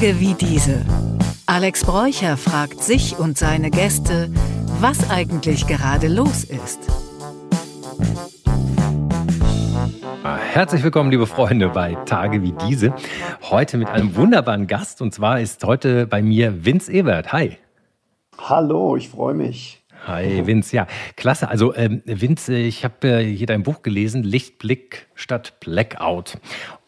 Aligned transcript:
Tage 0.00 0.18
wie 0.18 0.32
diese. 0.32 0.82
Alex 1.44 1.84
Bräucher 1.84 2.38
fragt 2.38 2.82
sich 2.82 3.18
und 3.18 3.36
seine 3.36 3.70
Gäste, 3.70 4.30
was 4.80 5.10
eigentlich 5.10 5.66
gerade 5.66 6.08
los 6.08 6.44
ist. 6.44 6.78
Herzlich 10.22 10.82
willkommen, 10.82 11.10
liebe 11.10 11.26
Freunde, 11.26 11.68
bei 11.68 11.96
Tage 12.06 12.40
wie 12.40 12.54
diese. 12.66 12.94
Heute 13.50 13.76
mit 13.76 13.88
einem 13.88 14.16
wunderbaren 14.16 14.66
Gast 14.66 15.02
und 15.02 15.12
zwar 15.12 15.38
ist 15.38 15.62
heute 15.64 16.06
bei 16.06 16.22
mir 16.22 16.64
Vince 16.64 16.90
Ebert. 16.90 17.34
Hi. 17.34 17.58
Hallo, 18.38 18.96
ich 18.96 19.10
freue 19.10 19.34
mich. 19.34 19.82
Hi, 20.10 20.44
Vince. 20.44 20.74
Ja, 20.74 20.88
klasse. 21.14 21.48
Also, 21.48 21.72
ähm, 21.76 22.02
Vince, 22.04 22.56
ich 22.56 22.84
habe 22.84 23.08
äh, 23.08 23.24
hier 23.24 23.46
dein 23.46 23.62
Buch 23.62 23.82
gelesen, 23.82 24.24
Lichtblick 24.24 25.06
statt 25.14 25.60
Blackout. 25.60 26.38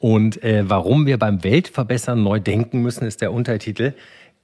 Und 0.00 0.42
äh, 0.42 0.68
warum 0.68 1.06
wir 1.06 1.20
beim 1.20 1.44
Weltverbessern 1.44 2.20
neu 2.20 2.40
denken 2.40 2.82
müssen, 2.82 3.06
ist 3.06 3.20
der 3.20 3.32
Untertitel. 3.32 3.94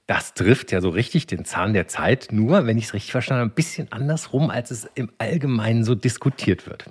Das 0.07 0.33
trifft 0.33 0.71
ja 0.71 0.79
so 0.79 0.87
richtig 0.87 1.27
den 1.27 1.43
Zahn 1.43 1.73
der 1.73 1.89
Zeit, 1.89 2.29
nur, 2.31 2.67
wenn 2.67 2.77
ich 2.77 2.85
es 2.85 2.93
richtig 2.93 3.11
verstanden 3.11 3.41
habe, 3.41 3.51
ein 3.51 3.55
bisschen 3.55 3.91
andersrum, 3.91 4.49
als 4.49 4.71
es 4.71 4.89
im 4.95 5.11
Allgemeinen 5.17 5.83
so 5.83 5.93
diskutiert 5.93 6.65
wird. 6.65 6.85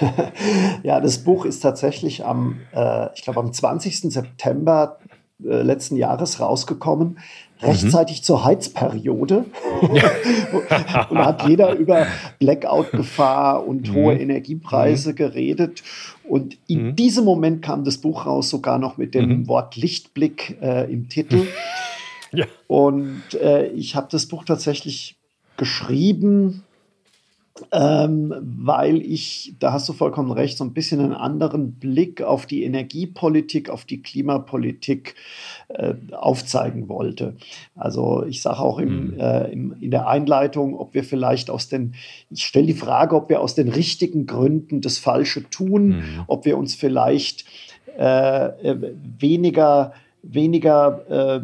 ja, 0.82 1.00
das 1.00 1.18
Buch 1.18 1.44
ist 1.44 1.60
tatsächlich 1.60 2.24
am, 2.24 2.60
äh, 2.72 3.08
ich 3.14 3.22
glaube, 3.24 3.40
am 3.40 3.52
20. 3.52 4.10
September 4.10 4.98
äh, 5.44 5.60
letzten 5.60 5.96
Jahres 5.96 6.40
rausgekommen 6.40 7.18
rechtzeitig 7.62 8.20
mhm. 8.20 8.24
zur 8.24 8.44
Heizperiode. 8.44 9.44
und 9.82 11.16
da 11.16 11.26
hat 11.26 11.46
jeder 11.48 11.74
über 11.74 12.06
Blackout-Gefahr 12.38 13.66
und 13.66 13.90
mhm. 13.90 13.94
hohe 13.94 14.14
Energiepreise 14.18 15.10
mhm. 15.10 15.16
geredet. 15.16 15.82
Und 16.24 16.58
in 16.66 16.88
mhm. 16.88 16.96
diesem 16.96 17.24
Moment 17.24 17.62
kam 17.62 17.84
das 17.84 17.98
Buch 17.98 18.26
raus, 18.26 18.50
sogar 18.50 18.78
noch 18.78 18.96
mit 18.96 19.14
dem 19.14 19.28
mhm. 19.28 19.48
Wort 19.48 19.76
Lichtblick 19.76 20.58
äh, 20.60 20.90
im 20.92 21.08
Titel. 21.08 21.46
Ja. 22.32 22.46
Und 22.68 23.24
äh, 23.42 23.66
ich 23.70 23.96
habe 23.96 24.06
das 24.08 24.26
Buch 24.26 24.44
tatsächlich 24.44 25.16
geschrieben 25.56 26.62
ähm, 27.72 28.34
weil 28.40 29.02
ich, 29.02 29.54
da 29.58 29.72
hast 29.72 29.88
du 29.88 29.92
vollkommen 29.92 30.30
recht, 30.30 30.58
so 30.58 30.64
ein 30.64 30.72
bisschen 30.72 31.00
einen 31.00 31.12
anderen 31.12 31.72
Blick 31.72 32.22
auf 32.22 32.46
die 32.46 32.64
Energiepolitik, 32.64 33.70
auf 33.70 33.84
die 33.84 34.02
Klimapolitik 34.02 35.14
äh, 35.68 35.94
aufzeigen 36.12 36.88
wollte. 36.88 37.36
Also 37.74 38.24
ich 38.24 38.42
sage 38.42 38.60
auch 38.60 38.78
im, 38.78 39.12
mhm. 39.12 39.20
äh, 39.20 39.52
im, 39.52 39.76
in 39.80 39.90
der 39.90 40.08
Einleitung, 40.08 40.78
ob 40.78 40.94
wir 40.94 41.04
vielleicht 41.04 41.50
aus 41.50 41.68
den, 41.68 41.94
ich 42.30 42.44
stelle 42.44 42.66
die 42.66 42.74
Frage, 42.74 43.16
ob 43.16 43.28
wir 43.28 43.40
aus 43.40 43.54
den 43.54 43.68
richtigen 43.68 44.26
Gründen 44.26 44.80
das 44.80 44.98
Falsche 44.98 45.48
tun, 45.48 45.88
mhm. 45.88 46.04
ob 46.26 46.44
wir 46.44 46.58
uns 46.58 46.74
vielleicht 46.74 47.44
äh, 47.98 48.46
äh 48.46 48.94
weniger, 49.18 49.92
weniger 50.22 51.38
äh, 51.38 51.40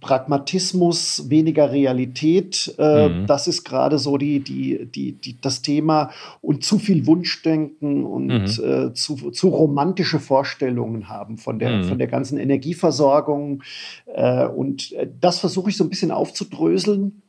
Pragmatismus, 0.00 1.30
weniger 1.30 1.72
Realität. 1.72 2.74
Äh, 2.78 3.08
mhm. 3.08 3.26
Das 3.26 3.46
ist 3.46 3.64
gerade 3.64 3.98
so 3.98 4.18
die, 4.18 4.40
die, 4.40 4.86
die, 4.86 5.12
die, 5.12 5.40
das 5.40 5.62
Thema. 5.62 6.10
Und 6.42 6.62
zu 6.62 6.78
viel 6.78 7.06
Wunschdenken 7.06 8.04
und 8.04 8.26
mhm. 8.26 8.44
äh, 8.44 8.92
zu, 8.92 9.30
zu 9.30 9.48
romantische 9.48 10.20
Vorstellungen 10.20 11.08
haben 11.08 11.38
von 11.38 11.58
der, 11.58 11.78
mhm. 11.78 11.84
von 11.84 11.98
der 11.98 12.08
ganzen 12.08 12.36
Energieversorgung. 12.38 13.62
Äh, 14.14 14.46
und 14.46 14.92
äh, 14.92 15.08
das 15.20 15.38
versuche 15.38 15.70
ich 15.70 15.76
so 15.76 15.84
ein 15.84 15.90
bisschen 15.90 16.10
aufzudröseln. 16.10 17.22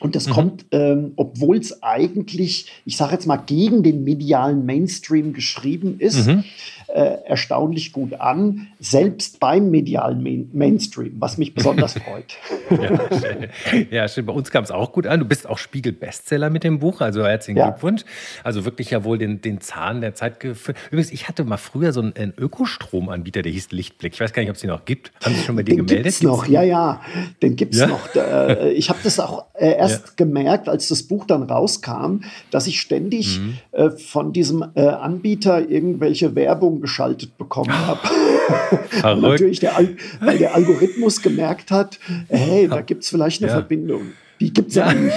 Und 0.00 0.16
das 0.16 0.26
mhm. 0.26 0.32
kommt, 0.32 0.66
ähm, 0.72 1.12
obwohl 1.16 1.58
es 1.58 1.82
eigentlich, 1.82 2.70
ich 2.84 2.96
sage 2.96 3.12
jetzt 3.12 3.26
mal, 3.26 3.36
gegen 3.36 3.82
den 3.82 4.02
medialen 4.02 4.66
Mainstream 4.66 5.32
geschrieben 5.32 6.00
ist, 6.00 6.26
mhm 6.26 6.44
äh, 6.88 7.18
erstaunlich 7.26 7.92
gut 7.92 8.14
an, 8.14 8.68
selbst 8.80 9.40
beim 9.40 9.70
medialen 9.70 10.22
Main 10.22 10.50
Mainstream, 10.52 11.12
was 11.18 11.38
mich 11.38 11.54
besonders 11.54 11.94
freut. 11.98 12.36
ja, 13.90 14.08
schön. 14.08 14.26
Bei 14.26 14.32
uns 14.32 14.50
kam 14.50 14.64
es 14.64 14.70
auch 14.70 14.92
gut 14.92 15.06
an. 15.06 15.20
Du 15.20 15.26
bist 15.26 15.48
auch 15.48 15.58
Spiegel-Bestseller 15.58 16.50
mit 16.50 16.64
dem 16.64 16.78
Buch, 16.78 17.00
also 17.00 17.26
herzlichen 17.26 17.58
ja. 17.58 17.70
Glückwunsch. 17.70 18.04
Also 18.44 18.64
wirklich 18.64 18.90
ja 18.90 19.04
wohl 19.04 19.18
den, 19.18 19.40
den 19.40 19.60
Zahn 19.60 20.00
der 20.00 20.14
Zeit 20.14 20.40
geführt. 20.40 20.76
Übrigens, 20.90 21.12
ich 21.12 21.28
hatte 21.28 21.44
mal 21.44 21.56
früher 21.56 21.92
so 21.92 22.00
einen, 22.00 22.32
Ökostromanbieter, 22.38 23.42
der 23.42 23.52
hieß 23.52 23.70
Lichtblick. 23.72 24.14
Ich 24.14 24.20
weiß 24.20 24.32
gar 24.32 24.42
nicht, 24.42 24.50
ob 24.50 24.56
es 24.56 24.62
den 24.62 24.70
noch 24.70 24.84
gibt. 24.84 25.12
Haben 25.24 25.34
Sie 25.34 25.42
schon 25.42 25.56
bei 25.56 25.62
dir 25.62 25.76
den 25.76 25.86
gemeldet? 25.86 26.04
Gibt's 26.04 26.22
noch, 26.22 26.46
ja, 26.46 26.62
ja. 26.62 27.00
Den 27.42 27.56
gibt 27.56 27.74
es 27.74 27.80
ja? 27.80 27.88
noch. 27.88 28.14
Äh, 28.14 28.72
ich 28.72 28.88
habe 28.88 28.98
das 29.02 29.20
auch 29.20 29.46
äh, 29.54 29.76
erst 29.76 30.06
ja. 30.06 30.12
gemerkt, 30.16 30.68
als 30.68 30.88
das 30.88 31.02
Buch 31.02 31.26
dann 31.26 31.42
rauskam, 31.42 32.20
dass 32.50 32.66
ich 32.66 32.80
ständig 32.80 33.38
mhm. 33.38 33.58
äh, 33.72 33.90
von 33.90 34.32
diesem 34.32 34.64
Anbieter 34.78 35.68
irgendwelche 35.68 36.34
Werbung 36.34 36.77
geschaltet 36.80 37.36
bekommen 37.38 37.72
habe. 37.86 38.00
Und 39.14 39.22
natürlich 39.22 39.60
der, 39.60 39.78
weil 40.20 40.38
der 40.38 40.54
Algorithmus 40.54 41.22
gemerkt 41.22 41.70
hat, 41.70 41.98
hey, 42.28 42.68
da 42.68 42.80
gibt 42.80 43.04
es 43.04 43.10
vielleicht 43.10 43.42
eine 43.42 43.50
ja. 43.50 43.58
Verbindung. 43.58 44.12
Die 44.40 44.52
gibt 44.52 44.68
es 44.68 44.76
ja. 44.76 44.86
ja 44.86 44.94
nicht. 44.94 45.14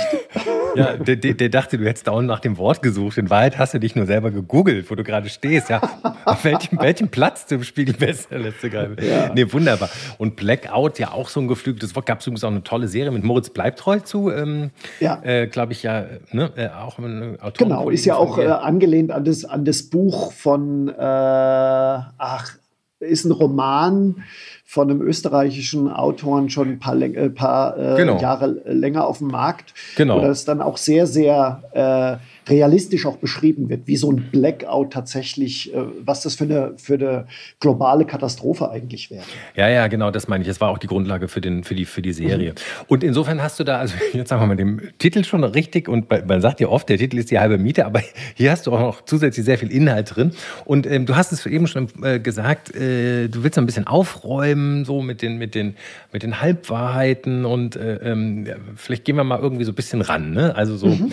Ja, 0.76 0.98
der, 0.98 1.16
der, 1.16 1.34
der, 1.34 1.50
dachte, 1.50 1.78
du 1.78 1.86
hättest 1.86 2.08
dauernd 2.08 2.28
nach 2.28 2.40
dem 2.40 2.58
Wort 2.58 2.82
gesucht. 2.82 3.18
In 3.18 3.30
Wahrheit 3.30 3.58
hast 3.58 3.74
du 3.74 3.80
dich 3.80 3.96
nur 3.96 4.06
selber 4.06 4.32
gegoogelt, 4.32 4.90
wo 4.90 4.96
du 4.96 5.04
gerade 5.04 5.30
stehst. 5.30 5.70
Ja, 5.70 5.82
auf 6.26 6.44
welchem, 6.44 6.80
welchem 6.80 7.10
Platz 7.10 7.48
zum 7.48 7.64
Spiegel 7.64 7.96
besser 7.96 8.38
letzte 8.40 8.70
gerade. 8.70 8.96
Ja. 9.06 9.34
Nee, 9.34 9.52
wunderbar. 9.52 9.90
Und 10.18 10.36
Blackout, 10.36 11.00
ja 11.00 11.12
auch 11.12 11.30
so 11.30 11.40
ein 11.40 11.48
geflügeltes 11.48 11.96
Wort. 11.96 12.06
Gab 12.06 12.20
es 12.20 12.28
übrigens 12.28 12.44
auch 12.44 12.52
eine 12.52 12.64
tolle 12.64 12.88
Serie 12.88 13.12
mit 13.12 13.24
Moritz 13.24 13.50
Bleibtreu 13.50 14.00
zu. 14.00 14.32
Ähm, 14.32 14.72
ja. 15.00 15.22
Äh, 15.24 15.48
Glaube 15.48 15.74
ich 15.74 15.84
ja, 15.84 16.06
ne? 16.32 16.52
Äh, 16.56 16.70
auch 16.70 17.00
ein 17.00 17.40
Autor. 17.42 17.68
Genau, 17.68 17.90
ist 17.90 18.06
ja 18.06 18.16
auch 18.16 18.38
äh, 18.38 18.48
angelehnt 18.48 19.12
an 19.12 19.26
das, 19.26 19.46
an 19.46 19.66
das 19.66 19.84
Buch 19.84 20.32
von, 20.32 20.88
äh, 20.90 20.94
ach, 20.98 22.54
ist 23.02 23.26
ein 23.26 23.32
Roman 23.32 24.24
von 24.64 24.90
einem 24.90 25.02
österreichischen 25.02 25.92
Autoren 25.92 26.50
schon 26.50 26.70
ein 26.70 26.80
paar, 26.80 26.96
äh, 27.02 27.30
paar 27.30 27.78
äh, 27.78 27.98
genau. 27.98 28.20
Jahre 28.20 28.62
länger 28.66 29.06
auf 29.06 29.18
dem 29.18 29.28
Markt. 29.28 29.74
Genau. 29.98 30.20
Oder 30.20 30.30
es 30.30 30.46
dann 30.46 30.62
auch 30.62 30.78
sehr, 30.78 31.08
sehr 31.08 32.20
äh, 32.22 32.26
realistisch 32.48 33.06
auch 33.06 33.18
beschrieben 33.18 33.70
wird, 33.70 33.88
wie 33.88 33.96
so 33.96 34.12
ein 34.12 34.30
Blackout 34.32 34.92
tatsächlich, 34.92 35.74
äh, 35.74 35.78
was 36.04 36.22
das 36.22 36.36
für 36.36 36.46
eine, 36.46 36.74
für 36.78 36.96
eine 36.96 37.28
globale 37.60 38.06
Katastrophe 38.06 38.70
eigentlich 38.72 39.12
wäre. 39.12 39.24
Ja, 39.56 39.70
ja, 39.70 39.88
genau, 39.88 40.12
das 40.12 40.28
meine 40.28 40.42
ich. 40.42 40.48
Das 40.48 40.60
war 40.60 40.70
auch 40.70 40.80
die 40.80 40.88
Grundlage 40.88 41.28
für, 41.28 41.42
den, 41.42 41.64
für, 41.64 41.76
die, 41.76 41.86
für 41.86 42.02
die 42.02 42.14
Serie. 42.14 42.52
Mhm. 42.52 42.86
Und 42.88 43.04
insofern 43.04 43.44
hast 43.44 43.60
du 43.60 43.64
da, 43.64 43.78
also 43.78 43.96
jetzt 44.14 44.30
sagen 44.30 44.42
wir 44.42 44.48
mal, 44.48 44.56
den 44.56 44.82
Titel 44.98 45.24
schon 45.24 45.44
richtig 45.44 45.88
und 45.88 46.10
man 46.10 46.42
sagt 46.42 46.60
ja 46.60 46.68
oft, 46.68 46.90
der 46.90 46.98
Titel 46.98 47.18
ist 47.18 47.30
die 47.30 47.40
halbe 47.40 47.58
Miete, 47.58 47.86
aber 47.86 48.02
hier 48.36 48.52
hast 48.52 48.66
du 48.66 48.72
auch 48.72 48.80
noch 48.80 49.06
zusätzlich 49.06 49.46
sehr 49.46 49.58
viel 49.58 49.72
Inhalt 49.72 50.16
drin. 50.16 50.32
Und 50.66 50.88
ähm, 50.88 51.06
du 51.06 51.16
hast 51.16 51.32
es 51.32 51.46
eben 51.46 51.68
schon 51.68 51.90
äh, 52.04 52.20
gesagt, 52.20 52.76
äh, 52.76 53.28
du 53.28 53.44
willst 53.44 53.58
ein 53.58 53.66
bisschen 53.66 53.86
aufräumen, 53.86 54.84
so 54.84 55.02
mit 55.02 55.22
den, 55.22 55.38
mit 55.38 55.54
den, 55.54 55.76
mit 56.12 56.24
den 56.24 56.42
Halbwahrheiten 56.42 57.46
und 57.46 57.76
äh, 57.76 57.98
ähm, 57.98 58.48
vielleicht 58.76 59.06
gehen 59.06 59.16
wir 59.16 59.24
mal 59.24 59.40
irgendwie 59.40 59.64
so 59.64 59.72
ein 59.72 59.76
bisschen 59.76 60.02
ran. 60.02 60.32
Ne? 60.32 60.56
Also 60.56 60.76
so. 60.76 60.88
Mhm 60.88 61.12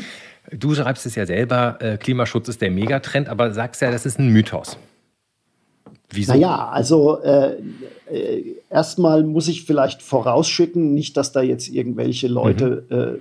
Du 0.51 0.75
schreibst 0.75 1.05
es 1.07 1.15
ja 1.15 1.27
selber, 1.27 1.79
äh, 1.81 1.97
Klimaschutz 1.99 2.49
ist 2.49 2.61
der 2.61 2.71
Megatrend, 2.71 3.29
aber 3.29 3.53
sagst 3.53 3.83
ja, 3.83 3.91
das 3.91 4.07
ist 4.07 4.19
ein 4.19 4.29
Mythos. 4.29 4.79
Wieso? 6.11 6.33
Naja, 6.33 6.69
also 6.69 7.21
äh, 7.23 7.57
äh, 8.11 8.57
erstmal 8.71 9.25
muss 9.25 9.49
ich 9.49 9.65
vielleicht 9.65 10.01
vorausschicken, 10.01 10.95
nicht, 10.95 11.17
dass 11.17 11.33
da 11.33 11.43
jetzt 11.43 11.69
irgendwelche 11.69 12.29
Leute 12.29 12.87
mhm. 12.89 12.97
äh, 12.97 13.19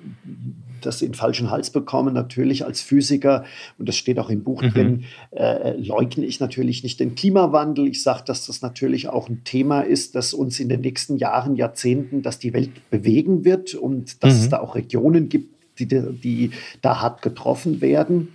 das 0.82 1.02
in 1.02 1.14
falschen 1.14 1.50
Hals 1.50 1.70
bekommen. 1.70 2.14
Natürlich 2.14 2.64
als 2.66 2.82
Physiker, 2.82 3.44
und 3.78 3.90
das 3.90 3.98
steht 3.98 4.20
auch 4.20 4.30
im 4.30 4.44
Buch 4.44 4.62
mhm. 4.62 4.70
drin, 4.70 5.04
äh, 5.32 5.76
leugne 5.78 6.26
ich 6.26 6.40
natürlich 6.40 6.84
nicht 6.84 7.02
den 7.02 7.16
Klimawandel. 7.16 7.88
Ich 7.88 8.04
sage, 8.04 8.24
dass 8.26 8.46
das 8.46 8.62
natürlich 8.62 9.10
auch 9.10 9.28
ein 9.28 9.44
Thema 9.44 9.82
ist, 9.82 10.16
das 10.16 10.34
uns 10.34 10.60
in 10.62 10.70
den 10.70 10.82
nächsten 10.82 11.18
Jahren, 11.18 11.58
Jahrzehnten, 11.58 12.22
dass 12.22 12.40
die 12.40 12.54
Welt 12.54 12.90
bewegen 12.90 13.44
wird 13.44 13.76
und 13.76 14.24
dass 14.24 14.36
mhm. 14.36 14.40
es 14.40 14.50
da 14.50 14.60
auch 14.60 14.76
Regionen 14.76 15.28
gibt, 15.28 15.57
die, 15.80 15.88
die 15.88 16.52
da 16.82 17.02
hart 17.02 17.22
getroffen 17.22 17.82
werden. 17.82 18.30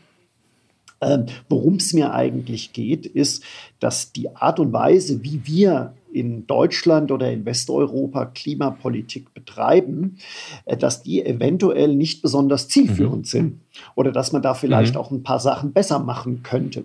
Ähm, 1.02 1.26
Worum 1.48 1.74
es 1.74 1.92
mir 1.92 2.14
eigentlich 2.14 2.72
geht, 2.72 3.06
ist, 3.06 3.42
dass 3.80 4.12
die 4.12 4.34
Art 4.36 4.60
und 4.60 4.72
Weise, 4.72 5.24
wie 5.24 5.40
wir 5.44 5.94
in 6.12 6.46
Deutschland 6.46 7.10
oder 7.10 7.32
in 7.32 7.44
Westeuropa 7.44 8.26
Klimapolitik 8.26 9.32
betreiben, 9.34 10.18
äh, 10.64 10.76
dass 10.76 11.02
die 11.02 11.24
eventuell 11.24 11.96
nicht 11.96 12.22
besonders 12.22 12.68
zielführend 12.68 13.22
mhm. 13.22 13.28
sind 13.28 13.60
oder 13.94 14.12
dass 14.12 14.32
man 14.32 14.42
da 14.42 14.54
vielleicht 14.54 14.94
mhm. 14.94 15.00
auch 15.00 15.10
ein 15.10 15.22
paar 15.22 15.40
Sachen 15.40 15.72
besser 15.72 15.98
machen 15.98 16.42
könnte. 16.42 16.84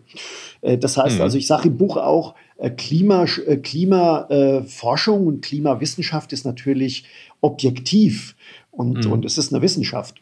Äh, 0.61 0.77
das 0.77 0.97
heißt 0.97 1.17
mhm. 1.17 1.21
also, 1.21 1.37
ich 1.37 1.45
sage 1.45 1.67
im 1.67 1.77
Buch 1.77 1.97
auch, 1.97 2.35
äh, 2.57 2.69
Klimaforschung 2.71 3.61
Klima, 3.61 4.27
und 5.27 5.41
Klimawissenschaft 5.41 6.33
ist 6.33 6.45
natürlich 6.45 7.03
objektiv 7.41 8.35
und, 8.71 9.05
mhm. 9.05 9.11
und 9.11 9.25
es 9.25 9.37
ist 9.37 9.53
eine 9.53 9.61
Wissenschaft. 9.61 10.15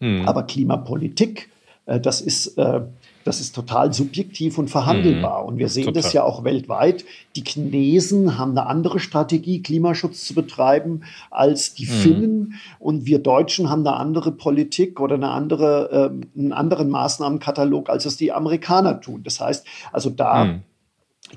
Mhm. 0.00 0.26
Aber 0.26 0.42
Klimapolitik, 0.42 1.50
äh, 1.86 2.00
das 2.00 2.20
ist, 2.20 2.58
äh, 2.58 2.80
das 3.24 3.40
ist 3.40 3.54
total 3.54 3.92
subjektiv 3.92 4.58
und 4.58 4.68
verhandelbar. 4.68 5.42
Mhm. 5.42 5.48
Und 5.48 5.58
wir 5.58 5.68
sehen 5.68 5.84
total. 5.84 6.02
das 6.02 6.12
ja 6.12 6.24
auch 6.24 6.42
weltweit. 6.42 7.04
Die 7.36 7.44
Chinesen 7.46 8.38
haben 8.38 8.52
eine 8.52 8.66
andere 8.66 8.98
Strategie, 8.98 9.62
Klimaschutz 9.62 10.24
zu 10.24 10.34
betreiben, 10.34 11.02
als 11.30 11.74
die 11.74 11.86
mhm. 11.86 11.90
Finnen. 11.90 12.54
Und 12.78 13.06
wir 13.06 13.18
Deutschen 13.18 13.68
haben 13.68 13.86
eine 13.86 13.96
andere 13.96 14.32
Politik 14.32 15.00
oder 15.00 15.16
eine 15.16 15.30
andere, 15.30 16.12
äh, 16.36 16.38
einen 16.38 16.52
anderen 16.52 16.88
Maßnahmenkatalog, 16.88 17.90
als 17.90 18.06
es 18.06 18.16
die 18.16 18.32
Amerikaner 18.32 19.00
tun. 19.00 19.22
Das 19.22 19.40
heißt, 19.40 19.66
also 19.92 20.10
da 20.10 20.44
mhm 20.44 20.62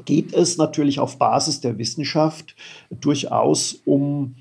geht 0.06 0.34
es 0.34 0.58
natürlich 0.58 1.00
auf 1.00 1.18
Basis 1.18 1.62
der 1.62 1.78
Wissenschaft 1.78 2.56
durchaus 2.90 3.74
um 3.86 4.36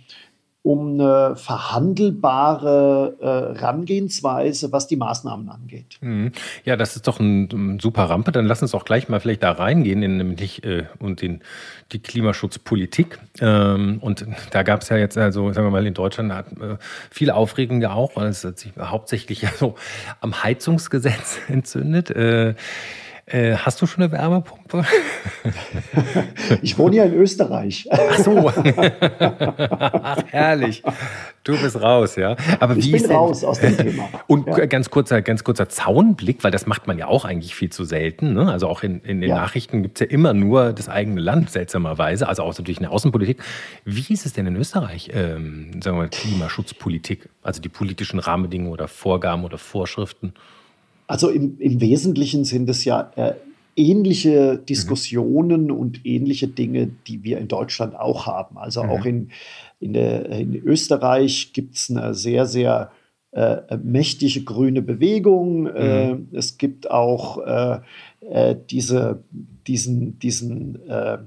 um 0.64 0.92
eine 0.92 1.34
verhandelbare 1.34 3.16
äh, 3.20 3.58
Herangehensweise, 3.58 4.70
was 4.70 4.86
die 4.86 4.94
Maßnahmen 4.94 5.48
angeht. 5.48 5.98
Mhm. 6.00 6.30
Ja, 6.64 6.76
das 6.76 6.94
ist 6.94 7.08
doch 7.08 7.18
ein, 7.18 7.48
ein, 7.52 7.80
super 7.80 8.04
Rampe. 8.04 8.30
Dann 8.30 8.46
lass 8.46 8.62
uns 8.62 8.72
auch 8.72 8.84
gleich 8.84 9.08
mal 9.08 9.18
vielleicht 9.18 9.42
da 9.42 9.50
reingehen 9.50 10.04
in 10.04 10.16
nämlich 10.16 10.62
äh, 10.62 10.84
und 11.00 11.20
in 11.20 11.40
die 11.90 11.98
Klimaschutzpolitik. 11.98 13.18
Ähm, 13.40 13.98
und 14.00 14.24
da 14.52 14.62
gab 14.62 14.82
es 14.82 14.88
ja 14.88 14.98
jetzt 14.98 15.18
also, 15.18 15.52
sagen 15.52 15.66
wir 15.66 15.72
mal, 15.72 15.84
in 15.84 15.94
Deutschland 15.94 16.32
hat 16.32 16.52
äh, 16.52 16.76
viel 17.10 17.32
Aufregung 17.32 17.82
ja 17.82 17.94
auch, 17.94 18.14
weil 18.14 18.28
es 18.28 18.44
hat 18.44 18.60
sich 18.60 18.72
hauptsächlich 18.78 19.42
ja 19.42 19.50
so 19.50 19.74
am 20.20 20.44
Heizungsgesetz 20.44 21.40
entzündet. 21.48 22.10
Äh, 22.10 22.54
äh, 23.26 23.54
hast 23.54 23.80
du 23.80 23.86
schon 23.86 24.02
eine 24.02 24.12
Wärmepumpe? 24.12 24.84
ich 26.62 26.76
wohne 26.76 26.96
ja 26.96 27.04
in 27.04 27.14
Österreich. 27.14 27.88
Ach 27.90 28.18
so. 28.18 28.50
Ach, 28.50 30.24
herrlich. 30.26 30.82
Du 31.44 31.60
bist 31.60 31.80
raus, 31.80 32.16
ja. 32.16 32.36
Aber 32.58 32.76
ich 32.76 32.86
wie 32.86 32.92
bin 32.92 33.10
raus 33.10 33.44
aus 33.44 33.60
dem 33.60 33.76
Thema. 33.76 34.08
Und 34.26 34.48
ja. 34.48 34.66
ganz 34.66 34.90
kurzer, 34.90 35.22
ganz 35.22 35.44
kurzer 35.44 35.68
Zaunblick, 35.68 36.42
weil 36.42 36.50
das 36.50 36.66
macht 36.66 36.86
man 36.86 36.98
ja 36.98 37.06
auch 37.06 37.24
eigentlich 37.24 37.54
viel 37.54 37.70
zu 37.70 37.84
selten. 37.84 38.32
Ne? 38.32 38.50
Also 38.50 38.68
auch 38.68 38.82
in, 38.82 39.00
in 39.02 39.20
den 39.20 39.30
ja. 39.30 39.36
Nachrichten 39.36 39.82
gibt 39.82 40.00
es 40.00 40.06
ja 40.08 40.12
immer 40.12 40.34
nur 40.34 40.72
das 40.72 40.88
eigene 40.88 41.20
Land, 41.20 41.50
seltsamerweise. 41.50 42.28
Also 42.28 42.42
auch 42.42 42.56
natürlich 42.56 42.78
eine 42.78 42.90
Außenpolitik. 42.90 43.40
Wie 43.84 44.12
ist 44.12 44.26
es 44.26 44.32
denn 44.32 44.46
in 44.46 44.56
Österreich, 44.56 45.10
ähm, 45.14 45.80
sagen 45.82 45.96
wir 45.96 46.02
mal, 46.02 46.08
Klimaschutzpolitik? 46.08 47.28
Also 47.42 47.60
die 47.62 47.68
politischen 47.68 48.18
Rahmenbedingungen 48.18 48.72
oder 48.72 48.88
Vorgaben 48.88 49.44
oder 49.44 49.58
Vorschriften? 49.58 50.34
Also 51.06 51.28
im, 51.28 51.58
im 51.58 51.80
Wesentlichen 51.80 52.44
sind 52.44 52.68
es 52.68 52.84
ja 52.84 53.10
äh, 53.16 53.34
ähnliche 53.76 54.58
Diskussionen 54.58 55.64
mhm. 55.64 55.70
und 55.70 56.06
ähnliche 56.06 56.48
Dinge, 56.48 56.90
die 57.06 57.24
wir 57.24 57.38
in 57.38 57.48
Deutschland 57.48 57.94
auch 57.96 58.26
haben. 58.26 58.58
Also 58.58 58.82
mhm. 58.82 58.90
auch 58.90 59.04
in, 59.04 59.30
in, 59.80 59.92
der, 59.94 60.26
in 60.26 60.54
Österreich 60.54 61.52
gibt 61.52 61.76
es 61.76 61.90
eine 61.90 62.14
sehr, 62.14 62.46
sehr 62.46 62.90
äh, 63.32 63.78
mächtige 63.82 64.42
grüne 64.42 64.82
Bewegung. 64.82 65.62
Mhm. 65.62 65.68
Äh, 65.68 66.16
es 66.32 66.58
gibt 66.58 66.90
auch 66.90 67.38
äh, 67.38 67.80
äh, 68.28 68.56
diese, 68.70 69.24
diesen, 69.66 70.18
diesen 70.18 70.86
äh, 70.88 71.18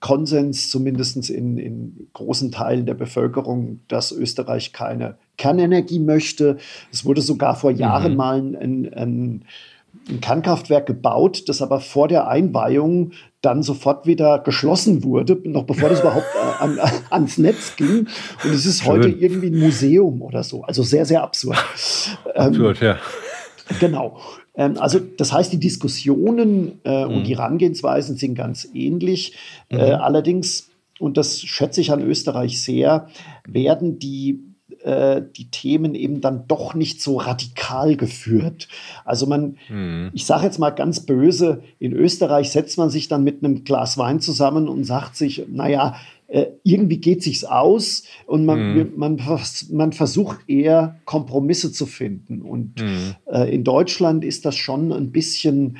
Konsens, 0.00 0.70
zumindest 0.70 1.28
in, 1.28 1.58
in 1.58 2.08
großen 2.12 2.52
Teilen 2.52 2.86
der 2.86 2.94
Bevölkerung, 2.94 3.80
dass 3.88 4.12
Österreich 4.12 4.72
keine 4.72 5.16
Kernenergie 5.36 5.98
möchte. 5.98 6.58
Es 6.92 7.04
wurde 7.04 7.20
sogar 7.20 7.56
vor 7.56 7.70
Jahren 7.70 8.12
mhm. 8.12 8.16
mal 8.16 8.38
ein, 8.38 8.94
ein, 8.94 9.44
ein 10.06 10.20
Kernkraftwerk 10.20 10.86
gebaut, 10.86 11.48
das 11.48 11.60
aber 11.62 11.80
vor 11.80 12.08
der 12.08 12.28
Einweihung 12.28 13.12
dann 13.40 13.62
sofort 13.62 14.06
wieder 14.06 14.38
geschlossen 14.38 15.04
wurde, 15.04 15.38
noch 15.44 15.64
bevor 15.64 15.88
das 15.88 16.00
überhaupt 16.00 16.26
äh, 16.34 16.62
an, 16.62 16.78
ans 17.10 17.38
Netz 17.38 17.76
ging. 17.76 18.06
Und 18.44 18.54
es 18.54 18.66
ist 18.66 18.82
Schön. 18.82 18.92
heute 18.92 19.08
irgendwie 19.08 19.48
ein 19.48 19.58
Museum 19.58 20.22
oder 20.22 20.42
so. 20.42 20.62
Also 20.62 20.82
sehr, 20.82 21.06
sehr 21.06 21.22
absurd. 21.22 21.58
Absurd, 22.34 22.82
ähm, 22.82 22.86
ja. 22.86 22.98
Genau. 23.80 24.18
Ähm, 24.58 24.76
also 24.76 24.98
das 24.98 25.32
heißt, 25.32 25.50
die 25.52 25.60
Diskussionen 25.60 26.80
äh, 26.84 27.06
mhm. 27.06 27.14
und 27.14 27.26
die 27.26 27.36
Herangehensweisen 27.36 28.18
sind 28.18 28.34
ganz 28.34 28.68
ähnlich. 28.74 29.34
Äh, 29.70 29.76
mhm. 29.76 29.80
Äh, 29.80 29.92
allerdings, 29.92 30.68
und 30.98 31.16
das 31.16 31.40
schätze 31.40 31.80
ich 31.80 31.92
an 31.92 32.02
Österreich 32.02 32.60
sehr, 32.60 33.08
werden 33.46 33.98
die 33.98 34.40
äh, 34.82 35.22
die 35.36 35.50
Themen 35.50 35.94
eben 35.94 36.20
dann 36.20 36.46
doch 36.46 36.74
nicht 36.74 37.00
so 37.00 37.16
radikal 37.16 37.96
geführt. 37.96 38.68
Also 39.04 39.26
man, 39.26 39.56
mhm. 39.68 40.10
ich 40.12 40.26
sage 40.26 40.44
jetzt 40.44 40.58
mal 40.58 40.70
ganz 40.70 41.00
böse, 41.00 41.62
in 41.78 41.92
Österreich 41.92 42.50
setzt 42.50 42.78
man 42.78 42.90
sich 42.90 43.08
dann 43.08 43.24
mit 43.24 43.42
einem 43.42 43.64
Glas 43.64 43.98
Wein 43.98 44.20
zusammen 44.20 44.68
und 44.68 44.84
sagt 44.84 45.16
sich, 45.16 45.46
naja, 45.48 45.96
irgendwie 46.62 46.98
geht 46.98 47.22
sich's 47.22 47.44
aus 47.44 48.04
und 48.26 48.44
man, 48.44 48.76
mhm. 48.76 48.92
man, 48.96 49.20
man 49.70 49.92
versucht 49.92 50.40
eher 50.46 51.00
Kompromisse 51.06 51.72
zu 51.72 51.86
finden. 51.86 52.42
Und 52.42 52.82
mhm. 52.82 53.14
äh, 53.26 53.52
in 53.54 53.64
Deutschland 53.64 54.24
ist 54.24 54.44
das 54.44 54.56
schon 54.56 54.92
ein 54.92 55.10
bisschen 55.10 55.78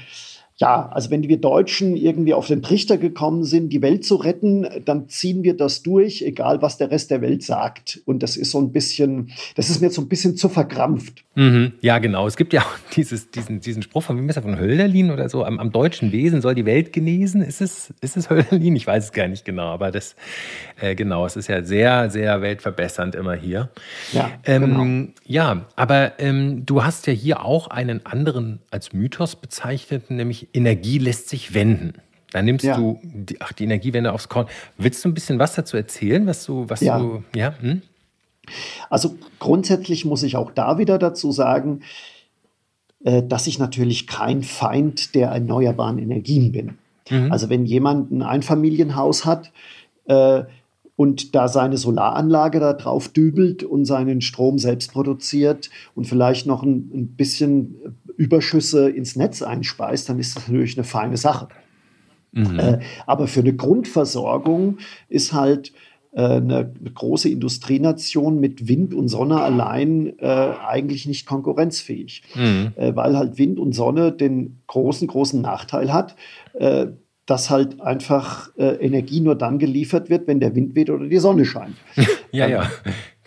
ja, 0.60 0.88
also 0.88 1.10
wenn 1.10 1.22
wir 1.22 1.40
Deutschen 1.40 1.96
irgendwie 1.96 2.34
auf 2.34 2.48
den 2.48 2.62
Trichter 2.62 2.98
gekommen 2.98 3.44
sind, 3.44 3.72
die 3.72 3.80
Welt 3.80 4.04
zu 4.04 4.16
retten, 4.16 4.66
dann 4.84 5.08
ziehen 5.08 5.44
wir 5.44 5.56
das 5.56 5.84
durch, 5.84 6.22
egal 6.22 6.60
was 6.62 6.78
der 6.78 6.90
Rest 6.90 7.12
der 7.12 7.20
Welt 7.20 7.44
sagt. 7.44 8.00
Und 8.06 8.24
das 8.24 8.36
ist 8.36 8.50
so 8.50 8.58
ein 8.58 8.72
bisschen, 8.72 9.30
das 9.54 9.70
ist 9.70 9.80
mir 9.80 9.90
so 9.90 10.02
ein 10.02 10.08
bisschen 10.08 10.36
zu 10.36 10.48
verkrampft. 10.48 11.24
Mhm, 11.36 11.74
ja, 11.80 12.00
genau. 12.00 12.26
Es 12.26 12.36
gibt 12.36 12.52
ja 12.52 12.62
auch 12.62 12.76
dieses, 12.96 13.30
diesen, 13.30 13.60
diesen 13.60 13.82
Spruch 13.82 14.02
von, 14.02 14.20
wie 14.20 14.26
ist 14.26 14.34
das, 14.34 14.42
von 14.42 14.58
Hölderlin 14.58 15.12
oder 15.12 15.28
so, 15.28 15.44
am, 15.44 15.60
am, 15.60 15.70
deutschen 15.70 16.10
Wesen 16.10 16.40
soll 16.40 16.56
die 16.56 16.66
Welt 16.66 16.92
genesen. 16.92 17.40
Ist 17.40 17.60
es, 17.60 17.94
ist 18.00 18.16
es 18.16 18.28
Hölderlin? 18.28 18.74
Ich 18.74 18.86
weiß 18.86 19.04
es 19.04 19.12
gar 19.12 19.28
nicht 19.28 19.44
genau, 19.44 19.68
aber 19.68 19.92
das, 19.92 20.16
äh, 20.80 20.96
genau, 20.96 21.24
es 21.24 21.36
ist 21.36 21.46
ja 21.46 21.62
sehr, 21.62 22.10
sehr 22.10 22.42
weltverbessernd 22.42 23.14
immer 23.14 23.34
hier. 23.34 23.70
Ja, 24.12 24.28
ähm, 24.44 24.62
genau. 24.62 25.12
ja 25.24 25.66
aber 25.76 26.18
ähm, 26.18 26.66
du 26.66 26.82
hast 26.82 27.06
ja 27.06 27.12
hier 27.12 27.44
auch 27.44 27.68
einen 27.68 28.04
anderen 28.04 28.58
als 28.72 28.92
Mythos 28.92 29.36
bezeichnet, 29.36 30.10
nämlich 30.10 30.47
Energie 30.52 30.98
lässt 30.98 31.28
sich 31.28 31.54
wenden. 31.54 31.94
Da 32.30 32.42
nimmst 32.42 32.64
ja. 32.64 32.76
du 32.76 33.00
die, 33.02 33.40
ach, 33.40 33.52
die 33.52 33.64
Energiewende 33.64 34.12
aufs 34.12 34.28
Korn. 34.28 34.46
Willst 34.76 35.04
du 35.04 35.08
ein 35.08 35.14
bisschen 35.14 35.38
was 35.38 35.54
dazu 35.54 35.76
erzählen, 35.76 36.26
was 36.26 36.44
du, 36.44 36.68
was 36.68 36.80
ja. 36.80 36.98
du, 36.98 37.22
ja? 37.34 37.54
Hm? 37.60 37.82
Also 38.90 39.16
grundsätzlich 39.38 40.04
muss 40.04 40.22
ich 40.22 40.36
auch 40.36 40.50
da 40.50 40.78
wieder 40.78 40.98
dazu 40.98 41.32
sagen, 41.32 41.80
äh, 43.04 43.22
dass 43.22 43.46
ich 43.46 43.58
natürlich 43.58 44.06
kein 44.06 44.42
Feind 44.42 45.14
der 45.14 45.28
erneuerbaren 45.28 45.98
Energien 45.98 46.52
bin. 46.52 46.78
Mhm. 47.10 47.32
Also 47.32 47.48
wenn 47.48 47.64
jemand 47.64 48.10
ein 48.10 48.22
Einfamilienhaus 48.22 49.24
hat 49.24 49.52
äh, 50.06 50.42
und 50.96 51.34
da 51.34 51.48
seine 51.48 51.76
Solaranlage 51.76 52.60
da 52.60 52.72
drauf 52.72 53.08
dübelt 53.08 53.62
und 53.62 53.84
seinen 53.84 54.20
Strom 54.20 54.58
selbst 54.58 54.92
produziert 54.92 55.70
und 55.94 56.06
vielleicht 56.06 56.46
noch 56.46 56.62
ein, 56.62 56.90
ein 56.92 57.08
bisschen 57.16 57.76
Überschüsse 58.18 58.90
ins 58.90 59.16
Netz 59.16 59.42
einspeist, 59.42 60.08
dann 60.08 60.18
ist 60.18 60.36
das 60.36 60.48
natürlich 60.48 60.76
eine 60.76 60.84
feine 60.84 61.16
Sache. 61.16 61.48
Mhm. 62.32 62.58
Äh, 62.58 62.78
aber 63.06 63.28
für 63.28 63.40
eine 63.40 63.54
Grundversorgung 63.54 64.78
ist 65.08 65.32
halt 65.32 65.72
äh, 66.12 66.22
eine, 66.22 66.74
große 66.94 67.28
Industrienation 67.28 68.40
mit 68.40 68.66
Wind 68.66 68.92
und 68.92 69.08
Sonne 69.08 69.40
allein 69.40 70.18
äh, 70.18 70.26
eigentlich 70.26 71.06
nicht 71.06 71.26
konkurrenzfähig, 71.26 72.22
mhm. 72.34 72.72
Äh, 72.76 72.96
weil 72.96 73.16
halt 73.16 73.38
Wind 73.38 73.60
und 73.60 73.72
Sonne 73.72 74.10
den 74.10 74.60
großen, 74.66 75.06
großen 75.06 75.40
Nachteil 75.40 75.92
hat, 75.92 76.16
äh, 76.54 76.88
dass 77.24 77.50
halt 77.50 77.82
einfach 77.82 78.48
Energie 78.56 79.20
nur 79.20 79.34
dann 79.34 79.58
geliefert 79.58 80.08
wird, 80.08 80.26
wenn 80.26 80.40
der 80.40 80.54
Wind 80.54 80.74
weht 80.74 80.88
oder 80.88 81.06
die 81.06 81.18
Sonne 81.18 81.44
scheint. 81.44 81.76
ja, 82.32 82.46
ähm, 82.46 82.52
ja, 82.52 82.70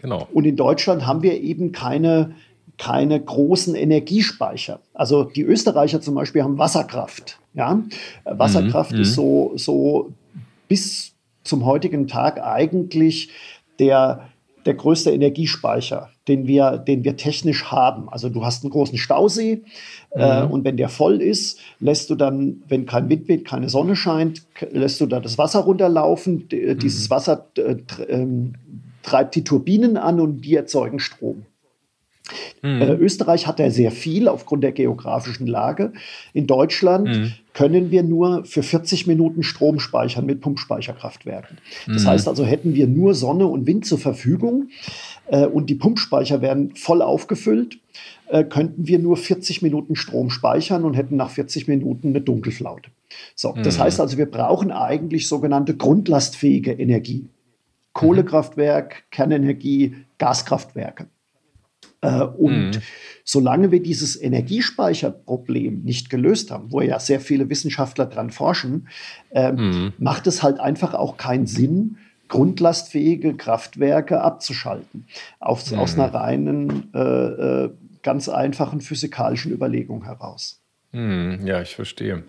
genau. 0.01 0.27
Und 0.33 0.45
in 0.45 0.55
Deutschland 0.55 1.05
haben 1.05 1.21
wir 1.21 1.39
eben 1.39 1.71
keine 1.71 2.33
keine 2.77 3.19
großen 3.19 3.75
Energiespeicher. 3.75 4.79
Also 4.93 5.23
die 5.23 5.43
Österreicher 5.43 6.01
zum 6.01 6.15
Beispiel 6.15 6.43
haben 6.43 6.57
Wasserkraft. 6.57 7.39
Ja? 7.53 7.81
Wasserkraft 8.25 8.93
mhm. 8.93 9.01
ist 9.01 9.13
so, 9.13 9.53
so 9.55 10.11
bis 10.67 11.13
zum 11.43 11.65
heutigen 11.65 12.07
Tag 12.07 12.41
eigentlich 12.41 13.29
der, 13.79 14.29
der 14.65 14.73
größte 14.73 15.11
Energiespeicher, 15.11 16.09
den 16.27 16.47
wir, 16.47 16.77
den 16.77 17.03
wir 17.03 17.17
technisch 17.17 17.65
haben. 17.65 18.09
Also 18.09 18.29
du 18.29 18.45
hast 18.45 18.63
einen 18.63 18.71
großen 18.71 18.97
Stausee 18.97 19.63
äh, 20.11 20.43
mhm. 20.43 20.49
äh, 20.49 20.51
und 20.53 20.63
wenn 20.63 20.77
der 20.77 20.89
voll 20.89 21.21
ist, 21.21 21.59
lässt 21.79 22.09
du 22.09 22.15
dann, 22.15 22.63
wenn 22.67 22.85
kein 22.85 23.09
Wind 23.09 23.27
weht, 23.27 23.45
keine 23.45 23.69
Sonne 23.69 23.95
scheint, 23.95 24.43
lässt 24.71 25.01
du 25.01 25.07
da 25.07 25.19
das 25.19 25.37
Wasser 25.37 25.61
runterlaufen. 25.61 26.47
D 26.47 26.73
mhm. 26.73 26.79
Dieses 26.79 27.09
Wasser 27.09 27.47
äh, 27.57 27.77
ähm, 28.07 28.53
treibt 29.03 29.35
die 29.35 29.43
Turbinen 29.43 29.97
an 29.97 30.19
und 30.19 30.41
die 30.41 30.55
erzeugen 30.55 30.99
Strom. 30.99 31.45
Mhm. 32.61 32.81
Äh, 32.81 32.93
Österreich 32.93 33.47
hat 33.47 33.59
ja 33.59 33.69
sehr 33.69 33.91
viel 33.91 34.27
aufgrund 34.27 34.63
der 34.63 34.71
geografischen 34.71 35.47
Lage. 35.47 35.93
In 36.33 36.47
Deutschland 36.47 37.07
mhm. 37.07 37.33
können 37.53 37.91
wir 37.91 38.03
nur 38.03 38.45
für 38.45 38.63
40 38.63 39.07
Minuten 39.07 39.43
Strom 39.43 39.79
speichern 39.79 40.25
mit 40.25 40.41
Pumpspeicherkraftwerken. 40.41 41.57
Das 41.87 42.03
mhm. 42.03 42.07
heißt 42.07 42.27
also, 42.27 42.45
hätten 42.45 42.73
wir 42.75 42.87
nur 42.87 43.13
Sonne 43.13 43.47
und 43.47 43.67
Wind 43.67 43.85
zur 43.85 43.97
Verfügung 43.97 44.69
äh, 45.27 45.45
und 45.45 45.69
die 45.69 45.75
Pumpspeicher 45.75 46.41
werden 46.41 46.75
voll 46.75 47.01
aufgefüllt, 47.01 47.79
äh, 48.29 48.43
könnten 48.43 48.87
wir 48.87 48.99
nur 48.99 49.17
40 49.17 49.61
Minuten 49.61 49.95
Strom 49.95 50.29
speichern 50.29 50.85
und 50.85 50.93
hätten 50.93 51.15
nach 51.15 51.31
40 51.31 51.67
Minuten 51.67 52.09
eine 52.09 52.21
Dunkelflaute. 52.21 52.91
So, 53.35 53.53
das 53.61 53.77
mhm. 53.77 53.83
heißt 53.83 53.99
also, 53.99 54.17
wir 54.17 54.29
brauchen 54.29 54.71
eigentlich 54.71 55.27
sogenannte 55.27 55.75
grundlastfähige 55.75 56.71
Energie. 56.71 57.27
Kohlekraftwerk, 57.93 59.03
Kernenergie, 59.11 59.95
Gaskraftwerke. 60.17 61.07
Äh, 62.01 62.21
und 62.23 62.71
mhm. 62.71 62.81
solange 63.23 63.71
wir 63.71 63.81
dieses 63.81 64.19
Energiespeicherproblem 64.19 65.83
nicht 65.83 66.09
gelöst 66.09 66.51
haben, 66.51 66.71
wo 66.71 66.81
ja 66.81 66.99
sehr 66.99 67.19
viele 67.19 67.49
Wissenschaftler 67.49 68.07
dran 68.07 68.31
forschen, 68.31 68.87
äh, 69.31 69.51
mhm. 69.51 69.93
macht 69.97 70.27
es 70.27 70.43
halt 70.43 70.59
einfach 70.59 70.93
auch 70.93 71.17
keinen 71.17 71.47
Sinn, 71.47 71.97
grundlastfähige 72.27 73.35
Kraftwerke 73.35 74.21
abzuschalten. 74.21 75.05
Auf, 75.39 75.69
mhm. 75.71 75.79
Aus 75.79 75.95
einer 75.95 76.13
reinen, 76.13 76.89
äh, 76.93 76.99
äh, 76.99 77.69
ganz 78.03 78.29
einfachen 78.29 78.81
physikalischen 78.81 79.51
Überlegung 79.51 80.05
heraus. 80.05 80.60
Hm, 80.93 81.47
ja, 81.47 81.61
ich 81.61 81.75
verstehe. 81.75 82.23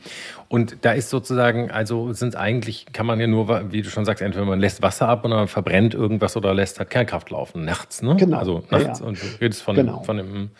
Und 0.48 0.76
da 0.82 0.92
ist 0.92 1.10
sozusagen, 1.10 1.72
also 1.72 2.12
sind 2.12 2.36
eigentlich, 2.36 2.86
kann 2.92 3.06
man 3.06 3.18
ja 3.18 3.26
nur, 3.26 3.72
wie 3.72 3.82
du 3.82 3.90
schon 3.90 4.04
sagst, 4.04 4.22
entweder 4.22 4.44
man 4.46 4.60
lässt 4.60 4.82
Wasser 4.82 5.08
ab 5.08 5.24
oder 5.24 5.34
man 5.34 5.48
verbrennt 5.48 5.94
irgendwas 5.94 6.36
oder 6.36 6.54
lässt 6.54 6.78
halt 6.78 6.88
Kernkraft 6.90 7.30
laufen, 7.30 7.64
nachts, 7.64 8.02
ne? 8.02 8.14
Genau. 8.16 8.38
Also 8.38 8.62
nachts 8.70 9.00
ja, 9.00 9.04
ja. 9.04 9.04
und 9.04 9.20
du 9.20 9.26
redest 9.40 9.62
von, 9.62 9.74
genau. 9.74 10.02
von 10.04 10.16
dem. 10.16 10.50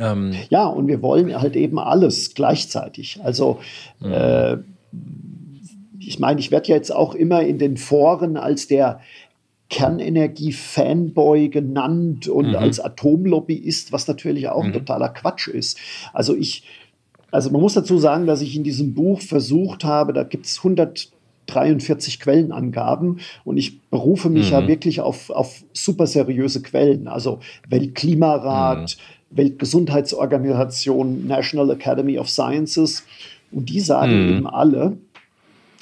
Ähm 0.00 0.34
ja, 0.50 0.66
und 0.66 0.88
wir 0.88 1.00
wollen 1.00 1.40
halt 1.40 1.54
eben 1.54 1.78
alles 1.78 2.34
gleichzeitig. 2.34 3.20
Also, 3.22 3.60
mhm. 4.00 4.12
äh, 4.12 4.56
ich 6.00 6.18
meine, 6.18 6.40
ich 6.40 6.50
werde 6.50 6.68
ja 6.68 6.74
jetzt 6.74 6.92
auch 6.92 7.14
immer 7.14 7.42
in 7.42 7.58
den 7.58 7.76
Foren 7.76 8.36
als 8.36 8.66
der 8.66 9.00
Kernenergie-Fanboy 9.70 11.48
genannt 11.50 12.28
und 12.28 12.48
mhm. 12.48 12.56
als 12.56 12.80
Atomlobbyist, 12.80 13.92
was 13.92 14.08
natürlich 14.08 14.48
auch 14.48 14.64
mhm. 14.64 14.72
totaler 14.72 15.08
Quatsch 15.08 15.48
ist. 15.48 15.78
Also 16.12 16.34
ich 16.34 16.64
also 17.36 17.50
man 17.50 17.60
muss 17.60 17.74
dazu 17.74 17.98
sagen, 17.98 18.26
dass 18.26 18.40
ich 18.40 18.56
in 18.56 18.64
diesem 18.64 18.94
Buch 18.94 19.20
versucht 19.20 19.84
habe, 19.84 20.14
da 20.14 20.22
gibt 20.22 20.46
es 20.46 20.56
143 20.56 22.18
Quellenangaben 22.18 23.20
und 23.44 23.58
ich 23.58 23.82
berufe 23.90 24.30
mich 24.30 24.46
mhm. 24.46 24.52
ja 24.52 24.66
wirklich 24.68 25.02
auf, 25.02 25.28
auf 25.28 25.62
super 25.74 26.06
seriöse 26.06 26.62
Quellen, 26.62 27.08
also 27.08 27.40
Weltklimarat, 27.68 28.96
mhm. 28.96 29.36
Weltgesundheitsorganisation, 29.36 31.26
National 31.26 31.70
Academy 31.72 32.18
of 32.18 32.30
Sciences 32.30 33.02
und 33.52 33.68
die 33.68 33.80
sagen 33.80 34.22
mhm. 34.22 34.28
eben 34.30 34.46
alle, 34.46 34.96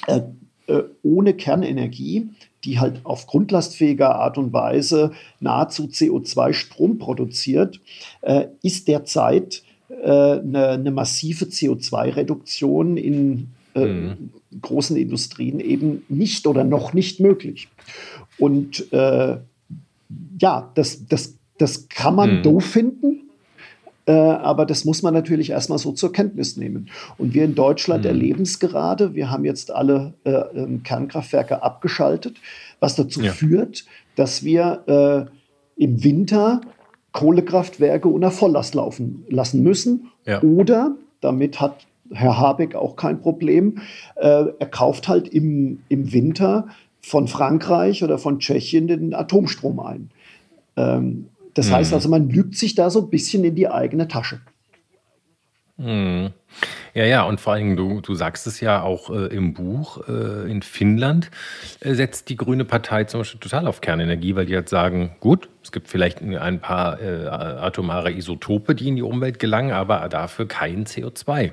äh, 0.07 0.23
äh, 0.67 0.83
ohne 1.03 1.35
Kernenergie, 1.35 2.31
die 2.65 2.81
halt 2.81 2.99
auf 3.05 3.27
grundlastfähiger 3.27 4.13
Art 4.13 4.37
und 4.37 4.51
Weise 4.51 5.11
nahezu 5.39 5.83
CO2-Strom 5.83 6.97
produziert, 6.97 7.79
äh, 8.23 8.47
ist 8.61 8.89
derzeit 8.89 9.63
eine, 10.03 10.69
eine, 10.69 10.91
massive 10.91 11.45
CO2-Reduktion 11.45 12.97
in 12.97 13.49
äh, 13.75 13.85
mhm. 13.85 14.29
großen 14.61 14.95
Industrien 14.97 15.59
eben 15.59 16.03
nicht 16.09 16.47
oder 16.47 16.63
noch 16.63 16.93
nicht 16.93 17.19
möglich. 17.19 17.67
Und 18.37 18.91
äh, 18.91 19.37
ja, 20.39 20.71
das, 20.75 21.07
das, 21.07 21.35
das 21.57 21.89
kann 21.89 22.15
man 22.15 22.37
mhm. 22.37 22.43
doof 22.43 22.65
finden, 22.65 23.29
äh, 24.05 24.11
aber 24.11 24.65
das 24.65 24.85
muss 24.85 25.01
man 25.01 25.13
natürlich 25.13 25.49
erstmal 25.49 25.79
so 25.79 25.91
zur 25.91 26.11
Kenntnis 26.11 26.57
nehmen. 26.57 26.89
Und 27.17 27.33
wir 27.33 27.43
in 27.43 27.55
Deutschland 27.55 28.03
mhm. 28.03 28.09
erleben 28.09 28.43
es 28.43 28.59
gerade. 28.59 29.15
Wir 29.15 29.31
haben 29.31 29.45
jetzt 29.45 29.71
alle 29.71 30.13
äh, 30.23 30.31
ähm, 30.31 30.83
Kernkraftwerke 30.83 31.63
abgeschaltet, 31.63 32.37
was 32.79 32.95
dazu 32.95 33.21
ja. 33.21 33.31
führt, 33.31 33.85
dass 34.15 34.43
wir 34.43 35.27
äh, 35.77 35.81
im 35.83 36.03
Winter 36.03 36.61
Kohlekraftwerke 37.15 38.09
unter 38.09 38.29
Volllast 38.29 38.75
laufen 38.75 39.25
lassen 39.29 39.63
müssen. 39.63 40.11
Ja. 40.25 40.43
Oder, 40.43 40.95
damit 41.21 41.61
hat 41.61 41.87
Herr 42.11 42.37
Habeck 42.37 42.75
auch 42.75 42.97
kein 42.97 43.21
Problem, 43.21 43.79
äh, 44.15 44.45
er 44.59 44.67
kauft 44.67 45.07
halt 45.07 45.29
im, 45.29 45.79
im 45.87 46.11
Winter 46.11 46.67
von 47.01 47.27
Frankreich 47.27 48.03
oder 48.03 48.17
von 48.17 48.39
Tschechien 48.39 48.87
den 48.87 49.13
Atomstrom 49.13 49.79
ein. 49.79 50.09
Ähm, 50.75 51.29
das 51.53 51.69
mhm. 51.69 51.75
heißt 51.75 51.93
also, 51.93 52.09
man 52.09 52.29
lügt 52.29 52.57
sich 52.57 52.75
da 52.75 52.89
so 52.89 53.03
ein 53.03 53.09
bisschen 53.09 53.45
in 53.45 53.55
die 53.55 53.69
eigene 53.69 54.09
Tasche. 54.09 54.41
Mhm. 55.77 56.31
Ja, 56.95 57.03
ja, 57.03 57.23
und 57.23 57.41
vor 57.41 57.53
allem, 57.53 57.75
du, 57.75 57.99
du 57.99 58.15
sagst 58.15 58.47
es 58.47 58.61
ja 58.61 58.81
auch 58.81 59.09
äh, 59.09 59.25
im 59.25 59.53
Buch, 59.53 60.07
äh, 60.07 60.49
in 60.49 60.61
Finnland 60.61 61.29
äh, 61.81 61.93
setzt 61.93 62.29
die 62.29 62.37
Grüne 62.37 62.63
Partei 62.63 63.03
zum 63.03 63.19
Beispiel 63.19 63.41
total 63.41 63.67
auf 63.67 63.81
Kernenergie, 63.81 64.35
weil 64.35 64.45
die 64.45 64.55
halt 64.55 64.69
sagen, 64.69 65.11
gut, 65.19 65.49
es 65.61 65.73
gibt 65.73 65.89
vielleicht 65.89 66.21
ein 66.21 66.61
paar 66.61 67.01
äh, 67.01 67.27
atomare 67.27 68.13
Isotope, 68.13 68.75
die 68.75 68.87
in 68.87 68.95
die 68.95 69.01
Umwelt 69.01 69.39
gelangen, 69.39 69.73
aber 69.73 70.07
dafür 70.07 70.47
kein 70.47 70.85
CO2. 70.85 71.51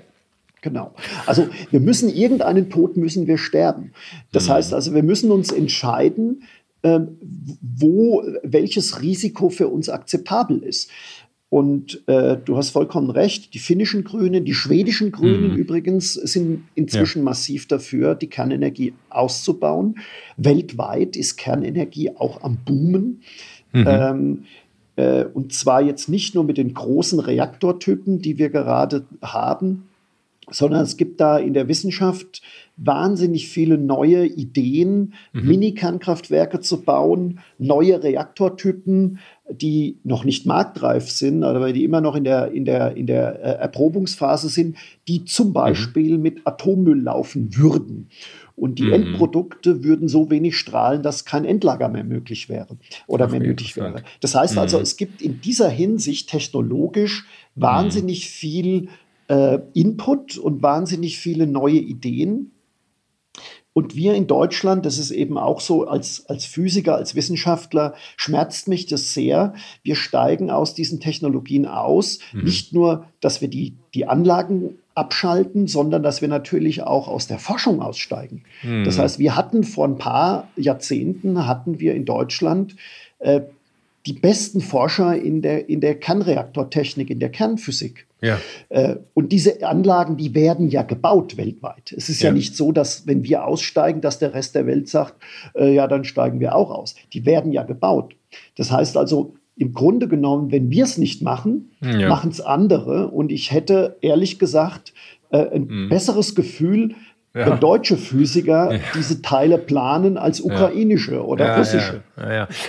Genau. 0.60 0.94
Also 1.26 1.48
wir 1.72 1.80
müssen 1.80 2.08
irgendeinen 2.08 2.70
Tod 2.70 2.96
müssen 2.96 3.26
wir 3.26 3.36
sterben. 3.36 3.92
Das 4.30 4.46
mhm. 4.46 4.52
heißt 4.52 4.72
also, 4.72 4.94
wir 4.94 5.02
müssen 5.02 5.32
uns 5.32 5.50
entscheiden, 5.50 6.44
ähm, 6.84 7.18
wo 7.60 8.22
welches 8.44 9.02
Risiko 9.02 9.50
für 9.50 9.66
uns 9.66 9.88
akzeptabel 9.88 10.62
ist. 10.62 10.90
Und 11.52 12.02
äh, 12.08 12.38
du 12.42 12.56
hast 12.56 12.70
vollkommen 12.70 13.10
recht, 13.10 13.52
die 13.52 13.58
finnischen 13.58 14.04
Grünen, 14.04 14.46
die 14.46 14.54
schwedischen 14.54 15.12
Grünen 15.12 15.50
mhm. 15.50 15.56
übrigens 15.58 16.14
sind 16.14 16.64
inzwischen 16.74 17.18
ja. 17.18 17.24
massiv 17.24 17.68
dafür, 17.68 18.14
die 18.14 18.28
Kernenergie 18.28 18.94
auszubauen. 19.10 19.96
Weltweit 20.38 21.14
ist 21.14 21.36
Kernenergie 21.36 22.08
auch 22.16 22.42
am 22.42 22.56
Boomen. 22.64 23.20
Mhm. 23.74 23.86
Ähm, 23.86 24.42
äh, 24.96 25.24
und 25.24 25.52
zwar 25.52 25.82
jetzt 25.82 26.08
nicht 26.08 26.34
nur 26.34 26.44
mit 26.44 26.56
den 26.56 26.72
großen 26.72 27.20
Reaktortypen, 27.20 28.22
die 28.22 28.38
wir 28.38 28.48
gerade 28.48 29.04
haben, 29.20 29.88
sondern 30.50 30.82
es 30.82 30.96
gibt 30.96 31.20
da 31.20 31.38
in 31.38 31.54
der 31.54 31.68
Wissenschaft 31.68 32.42
wahnsinnig 32.76 33.48
viele 33.48 33.78
neue 33.78 34.26
Ideen, 34.26 35.14
mhm. 35.32 35.46
Mini-Kernkraftwerke 35.46 36.60
zu 36.60 36.82
bauen, 36.82 37.40
neue 37.58 38.02
Reaktortypen, 38.02 39.18
die 39.50 39.98
noch 40.04 40.24
nicht 40.24 40.46
marktreif 40.46 41.10
sind, 41.10 41.44
aber 41.44 41.72
die 41.72 41.84
immer 41.84 42.00
noch 42.00 42.16
in 42.16 42.24
der, 42.24 42.50
in 42.52 42.64
der, 42.64 42.96
in 42.96 43.06
der 43.06 43.40
äh, 43.40 43.60
Erprobungsphase 43.60 44.48
sind, 44.48 44.76
die 45.06 45.24
zum 45.24 45.48
mhm. 45.48 45.52
Beispiel 45.52 46.16
mhm. 46.16 46.22
mit 46.22 46.46
Atommüll 46.46 47.00
laufen 47.00 47.56
würden. 47.56 48.08
Und 48.56 48.78
die 48.78 48.84
mhm. 48.84 48.92
Endprodukte 48.92 49.82
würden 49.84 50.08
so 50.08 50.30
wenig 50.30 50.56
strahlen, 50.56 51.02
dass 51.02 51.24
kein 51.24 51.44
Endlager 51.44 51.88
mehr 51.88 52.04
möglich 52.04 52.48
wäre 52.48 52.76
oder 53.06 53.28
mehr 53.28 53.40
nötig 53.40 53.76
wäre. 53.76 54.02
Das 54.20 54.34
heißt 54.34 54.58
also, 54.58 54.78
mhm. 54.78 54.82
es 54.82 54.96
gibt 54.96 55.22
in 55.22 55.40
dieser 55.40 55.68
Hinsicht 55.68 56.30
technologisch 56.30 57.24
mhm. 57.54 57.62
wahnsinnig 57.62 58.28
viel 58.28 58.88
äh, 59.28 59.58
Input 59.74 60.38
und 60.38 60.62
wahnsinnig 60.62 61.18
viele 61.18 61.46
neue 61.46 61.78
Ideen. 61.78 62.52
Und 63.74 63.96
wir 63.96 64.14
in 64.14 64.26
Deutschland, 64.26 64.84
das 64.84 64.98
ist 64.98 65.10
eben 65.10 65.38
auch 65.38 65.60
so, 65.60 65.86
als, 65.86 66.26
als 66.26 66.44
Physiker, 66.44 66.96
als 66.96 67.14
Wissenschaftler, 67.14 67.94
schmerzt 68.16 68.68
mich 68.68 68.86
das 68.86 69.14
sehr. 69.14 69.54
Wir 69.82 69.96
steigen 69.96 70.50
aus 70.50 70.74
diesen 70.74 71.00
Technologien 71.00 71.66
aus. 71.66 72.18
Mhm. 72.32 72.44
Nicht 72.44 72.74
nur, 72.74 73.06
dass 73.20 73.40
wir 73.40 73.48
die, 73.48 73.74
die 73.94 74.06
Anlagen 74.06 74.76
abschalten, 74.94 75.68
sondern 75.68 76.02
dass 76.02 76.20
wir 76.20 76.28
natürlich 76.28 76.82
auch 76.82 77.08
aus 77.08 77.26
der 77.26 77.38
Forschung 77.38 77.80
aussteigen. 77.80 78.44
Mhm. 78.62 78.84
Das 78.84 78.98
heißt, 78.98 79.18
wir 79.18 79.36
hatten 79.36 79.64
vor 79.64 79.88
ein 79.88 79.96
paar 79.96 80.48
Jahrzehnten, 80.56 81.46
hatten 81.46 81.80
wir 81.80 81.94
in 81.94 82.04
Deutschland 82.04 82.76
äh, 83.20 83.40
die 84.06 84.14
besten 84.14 84.60
Forscher 84.60 85.16
in 85.16 85.42
der, 85.42 85.68
in 85.68 85.80
der 85.80 85.94
Kernreaktortechnik, 85.94 87.10
in 87.10 87.20
der 87.20 87.30
Kernphysik. 87.30 88.06
Ja. 88.20 88.38
Äh, 88.68 88.96
und 89.14 89.32
diese 89.32 89.66
Anlagen, 89.66 90.16
die 90.16 90.34
werden 90.34 90.68
ja 90.68 90.82
gebaut 90.82 91.36
weltweit. 91.36 91.92
Es 91.96 92.08
ist 92.08 92.22
ja. 92.22 92.30
ja. 92.30 92.34
nicht 92.34 92.56
so, 92.56 92.72
dass 92.72 93.06
wenn 93.06 93.24
wir 93.24 93.44
aussteigen, 93.46 94.00
dass 94.00 94.18
der 94.18 94.34
Rest 94.34 94.54
der 94.54 94.66
Welt 94.66 94.88
sagt, 94.88 95.14
äh, 95.54 95.72
ja, 95.74 95.86
dann 95.86 96.04
steigen 96.04 96.40
wir 96.40 96.54
auch 96.54 96.70
aus. 96.70 96.94
Die 97.12 97.26
werden 97.26 97.52
ja 97.52 97.62
gebaut. 97.62 98.14
Das 98.56 98.70
heißt 98.70 98.96
also, 98.96 99.34
im 99.56 99.72
Grunde 99.72 100.08
genommen, 100.08 100.50
wenn 100.50 100.70
wir 100.70 100.84
es 100.84 100.98
nicht 100.98 101.22
machen, 101.22 101.72
ja. 101.80 102.08
machen 102.08 102.30
es 102.30 102.40
andere. 102.40 103.08
Und 103.08 103.30
ich 103.30 103.52
hätte 103.52 103.98
ehrlich 104.00 104.38
gesagt 104.38 104.94
äh, 105.30 105.46
ein 105.54 105.66
mhm. 105.66 105.88
besseres 105.88 106.34
Gefühl, 106.34 106.94
ja. 107.34 107.46
wenn 107.46 107.60
deutsche 107.60 107.96
Physiker 107.96 108.72
ja. 108.72 108.80
diese 108.94 109.22
Teile 109.22 109.58
planen 109.58 110.18
als 110.18 110.40
ukrainische 110.40 111.14
ja. 111.14 111.20
oder 111.20 111.56
russische. 111.56 112.02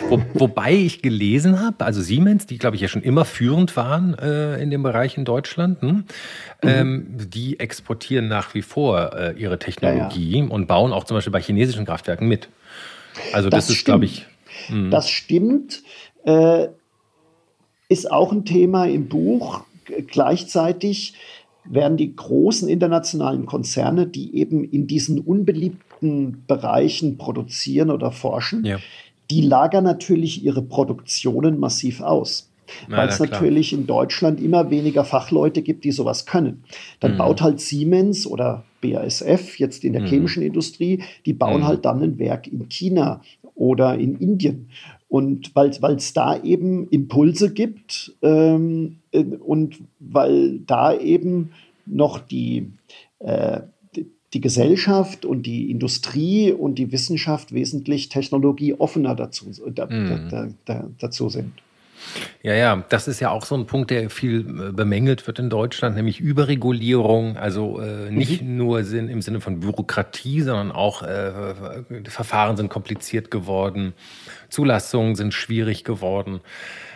Wo, 0.09 0.21
wobei 0.33 0.73
ich 0.73 1.01
gelesen 1.01 1.59
habe, 1.59 1.83
also 1.85 2.01
Siemens, 2.01 2.45
die 2.45 2.57
glaube 2.57 2.75
ich 2.75 2.81
ja 2.81 2.87
schon 2.87 3.01
immer 3.01 3.25
führend 3.25 3.75
waren 3.75 4.17
äh, 4.17 4.61
in 4.61 4.69
dem 4.69 4.83
Bereich 4.83 5.17
in 5.17 5.25
Deutschland, 5.25 5.81
hm? 5.81 5.89
mhm. 5.89 6.05
ähm, 6.61 7.07
die 7.09 7.59
exportieren 7.59 8.27
nach 8.27 8.53
wie 8.53 8.61
vor 8.61 9.13
äh, 9.13 9.33
ihre 9.37 9.59
Technologie 9.59 10.41
und 10.41 10.67
bauen 10.67 10.93
auch 10.93 11.03
zum 11.03 11.17
Beispiel 11.17 11.33
bei 11.33 11.41
chinesischen 11.41 11.85
Kraftwerken 11.85 12.27
mit. 12.27 12.47
Also 13.33 13.49
das, 13.49 13.67
das 13.67 13.75
ist, 13.75 13.85
glaube 13.85 14.05
ich. 14.05 14.25
Mh. 14.69 14.89
Das 14.89 15.09
stimmt. 15.09 15.83
Äh, 16.25 16.67
ist 17.89 18.09
auch 18.09 18.31
ein 18.31 18.45
Thema 18.45 18.87
im 18.87 19.07
Buch. 19.07 19.65
Gleichzeitig 20.07 21.15
werden 21.65 21.97
die 21.97 22.15
großen 22.15 22.67
internationalen 22.67 23.45
Konzerne, 23.45 24.07
die 24.07 24.35
eben 24.35 24.63
in 24.63 24.87
diesen 24.87 25.19
unbeliebten 25.19 26.43
Bereichen 26.47 27.17
produzieren 27.17 27.89
oder 27.89 28.11
forschen, 28.11 28.65
ja. 28.65 28.77
die 29.29 29.41
lagern 29.41 29.83
natürlich 29.83 30.43
ihre 30.43 30.61
Produktionen 30.61 31.59
massiv 31.59 32.01
aus. 32.01 32.49
Weil 32.87 33.09
es 33.09 33.19
natürlich 33.19 33.73
in 33.73 33.85
Deutschland 33.85 34.41
immer 34.41 34.71
weniger 34.71 35.03
Fachleute 35.03 35.61
gibt, 35.61 35.83
die 35.83 35.91
sowas 35.91 36.25
können. 36.25 36.63
Dann 37.01 37.13
mhm. 37.13 37.17
baut 37.17 37.41
halt 37.41 37.59
Siemens 37.59 38.25
oder 38.25 38.63
BASF 38.81 39.59
jetzt 39.59 39.83
in 39.83 39.93
der 39.93 40.01
mhm. 40.01 40.07
chemischen 40.07 40.43
Industrie, 40.43 41.03
die 41.25 41.33
bauen 41.33 41.61
mhm. 41.61 41.67
halt 41.67 41.85
dann 41.85 42.01
ein 42.01 42.19
Werk 42.19 42.47
in 42.47 42.69
China 42.69 43.21
oder 43.55 43.95
in 43.95 44.17
Indien. 44.17 44.69
Und 45.13 45.55
weil 45.55 45.69
es 45.69 46.13
da 46.13 46.41
eben 46.41 46.87
Impulse 46.89 47.53
gibt 47.53 48.13
ähm, 48.23 48.97
äh, 49.11 49.23
und 49.23 49.77
weil 49.99 50.57
da 50.65 50.97
eben 50.97 51.51
noch 51.85 52.17
die, 52.17 52.71
äh, 53.19 53.59
die, 53.95 54.07
die, 54.33 54.41
Gesellschaft 54.41 55.23
und 55.23 55.45
die 55.45 55.69
Industrie 55.69 56.51
und 56.51 56.79
die 56.79 56.91
Wissenschaft 56.91 57.53
wesentlich 57.53 58.09
technologieoffener 58.09 59.13
dazu, 59.13 59.51
da, 59.69 59.85
mm. 59.85 60.29
da, 60.31 60.47
da, 60.65 60.89
dazu 60.97 61.29
sind. 61.29 61.51
Ja, 62.41 62.53
ja, 62.53 62.83
das 62.89 63.07
ist 63.07 63.19
ja 63.19 63.29
auch 63.31 63.45
so 63.45 63.55
ein 63.55 63.65
Punkt, 63.65 63.89
der 63.89 64.09
viel 64.09 64.41
äh, 64.41 64.71
bemängelt 64.71 65.25
wird 65.27 65.39
in 65.39 65.49
Deutschland, 65.49 65.95
nämlich 65.95 66.19
Überregulierung. 66.19 67.37
Also 67.37 67.79
äh, 67.79 68.11
nicht 68.11 68.41
mhm. 68.41 68.57
nur 68.57 68.79
im 68.79 69.21
Sinne 69.21 69.41
von 69.41 69.59
Bürokratie, 69.59 70.41
sondern 70.41 70.71
auch 70.71 71.03
äh, 71.03 71.31
Verfahren 72.05 72.57
sind 72.57 72.69
kompliziert 72.69 73.31
geworden, 73.31 73.93
Zulassungen 74.49 75.15
sind 75.15 75.33
schwierig 75.33 75.83
geworden. 75.83 76.41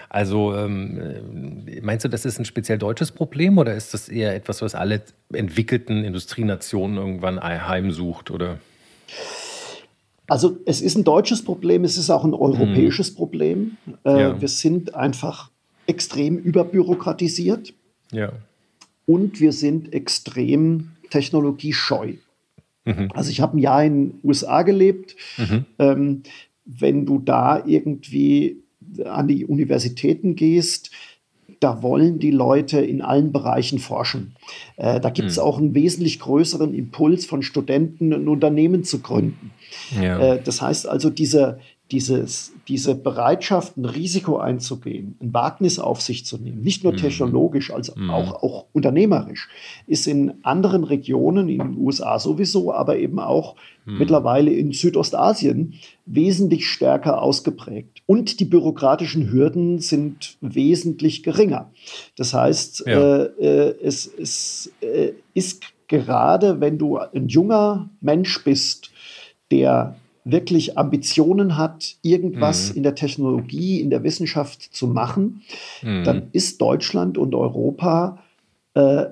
Also 0.09 0.55
ähm, 0.55 1.65
meinst 1.81 2.05
du, 2.05 2.09
das 2.09 2.25
ist 2.25 2.39
ein 2.39 2.45
speziell 2.45 2.77
deutsches 2.77 3.11
Problem 3.11 3.57
oder 3.57 3.75
ist 3.75 3.93
das 3.93 4.07
eher 4.09 4.35
etwas, 4.35 4.61
was 4.61 4.73
alle 4.73 5.01
entwickelten 5.33 6.05
Industrienationen 6.05 6.97
irgendwann 6.97 7.41
heimsucht? 7.41 8.31
Oder? 8.31 8.57
Also 10.27 10.57
es 10.65 10.81
ist 10.81 10.98
ein 10.98 11.03
deutsches 11.03 11.41
Problem, 11.41 11.84
es 11.84 11.98
ist 11.98 12.10
auch 12.10 12.24
ein 12.24 12.34
europäisches 12.34 13.10
hm. 13.10 13.15
Problem. 13.15 13.77
Äh, 14.03 14.22
ja. 14.22 14.41
Wir 14.41 14.48
sind 14.48 14.93
einfach 14.93 15.51
extrem 15.86 16.38
überbürokratisiert 16.38 17.74
ja. 18.12 18.34
und 19.05 19.39
wir 19.39 19.53
sind 19.53 19.93
extrem 19.93 20.91
technologiescheu. 21.10 22.13
Mhm. 22.84 23.10
Also 23.13 23.31
ich 23.31 23.41
habe 23.41 23.57
ein 23.57 23.60
Jahr 23.60 23.84
in 23.84 24.10
den 24.10 24.19
USA 24.24 24.63
gelebt. 24.63 25.15
Mhm. 25.38 25.65
Ähm, 25.79 26.24
wenn 26.65 27.05
du 27.05 27.19
da 27.19 27.65
irgendwie 27.65 28.62
an 29.05 29.27
die 29.27 29.46
Universitäten 29.46 30.36
gehst, 30.36 30.91
da 31.60 31.81
wollen 31.81 32.19
die 32.19 32.31
Leute 32.31 32.79
in 32.79 33.01
allen 33.01 33.31
Bereichen 33.31 33.79
forschen. 33.79 34.36
Äh, 34.75 35.00
da 35.00 35.10
gibt 35.10 35.29
es 35.29 35.38
mhm. 35.38 35.43
auch 35.43 35.57
einen 35.57 35.75
wesentlich 35.75 36.19
größeren 36.19 36.74
Impuls 36.74 37.25
von 37.25 37.41
Studenten, 37.41 38.13
ein 38.13 38.27
Unternehmen 38.27 38.84
zu 38.84 39.00
gründen. 39.00 39.51
Ja. 40.00 40.19
Äh, 40.19 40.41
das 40.43 40.62
heißt 40.62 40.88
also, 40.88 41.10
diese, 41.10 41.60
dieses, 41.91 42.51
diese 42.67 42.96
Bereitschaft, 42.96 43.77
ein 43.77 43.86
Risiko 43.86 44.38
einzugehen, 44.38 45.15
ein 45.22 45.34
Wagnis 45.34 45.79
auf 45.79 46.01
sich 46.01 46.25
zu 46.25 46.38
nehmen, 46.38 46.62
nicht 46.62 46.84
nur 46.84 46.93
mhm. 46.93 46.98
technologisch, 46.98 47.72
als 47.72 47.96
mhm. 47.96 48.10
auch, 48.10 48.43
auch 48.43 48.65
unternehmerisch, 48.74 49.48
ist 49.88 50.05
in 50.07 50.34
anderen 50.43 50.84
Regionen, 50.84 51.48
in 51.48 51.60
den 51.60 51.77
USA 51.77 52.19
sowieso, 52.19 52.74
aber 52.74 52.98
eben 52.98 53.19
auch 53.19 53.55
mhm. 53.86 54.00
mittlerweile 54.00 54.51
in 54.51 54.74
Südostasien 54.74 55.75
wesentlich 56.05 56.67
stärker 56.67 57.22
ausgeprägt. 57.22 58.01
Und 58.05 58.41
die 58.41 58.46
bürokratischen 58.46 59.31
Hürden 59.31 59.79
sind 59.79 60.38
wesentlich 60.41 61.24
geringer. 61.24 61.72
Das 62.17 62.34
heißt, 62.34 62.84
ja. 62.86 63.17
äh, 63.17 63.69
äh, 63.69 63.75
es, 63.81 64.07
es 64.07 64.74
äh, 64.81 65.12
ist 65.34 65.62
gerade, 65.88 66.60
wenn 66.60 66.77
du 66.77 66.98
ein 66.98 67.29
junger 67.29 67.89
Mensch 68.01 68.43
bist, 68.43 68.91
der 69.51 69.95
wirklich 70.23 70.77
Ambitionen 70.77 71.57
hat, 71.57 71.95
irgendwas 72.01 72.71
mhm. 72.71 72.77
in 72.77 72.83
der 72.83 72.95
Technologie, 72.95 73.79
in 73.79 73.89
der 73.89 74.03
Wissenschaft 74.03 74.61
zu 74.61 74.87
machen, 74.87 75.43
mhm. 75.81 76.03
dann 76.03 76.27
ist 76.33 76.61
Deutschland 76.61 77.17
und 77.17 77.33
Europa 77.33 78.19
äh, 78.73 79.05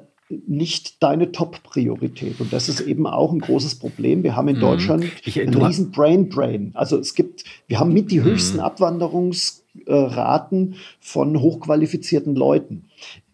nicht 0.48 1.04
deine 1.04 1.32
Top-Priorität. 1.32 2.42
Und 2.42 2.52
das 2.52 2.68
ist 2.68 2.82
eben 2.82 3.06
auch 3.08 3.32
ein 3.32 3.40
großes 3.40 3.76
Problem. 3.76 4.24
Wir 4.24 4.36
haben 4.36 4.48
in 4.48 4.56
mhm. 4.58 4.62
Deutschland 4.62 5.06
ich, 5.24 5.40
einen 5.40 5.54
riesen 5.54 5.92
Brain 5.92 6.30
Drain. 6.30 6.72
Also 6.74 6.98
es 6.98 7.14
gibt, 7.14 7.44
wir 7.68 7.80
haben 7.80 7.94
mit 7.94 8.10
die 8.12 8.20
mhm. 8.20 8.26
höchsten 8.26 8.60
Abwanderungsraten 8.60 10.76
von 11.00 11.40
hochqualifizierten 11.40 12.36
Leuten 12.36 12.90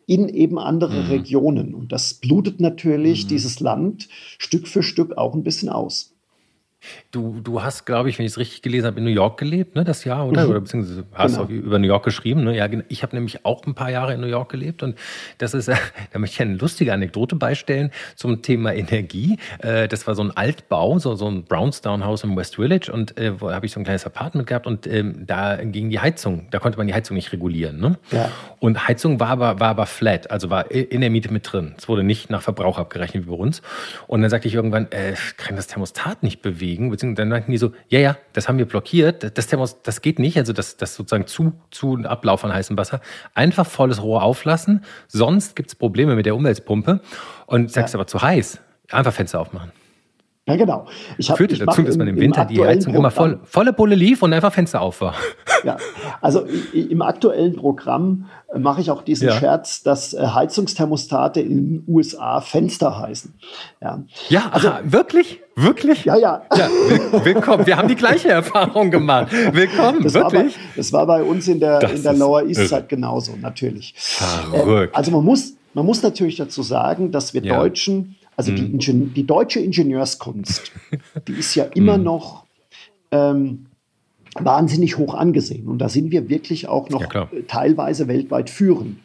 in 0.06 0.28
eben 0.28 0.60
andere 0.60 1.04
mhm. 1.04 1.10
Regionen. 1.10 1.74
Und 1.74 1.94
das 1.94 2.16
blutet 2.16 2.60
natürlich 2.60 3.24
mhm. 3.24 3.30
dieses 3.30 3.62
Land 3.62 4.10
Stück 4.38 4.68
für 4.68 4.84
Stück 4.84 5.18
auch 5.18 5.34
ein 5.34 5.44
bisschen 5.44 5.70
aus. 5.70 6.11
Du, 7.12 7.40
du 7.44 7.62
hast, 7.62 7.86
glaube 7.86 8.10
ich, 8.10 8.18
wenn 8.18 8.26
ich 8.26 8.32
es 8.32 8.38
richtig 8.38 8.62
gelesen 8.62 8.88
habe, 8.88 8.98
in 8.98 9.04
New 9.04 9.12
York 9.12 9.40
gelebt, 9.40 9.76
ne, 9.76 9.84
das 9.84 10.04
Jahr, 10.04 10.28
oder? 10.28 10.46
Mhm. 10.46 10.50
Oder 10.50 10.60
beziehungsweise 10.62 11.04
hast 11.14 11.34
genau. 11.34 11.46
auch 11.46 11.50
über 11.50 11.80
New 11.80 11.88
York 11.88 12.04
geschrieben. 12.04 12.44
Ne? 12.44 12.56
Ja, 12.56 12.68
ich 12.90 13.04
habe 13.04 13.16
nämlich 13.16 13.46
auch 13.46 13.66
ein 13.66 13.76
paar 13.76 13.92
Jahre 13.92 14.14
in 14.14 14.22
New 14.22 14.28
York 14.28 14.50
gelebt 14.50 14.82
und 14.82 14.98
das 15.38 15.54
ist, 15.54 15.68
da 16.14 16.20
möchte 16.20 16.36
ich 16.36 16.42
eine 16.42 16.56
lustige 16.56 16.94
Anekdote 16.94 17.36
beistellen 17.36 17.92
zum 18.16 18.42
Thema 18.42 18.74
Energie. 18.74 19.38
Äh, 19.60 19.88
das 19.88 20.08
war 20.08 20.16
so 20.16 20.24
ein 20.24 20.32
Altbau, 20.32 20.98
so, 21.00 21.16
so 21.16 21.28
ein 21.28 21.44
Brownstown-Haus 21.44 22.24
im 22.24 22.36
West 22.36 22.56
Village 22.56 22.92
und 22.92 23.18
äh, 23.18 23.40
wo 23.40 23.52
habe 23.52 23.66
ich 23.66 23.72
so 23.72 23.80
ein 23.80 23.84
kleines 23.84 24.06
Apartment 24.06 24.48
gehabt 24.48 24.66
und 24.66 24.88
ähm, 24.88 25.26
da 25.28 25.58
ging 25.58 25.90
die 25.90 26.00
Heizung, 26.00 26.48
da 26.52 26.60
konnte 26.60 26.78
man 26.78 26.88
die 26.88 26.94
Heizung 26.94 27.16
nicht 27.16 27.32
regulieren. 27.32 27.80
Ne? 27.80 28.00
Ja. 28.12 28.32
Und 28.60 28.88
Heizung 28.88 29.20
war 29.20 29.30
aber, 29.30 29.60
war 29.60 29.70
aber 29.70 29.86
flat, 29.86 30.32
also 30.32 30.50
war 30.50 30.72
in 30.72 31.02
der 31.02 31.10
Miete 31.10 31.32
mit 31.32 31.52
drin. 31.52 31.76
Es 31.78 31.88
wurde 31.88 32.04
nicht 32.04 32.30
nach 32.30 32.42
Verbrauch 32.42 32.78
abgerechnet 32.78 33.26
wie 33.26 33.30
bei 33.30 33.36
uns. 33.36 33.62
Und 34.08 34.22
dann 34.22 34.30
sagte 34.30 34.48
ich 34.48 34.56
irgendwann, 34.56 34.92
äh, 34.92 35.14
kann 35.38 35.56
das 35.56 35.68
Thermostat 35.68 36.24
nicht 36.24 36.42
bewegen 36.42 36.71
bewegen, 36.72 36.90
beziehungsweise 36.90 37.24
dann 37.24 37.30
meinten 37.30 37.52
die 37.52 37.58
so, 37.58 37.72
ja, 37.90 38.00
ja, 38.00 38.18
das 38.34 38.48
haben 38.48 38.58
wir 38.58 38.66
blockiert, 38.66 39.38
das 39.38 39.48
Thermos, 39.48 39.82
das 39.84 40.02
geht 40.02 40.20
nicht, 40.20 40.38
also 40.38 40.54
das, 40.54 40.78
das 40.78 40.96
sozusagen 40.96 41.28
zu, 41.28 41.54
zu 41.70 41.98
Ablauf 42.04 42.42
von 42.42 42.54
heißem 42.54 42.78
Wasser, 42.78 43.02
einfach 43.34 43.66
volles 43.66 44.02
Rohr 44.02 44.24
auflassen, 44.24 44.84
sonst 45.08 45.56
gibt 45.56 45.70
es 45.70 45.76
Probleme 45.76 46.16
mit 46.16 46.26
der 46.26 46.36
Umweltpumpe 46.36 47.02
und 47.46 47.72
sagst 47.72 47.94
ja. 47.94 48.00
aber 48.00 48.08
zu 48.08 48.22
heiß, 48.22 48.60
einfach 48.90 49.14
Fenster 49.14 49.40
aufmachen. 49.40 49.72
Ja, 50.52 50.58
genau. 50.58 50.86
Ich 51.18 51.30
hab, 51.30 51.38
Führte 51.38 51.54
ich 51.54 51.62
dazu, 51.62 51.82
dass 51.82 51.96
man 51.96 52.10
im 52.10 52.20
Winter 52.20 52.42
im 52.42 52.48
die 52.50 52.62
Heizung 52.62 52.94
immer 52.94 53.10
voll, 53.10 53.40
volle 53.46 53.72
Bulle 53.72 53.96
lief 53.96 54.22
und 54.22 54.34
einfach 54.34 54.52
Fenster 54.52 54.82
auf 54.82 55.00
war. 55.02 55.16
Ja, 55.64 55.78
also 56.22 56.48
im 56.74 57.04
aktuellen 57.04 57.56
Programm 57.56 58.26
äh, 58.52 58.58
mache 58.58 58.82
ich 58.82 58.90
auch 58.90 59.04
diesen 59.04 59.28
ja. 59.28 59.36
Scherz, 59.36 59.84
dass 59.84 60.16
äh, 60.16 60.26
Heizungsthermostate 60.26 61.40
in 61.40 61.50
den 61.50 61.84
USA 61.88 62.42
Fenster 62.42 62.98
heißen. 62.98 63.36
Ja, 63.80 64.04
ja 64.30 64.50
also, 64.52 64.70
aha, 64.70 64.80
wirklich? 64.86 65.40
Wirklich? 65.56 66.06
Ja, 66.06 66.18
ja. 66.18 66.42
ja 66.58 66.68
willkommen. 67.24 67.68
Wir 67.68 67.78
haben 67.78 67.88
die 67.88 67.96
gleiche 67.96 68.30
Erfahrung 68.30 68.90
gemacht. 68.90 69.32
Willkommen, 69.52 70.02
das 70.02 70.16
wirklich? 70.16 70.34
War 70.34 70.42
bei, 70.42 70.78
das 70.78 70.94
war 70.94 71.06
bei 71.06 71.22
uns 71.22 71.48
in 71.48 71.60
der, 71.60 71.80
in 71.92 72.02
der 72.02 72.14
Lower 72.14 72.42
East 72.42 72.68
Side 72.68 72.86
genauso, 72.88 73.34
natürlich. 73.40 73.94
Verrückt. 73.96 74.96
Äh, 74.96 74.98
also 74.98 75.12
man 75.12 75.24
muss, 75.24 75.54
man 75.76 75.86
muss 75.86 76.02
natürlich 76.02 76.38
dazu 76.38 76.64
sagen, 76.64 77.12
dass 77.12 77.36
wir 77.36 77.44
ja. 77.44 77.56
Deutschen 77.60 78.16
also 78.42 78.52
mhm. 78.52 78.80
die, 78.80 79.06
die, 79.14 79.28
deutsche 79.28 79.60
Ingenieurskunst, 79.60 80.72
die 81.28 81.34
ist 81.34 81.54
ja 81.54 81.66
immer 81.66 82.00
mhm. 82.00 82.04
noch 82.04 82.46
ähm, 83.12 83.68
wahnsinnig 84.34 84.98
hoch 84.98 85.14
angesehen. 85.14 85.68
Und 85.68 85.78
da 85.78 85.90
sind 85.90 86.12
wir 86.12 86.28
wirklich 86.28 86.68
auch 86.68 86.90
noch 86.90 87.14
ja, 87.14 87.30
teilweise 87.48 88.08
weltweit 88.08 88.50
führend. 88.50 88.98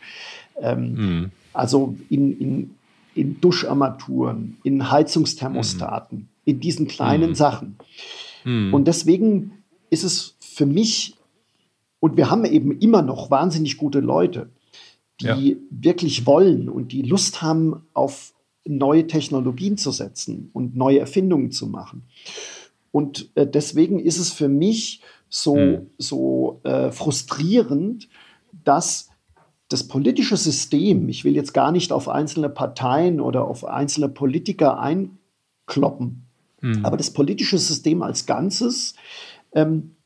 Ähm, 0.58 0.94
mhm. 0.94 1.30
Also 1.52 1.96
in, 2.08 2.38
in, 2.38 2.70
in 3.14 3.40
Duscharmaturen, 3.42 4.56
in 4.62 4.90
Heizungsthermostaten, 4.90 6.18
mhm. 6.18 6.28
in 6.46 6.60
diesen 6.60 6.86
kleinen 6.86 7.30
mhm. 7.30 7.34
Sachen. 7.34 7.76
Mhm. 8.44 8.72
Und 8.72 8.88
deswegen 8.88 9.52
ist 9.90 10.04
es 10.04 10.36
für 10.40 10.64
mich, 10.64 11.18
und 12.00 12.16
wir 12.16 12.30
haben 12.30 12.46
eben 12.46 12.78
immer 12.78 13.02
noch 13.02 13.30
wahnsinnig 13.30 13.76
gute 13.76 14.00
Leute, 14.00 14.48
die 15.20 15.26
ja. 15.26 15.56
wirklich 15.68 16.24
wollen 16.24 16.70
und 16.70 16.92
die 16.92 17.02
Lust 17.02 17.42
haben 17.42 17.82
auf 17.92 18.32
neue 18.66 19.06
Technologien 19.06 19.76
zu 19.76 19.90
setzen 19.90 20.50
und 20.52 20.76
neue 20.76 20.98
Erfindungen 20.98 21.50
zu 21.50 21.66
machen. 21.66 22.04
Und 22.92 23.30
äh, 23.34 23.46
deswegen 23.46 23.98
ist 23.98 24.18
es 24.18 24.32
für 24.32 24.48
mich 24.48 25.02
so, 25.28 25.56
hm. 25.56 25.90
so 25.98 26.60
äh, 26.64 26.90
frustrierend, 26.90 28.08
dass 28.64 29.10
das 29.68 29.88
politische 29.88 30.36
System, 30.36 31.08
ich 31.08 31.24
will 31.24 31.34
jetzt 31.34 31.52
gar 31.52 31.72
nicht 31.72 31.92
auf 31.92 32.08
einzelne 32.08 32.48
Parteien 32.48 33.20
oder 33.20 33.46
auf 33.46 33.64
einzelne 33.64 34.08
Politiker 34.08 34.78
einkloppen, 34.78 36.26
hm. 36.60 36.84
aber 36.84 36.96
das 36.96 37.12
politische 37.12 37.58
System 37.58 38.02
als 38.02 38.26
Ganzes, 38.26 38.94
ähm, 39.52 39.96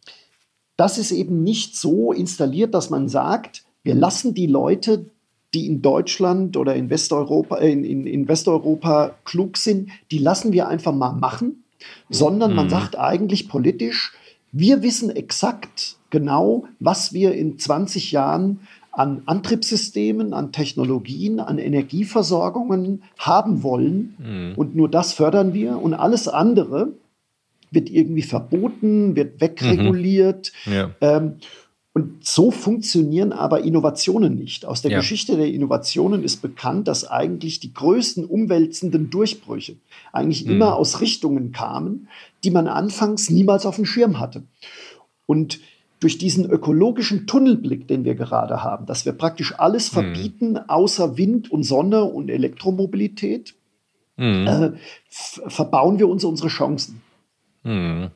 das 0.77 0.97
ist 0.97 1.13
eben 1.13 1.43
nicht 1.43 1.77
so 1.77 2.13
installiert, 2.13 2.73
dass 2.75 2.89
man 2.89 3.09
sagt, 3.09 3.65
wir 3.83 3.95
lassen 3.95 4.33
die 4.35 4.47
Leute 4.47 5.11
die 5.55 5.67
in 5.67 5.83
Deutschland 5.83 6.57
oder 6.57 6.75
in 6.75 6.91
Westeuropa, 6.91 7.59
äh, 7.59 7.73
in, 7.73 7.85
in, 7.85 8.07
in 8.07 8.29
Westeuropa 8.29 9.15
klug 9.25 9.57
sind, 9.57 9.91
die 10.11 10.19
lassen 10.19 10.53
wir 10.53 10.69
einfach 10.69 10.95
mal 10.95 11.13
machen, 11.13 11.65
sondern 12.09 12.55
man 12.55 12.67
mhm. 12.67 12.71
sagt 12.71 12.99
eigentlich 12.99 13.49
politisch, 13.49 14.13
wir 14.53 14.83
wissen 14.83 15.11
exakt 15.11 15.97
genau, 16.11 16.65
was 16.79 17.13
wir 17.13 17.35
in 17.35 17.59
20 17.59 18.13
Jahren 18.13 18.61
an 18.93 19.23
Antriebssystemen, 19.27 20.35
an 20.35 20.53
Technologien, 20.53 21.39
an 21.39 21.59
Energieversorgungen 21.59 23.03
haben 23.19 23.63
wollen. 23.63 24.17
Mhm. 24.19 24.53
Und 24.57 24.75
nur 24.75 24.89
das 24.89 25.13
fördern 25.13 25.55
wir. 25.55 25.81
Und 25.81 25.95
alles 25.95 26.27
andere 26.27 26.93
wird 27.71 27.89
irgendwie 27.89 28.23
verboten, 28.23 29.15
wird 29.15 29.41
wegreguliert. 29.41 30.53
Mhm. 30.67 30.73
Ja. 30.73 30.91
Ähm, 31.01 31.35
und 31.93 32.25
so 32.25 32.53
funktionieren 32.53 33.33
aber 33.33 33.63
Innovationen 33.63 34.37
nicht. 34.37 34.65
Aus 34.65 34.81
der 34.81 34.93
ja. 34.93 34.99
Geschichte 34.99 35.37
der 35.37 35.53
Innovationen 35.53 36.23
ist 36.23 36.41
bekannt, 36.41 36.87
dass 36.87 37.05
eigentlich 37.05 37.59
die 37.59 37.75
größten 37.75 38.25
umwälzenden 38.25 39.11
Durchbrüche 39.11 39.77
eigentlich 40.13 40.45
mhm. 40.45 40.53
immer 40.53 40.77
aus 40.77 41.01
Richtungen 41.01 41.51
kamen, 41.51 42.09
die 42.45 42.53
man 42.53 42.69
anfangs 42.69 43.29
niemals 43.29 43.67
auf 43.67 43.77
dem 43.77 43.87
Schirm 43.87 44.21
hatte. 44.21 44.45
Und 45.27 45.61
durch 45.99 46.17
diesen 46.17 46.49
ökologischen 46.49 47.27
Tunnelblick, 47.27 47.89
den 47.89 48.05
wir 48.05 48.15
gerade 48.15 48.63
haben, 48.63 48.87
dass 48.87 49.05
wir 49.05 49.13
praktisch 49.13 49.59
alles 49.59 49.91
mhm. 49.91 49.95
verbieten, 49.95 50.59
außer 50.59 51.19
Wind 51.19 51.51
und 51.51 51.65
Sonne 51.65 52.05
und 52.05 52.31
Elektromobilität, 52.31 53.55
mhm. 54.17 54.47
äh, 54.47 54.71
verbauen 55.09 55.99
wir 55.99 56.09
uns 56.09 56.23
unsere 56.23 56.49
Chancen. 56.49 57.03
Mhm. 57.65 58.11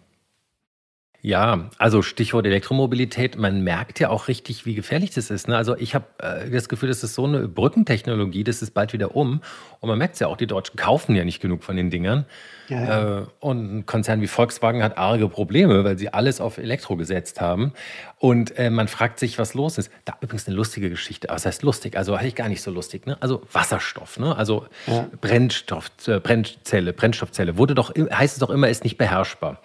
Ja, 1.24 1.70
also 1.78 2.02
Stichwort 2.02 2.44
Elektromobilität, 2.44 3.38
man 3.38 3.62
merkt 3.64 3.98
ja 3.98 4.10
auch 4.10 4.28
richtig, 4.28 4.66
wie 4.66 4.74
gefährlich 4.74 5.08
das 5.12 5.30
ist. 5.30 5.48
Ne? 5.48 5.56
Also 5.56 5.74
ich 5.74 5.94
habe 5.94 6.04
äh, 6.18 6.50
das 6.50 6.68
Gefühl, 6.68 6.90
das 6.90 7.02
ist 7.02 7.14
so 7.14 7.24
eine 7.24 7.48
Brückentechnologie, 7.48 8.44
das 8.44 8.60
ist 8.60 8.72
bald 8.72 8.92
wieder 8.92 9.16
um. 9.16 9.40
Und 9.80 9.88
man 9.88 9.96
merkt 9.96 10.14
es 10.14 10.20
ja 10.20 10.26
auch, 10.26 10.36
die 10.36 10.46
Deutschen 10.46 10.76
kaufen 10.76 11.16
ja 11.16 11.24
nicht 11.24 11.40
genug 11.40 11.64
von 11.64 11.76
den 11.76 11.88
Dingern. 11.88 12.26
Ja, 12.68 12.82
ja. 12.82 13.20
Äh, 13.20 13.26
und 13.40 13.74
ein 13.74 13.86
Konzern 13.86 14.20
wie 14.20 14.26
Volkswagen 14.26 14.82
hat 14.82 14.98
arge 14.98 15.26
Probleme, 15.30 15.82
weil 15.82 15.96
sie 15.96 16.12
alles 16.12 16.42
auf 16.42 16.58
Elektro 16.58 16.94
gesetzt 16.94 17.40
haben. 17.40 17.72
Und 18.18 18.58
äh, 18.58 18.68
man 18.68 18.86
fragt 18.86 19.18
sich, 19.18 19.38
was 19.38 19.54
los 19.54 19.78
ist. 19.78 19.90
Da 20.04 20.18
übrigens 20.20 20.46
eine 20.46 20.56
lustige 20.56 20.90
Geschichte. 20.90 21.28
Was 21.30 21.46
heißt 21.46 21.62
lustig? 21.62 21.96
Also 21.96 22.12
eigentlich 22.12 22.34
gar 22.34 22.50
nicht 22.50 22.60
so 22.60 22.70
lustig. 22.70 23.06
Ne? 23.06 23.16
Also 23.20 23.40
Wasserstoff, 23.50 24.18
ne? 24.18 24.36
also 24.36 24.66
ja. 24.86 25.06
Brennstoff, 25.22 25.90
äh, 26.06 26.20
Brennzelle, 26.20 26.92
Brennstoffzelle, 26.92 27.56
wurde 27.56 27.74
doch, 27.74 27.94
heißt 27.96 28.34
es 28.34 28.40
doch 28.40 28.50
immer, 28.50 28.68
ist 28.68 28.84
nicht 28.84 28.98
beherrschbar. 28.98 29.62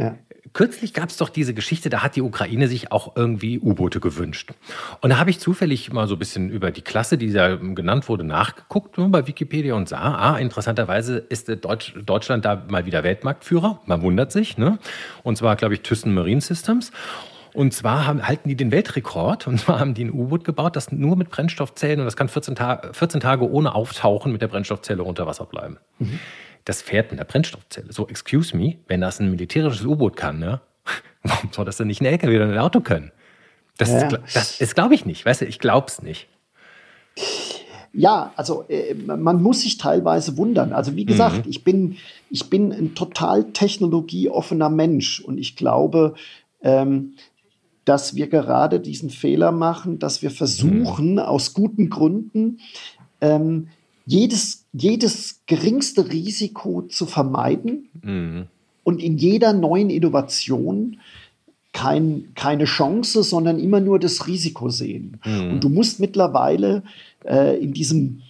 Ja. 0.00 0.16
Kürzlich 0.52 0.94
gab 0.94 1.10
es 1.10 1.16
doch 1.16 1.28
diese 1.28 1.54
Geschichte, 1.54 1.90
da 1.90 2.02
hat 2.02 2.16
die 2.16 2.22
Ukraine 2.22 2.66
sich 2.66 2.90
auch 2.90 3.14
irgendwie 3.14 3.60
U-Boote 3.60 4.00
gewünscht. 4.00 4.50
Und 5.00 5.10
da 5.10 5.18
habe 5.18 5.30
ich 5.30 5.38
zufällig 5.38 5.92
mal 5.92 6.08
so 6.08 6.16
ein 6.16 6.18
bisschen 6.18 6.50
über 6.50 6.72
die 6.72 6.82
Klasse, 6.82 7.18
die 7.18 7.32
da 7.32 7.54
genannt 7.54 8.08
wurde, 8.08 8.24
nachgeguckt 8.24 8.96
bei 8.96 9.28
Wikipedia 9.28 9.74
und 9.74 9.88
sah, 9.88 10.16
ah, 10.16 10.38
interessanterweise 10.38 11.18
ist 11.18 11.48
Deutsch, 11.64 11.94
Deutschland 12.04 12.44
da 12.44 12.64
mal 12.68 12.84
wieder 12.84 13.04
Weltmarktführer. 13.04 13.80
Man 13.86 14.02
wundert 14.02 14.32
sich, 14.32 14.58
ne? 14.58 14.78
Und 15.22 15.36
zwar, 15.36 15.54
glaube 15.54 15.74
ich, 15.74 15.82
Thyssen 15.82 16.14
Marine 16.14 16.40
Systems. 16.40 16.90
Und 17.52 17.72
zwar 17.72 18.06
haben, 18.06 18.26
halten 18.26 18.48
die 18.48 18.56
den 18.56 18.72
Weltrekord. 18.72 19.46
Und 19.46 19.60
zwar 19.60 19.78
haben 19.78 19.94
die 19.94 20.06
ein 20.06 20.12
U-Boot 20.12 20.44
gebaut, 20.44 20.74
das 20.74 20.90
nur 20.90 21.16
mit 21.16 21.30
Brennstoffzellen 21.30 22.00
und 22.00 22.06
das 22.06 22.16
kann 22.16 22.28
14, 22.28 22.56
Ta 22.56 22.80
14 22.92 23.20
Tage 23.20 23.48
ohne 23.48 23.74
Auftauchen 23.74 24.32
mit 24.32 24.42
der 24.42 24.48
Brennstoffzelle 24.48 25.04
unter 25.04 25.26
Wasser 25.26 25.44
bleiben. 25.44 25.78
Mhm 25.98 26.18
das 26.70 26.82
fährt 26.82 27.10
mit 27.10 27.18
der 27.18 27.24
Brennstoffzelle. 27.24 27.92
So, 27.92 28.06
excuse 28.06 28.56
me, 28.56 28.76
wenn 28.86 29.00
das 29.00 29.18
ein 29.18 29.28
militärisches 29.28 29.84
U-Boot 29.84 30.16
kann, 30.16 30.38
ne? 30.38 30.60
warum 31.24 31.50
soll 31.52 31.64
das 31.64 31.76
denn 31.76 31.88
nicht 31.88 32.00
ein 32.00 32.06
LKW 32.06 32.36
oder 32.36 32.46
ein 32.46 32.58
Auto 32.58 32.80
können? 32.80 33.10
Das, 33.76 33.90
ja. 33.90 34.08
das, 34.08 34.58
das 34.58 34.74
glaube 34.74 34.94
ich 34.94 35.04
nicht, 35.04 35.26
weißt 35.26 35.40
du, 35.40 35.46
ich 35.46 35.58
glaube 35.58 35.88
es 35.88 36.00
nicht. 36.00 36.28
Ja, 37.92 38.32
also 38.36 38.64
äh, 38.68 38.94
man 38.94 39.42
muss 39.42 39.62
sich 39.62 39.78
teilweise 39.78 40.36
wundern. 40.36 40.72
Also 40.72 40.94
wie 40.94 41.04
gesagt, 41.04 41.44
mhm. 41.44 41.50
ich, 41.50 41.64
bin, 41.64 41.96
ich 42.30 42.48
bin 42.48 42.70
ein 42.72 42.94
total 42.94 43.50
technologieoffener 43.52 44.70
Mensch 44.70 45.20
und 45.20 45.38
ich 45.38 45.56
glaube, 45.56 46.14
ähm, 46.62 47.14
dass 47.84 48.14
wir 48.14 48.28
gerade 48.28 48.78
diesen 48.78 49.10
Fehler 49.10 49.50
machen, 49.50 49.98
dass 49.98 50.22
wir 50.22 50.30
versuchen, 50.30 51.14
mhm. 51.14 51.18
aus 51.18 51.52
guten 51.52 51.90
Gründen 51.90 52.60
ähm, 53.20 53.68
jedes, 54.06 54.64
jedes 54.72 55.40
geringste 55.46 56.10
Risiko 56.10 56.82
zu 56.82 57.06
vermeiden 57.06 57.88
mhm. 58.02 58.46
und 58.84 59.02
in 59.02 59.18
jeder 59.18 59.52
neuen 59.52 59.90
Innovation 59.90 60.98
kein, 61.72 62.32
keine 62.34 62.64
Chance, 62.64 63.22
sondern 63.22 63.58
immer 63.58 63.80
nur 63.80 63.98
das 63.98 64.26
Risiko 64.26 64.70
sehen. 64.70 65.20
Mhm. 65.24 65.50
Und 65.52 65.64
du 65.64 65.68
musst 65.68 66.00
mittlerweile 66.00 66.82
äh, 67.24 67.56
in 67.62 67.72
diesem 67.72 68.22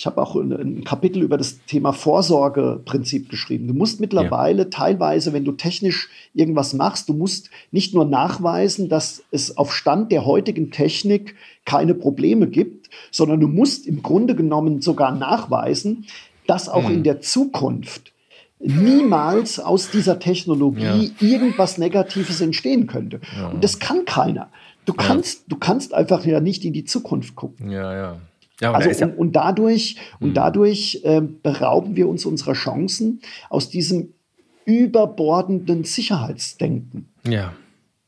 ich 0.00 0.06
habe 0.06 0.22
auch 0.22 0.34
ein, 0.34 0.82
Kapitel 0.82 1.22
über 1.22 1.36
das 1.36 1.62
Thema 1.66 1.92
Vorsorgeprinzip 1.92 3.28
geschrieben. 3.28 3.68
Du 3.68 3.74
musst 3.74 4.00
mittlerweile 4.00 4.62
ja. 4.62 4.68
teilweise, 4.70 5.34
wenn 5.34 5.44
du 5.44 5.52
technisch 5.52 6.08
irgendwas 6.32 6.72
machst, 6.72 7.10
du 7.10 7.12
musst 7.12 7.50
nicht 7.70 7.92
nur 7.92 8.06
nachweisen, 8.06 8.88
dass 8.88 9.22
es 9.30 9.58
auf 9.58 9.74
Stand 9.74 10.10
der 10.10 10.24
heutigen 10.24 10.70
Technik 10.70 11.34
keine 11.66 11.92
Probleme 11.92 12.46
gibt, 12.46 12.88
sondern 13.10 13.40
du 13.40 13.46
musst 13.46 13.86
im 13.86 14.02
Grunde 14.02 14.34
genommen 14.34 14.80
sogar 14.80 15.14
nachweisen, 15.14 16.06
dass 16.46 16.70
auch 16.70 16.88
mhm. 16.88 16.94
in 16.94 17.04
der 17.04 17.20
Zukunft 17.20 18.14
niemals 18.58 19.60
aus 19.60 19.90
dieser 19.90 20.18
Technologie 20.18 21.12
ja. 21.20 21.28
irgendwas 21.28 21.76
Negatives 21.76 22.40
entstehen 22.40 22.86
könnte. 22.86 23.20
Ja. 23.36 23.48
Und 23.48 23.62
das 23.62 23.78
kann 23.78 24.06
keiner. 24.06 24.48
Du 24.86 24.94
kannst, 24.94 25.44
du 25.48 25.56
kannst 25.56 25.92
einfach 25.92 26.24
ja 26.24 26.40
nicht 26.40 26.64
in 26.64 26.72
die 26.72 26.84
Zukunft 26.86 27.34
gucken. 27.34 27.70
Ja, 27.70 27.94
ja. 27.94 28.16
Ja, 28.60 28.72
also 28.72 28.90
ja 28.90 29.06
und, 29.06 29.18
und, 29.18 29.32
dadurch, 29.32 29.96
mhm. 30.18 30.28
und 30.28 30.34
dadurch 30.34 31.00
äh, 31.04 31.20
berauben 31.20 31.96
wir 31.96 32.08
uns 32.08 32.24
unserer 32.24 32.52
Chancen 32.52 33.20
aus 33.48 33.70
diesem 33.70 34.12
überbordenden 34.64 35.84
Sicherheitsdenken. 35.84 37.08
Ja, 37.26 37.54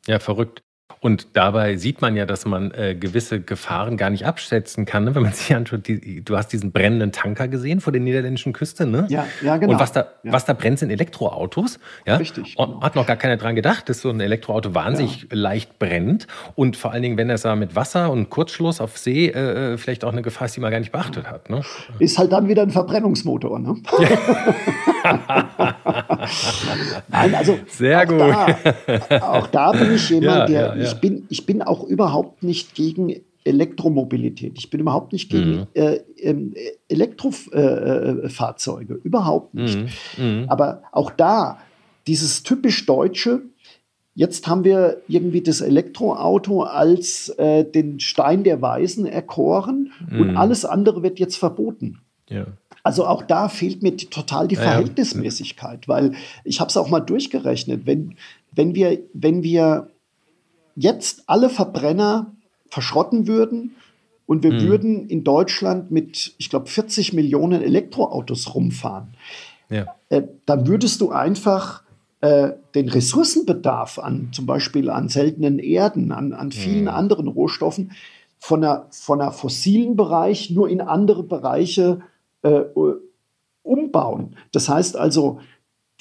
ja, 0.06 0.18
verrückt. 0.18 0.61
Und 1.02 1.36
dabei 1.36 1.76
sieht 1.78 2.00
man 2.00 2.14
ja, 2.14 2.26
dass 2.26 2.44
man 2.44 2.70
äh, 2.70 2.94
gewisse 2.94 3.40
Gefahren 3.40 3.96
gar 3.96 4.08
nicht 4.08 4.24
abschätzen 4.24 4.84
kann. 4.86 5.02
Ne? 5.02 5.16
Wenn 5.16 5.22
man 5.24 5.32
sich 5.32 5.52
anschaut, 5.52 5.88
die, 5.88 6.24
du 6.24 6.36
hast 6.36 6.52
diesen 6.52 6.70
brennenden 6.70 7.10
Tanker 7.10 7.48
gesehen 7.48 7.80
vor 7.80 7.92
der 7.92 8.00
niederländischen 8.00 8.52
Küste, 8.52 8.86
ne? 8.86 9.08
Ja, 9.10 9.26
ja, 9.42 9.56
genau. 9.56 9.72
Und 9.72 9.80
was 9.80 9.90
da, 9.90 10.06
ja. 10.22 10.32
was 10.32 10.44
da 10.44 10.52
brennt, 10.52 10.78
sind 10.78 10.90
Elektroautos. 10.90 11.80
Ja? 12.06 12.18
Richtig. 12.18 12.54
Genau. 12.56 12.80
Hat 12.80 12.94
noch 12.94 13.04
gar 13.04 13.16
keiner 13.16 13.36
dran 13.36 13.56
gedacht, 13.56 13.88
dass 13.88 14.00
so 14.00 14.10
ein 14.10 14.20
Elektroauto 14.20 14.76
wahnsinnig 14.76 15.22
ja. 15.22 15.28
leicht 15.32 15.80
brennt. 15.80 16.28
Und 16.54 16.76
vor 16.76 16.92
allen 16.92 17.02
Dingen, 17.02 17.16
wenn 17.16 17.30
es 17.30 17.42
da 17.42 17.56
mit 17.56 17.74
Wasser 17.74 18.12
und 18.12 18.30
Kurzschluss 18.30 18.80
auf 18.80 18.96
See 18.96 19.26
äh, 19.26 19.72
äh, 19.72 19.78
vielleicht 19.78 20.04
auch 20.04 20.12
eine 20.12 20.22
Gefahr 20.22 20.46
ist, 20.46 20.54
die 20.54 20.60
man 20.60 20.70
gar 20.70 20.78
nicht 20.78 20.92
beachtet 20.92 21.28
hat. 21.28 21.50
Ne? 21.50 21.62
Ist 21.98 22.16
halt 22.16 22.30
dann 22.30 22.46
wieder 22.48 22.62
ein 22.62 22.70
Verbrennungsmotor, 22.70 23.58
ne? 23.58 23.74
Ja. 23.98 24.08
Nein, 27.08 27.34
also 27.34 27.58
sehr 27.66 28.06
gut. 28.06 28.20
Da, 28.20 29.18
auch 29.20 29.48
da 29.48 29.72
bin 29.72 29.96
ich 29.96 30.08
jemand, 30.08 30.48
der 30.48 30.91
ich 30.92 31.00
bin, 31.00 31.26
ich 31.28 31.46
bin 31.46 31.62
auch 31.62 31.84
überhaupt 31.84 32.42
nicht 32.42 32.74
gegen 32.74 33.14
Elektromobilität. 33.44 34.54
Ich 34.56 34.70
bin 34.70 34.80
überhaupt 34.80 35.12
nicht 35.12 35.30
gegen 35.30 35.50
mhm. 35.50 35.66
äh, 35.74 35.98
ähm, 36.18 36.54
Elektrofahrzeuge. 36.88 38.94
Äh, 38.94 39.00
überhaupt 39.02 39.54
nicht. 39.54 39.78
Mhm. 40.16 40.24
Mhm. 40.24 40.44
Aber 40.48 40.82
auch 40.92 41.10
da, 41.10 41.58
dieses 42.06 42.44
typisch 42.44 42.86
Deutsche, 42.86 43.42
jetzt 44.14 44.46
haben 44.46 44.64
wir 44.64 45.02
irgendwie 45.08 45.40
das 45.40 45.60
Elektroauto 45.60 46.62
als 46.62 47.30
äh, 47.30 47.64
den 47.64 48.00
Stein 48.00 48.44
der 48.44 48.62
Weisen 48.62 49.06
erkoren 49.06 49.92
und 50.10 50.30
mhm. 50.30 50.36
alles 50.36 50.64
andere 50.64 51.02
wird 51.02 51.18
jetzt 51.18 51.36
verboten. 51.36 52.00
Ja. 52.28 52.46
Also 52.84 53.06
auch 53.06 53.22
da 53.22 53.48
fehlt 53.48 53.82
mir 53.82 53.92
die, 53.92 54.06
total 54.06 54.48
die 54.48 54.56
Verhältnismäßigkeit, 54.56 55.86
weil 55.86 56.14
ich 56.44 56.60
habe 56.60 56.68
es 56.68 56.76
auch 56.76 56.88
mal 56.88 57.00
durchgerechnet, 57.00 57.86
wenn, 57.86 58.16
wenn, 58.50 58.74
wir, 58.74 58.98
wenn 59.12 59.44
wir 59.44 59.88
jetzt 60.74 61.24
alle 61.26 61.48
Verbrenner 61.48 62.32
verschrotten 62.68 63.26
würden 63.26 63.76
und 64.26 64.42
wir 64.42 64.52
mhm. 64.52 64.60
würden 64.62 65.08
in 65.08 65.24
Deutschland 65.24 65.90
mit, 65.90 66.34
ich 66.38 66.48
glaube, 66.48 66.66
40 66.66 67.12
Millionen 67.12 67.62
Elektroautos 67.62 68.54
rumfahren, 68.54 69.14
ja. 69.68 69.94
äh, 70.08 70.22
dann 70.46 70.66
würdest 70.66 71.00
du 71.00 71.10
einfach 71.10 71.82
äh, 72.20 72.52
den 72.74 72.88
Ressourcenbedarf 72.88 73.98
an 73.98 74.28
zum 74.32 74.46
Beispiel 74.46 74.90
an 74.90 75.08
seltenen 75.08 75.58
Erden, 75.58 76.12
an, 76.12 76.32
an 76.32 76.52
vielen 76.52 76.82
mhm. 76.82 76.88
anderen 76.88 77.28
Rohstoffen 77.28 77.92
von 78.38 78.60
der, 78.60 78.86
von 78.90 79.18
der 79.18 79.32
fossilen 79.32 79.96
Bereich 79.96 80.50
nur 80.50 80.68
in 80.68 80.80
andere 80.80 81.22
Bereiche 81.22 82.00
äh, 82.42 82.62
umbauen. 83.62 84.36
Das 84.52 84.68
heißt 84.68 84.96
also, 84.96 85.40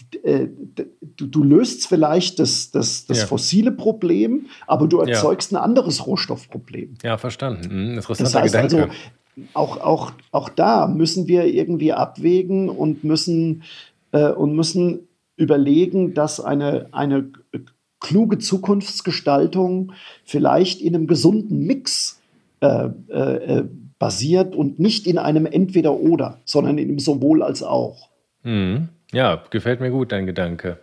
du, 0.10 1.28
du, 1.28 1.44
löst 1.44 1.88
vielleicht 1.88 2.40
das, 2.40 2.72
das, 2.72 3.06
das 3.06 3.20
ja. 3.20 3.26
fossile 3.26 3.72
Problem, 3.72 4.48
aber 4.68 4.88
du 4.88 5.00
erzeugst 5.00 5.52
ja. 5.52 5.60
ein 5.60 5.64
anderes 5.64 6.06
Rohstoffproblem. 6.06 6.96
Ja, 7.04 7.18
verstanden. 7.18 7.96
Interessanter 7.96 8.24
das 8.24 8.36
heißt 8.36 8.54
Gedanke. 8.54 8.84
Also, 8.84 8.94
auch, 9.54 9.78
auch, 9.78 10.12
auch 10.32 10.50
da 10.50 10.88
müssen 10.88 11.28
wir 11.28 11.46
irgendwie 11.46 11.94
abwägen 11.94 12.70
und 12.70 13.04
müssen, 13.04 13.64
äh, 14.12 14.30
und 14.30 14.56
müssen 14.56 15.08
überlegen, 15.38 16.14
dass 16.14 16.40
eine, 16.40 16.88
eine 16.92 17.32
kluge 18.00 18.38
Zukunftsgestaltung 18.40 19.94
vielleicht 20.26 20.82
in 20.82 20.96
einem 20.96 21.08
gesunden 21.08 21.66
Mix 21.66 22.22
äh, 22.62 22.90
äh, 23.08 23.64
basiert 23.98 24.56
und 24.56 24.80
nicht 24.80 25.08
in 25.08 25.18
einem 25.18 25.46
Entweder-Oder, 25.46 26.40
sondern 26.44 26.78
in 26.78 26.90
einem 26.90 27.00
Sowohl 27.00 27.44
als 27.44 27.64
auch. 27.64 28.10
Mhm. 28.44 28.90
Ja, 29.14 29.44
gefällt 29.50 29.82
mir 29.82 29.90
gut, 29.90 30.14
dein 30.14 30.26
Gedanke. 30.26 30.80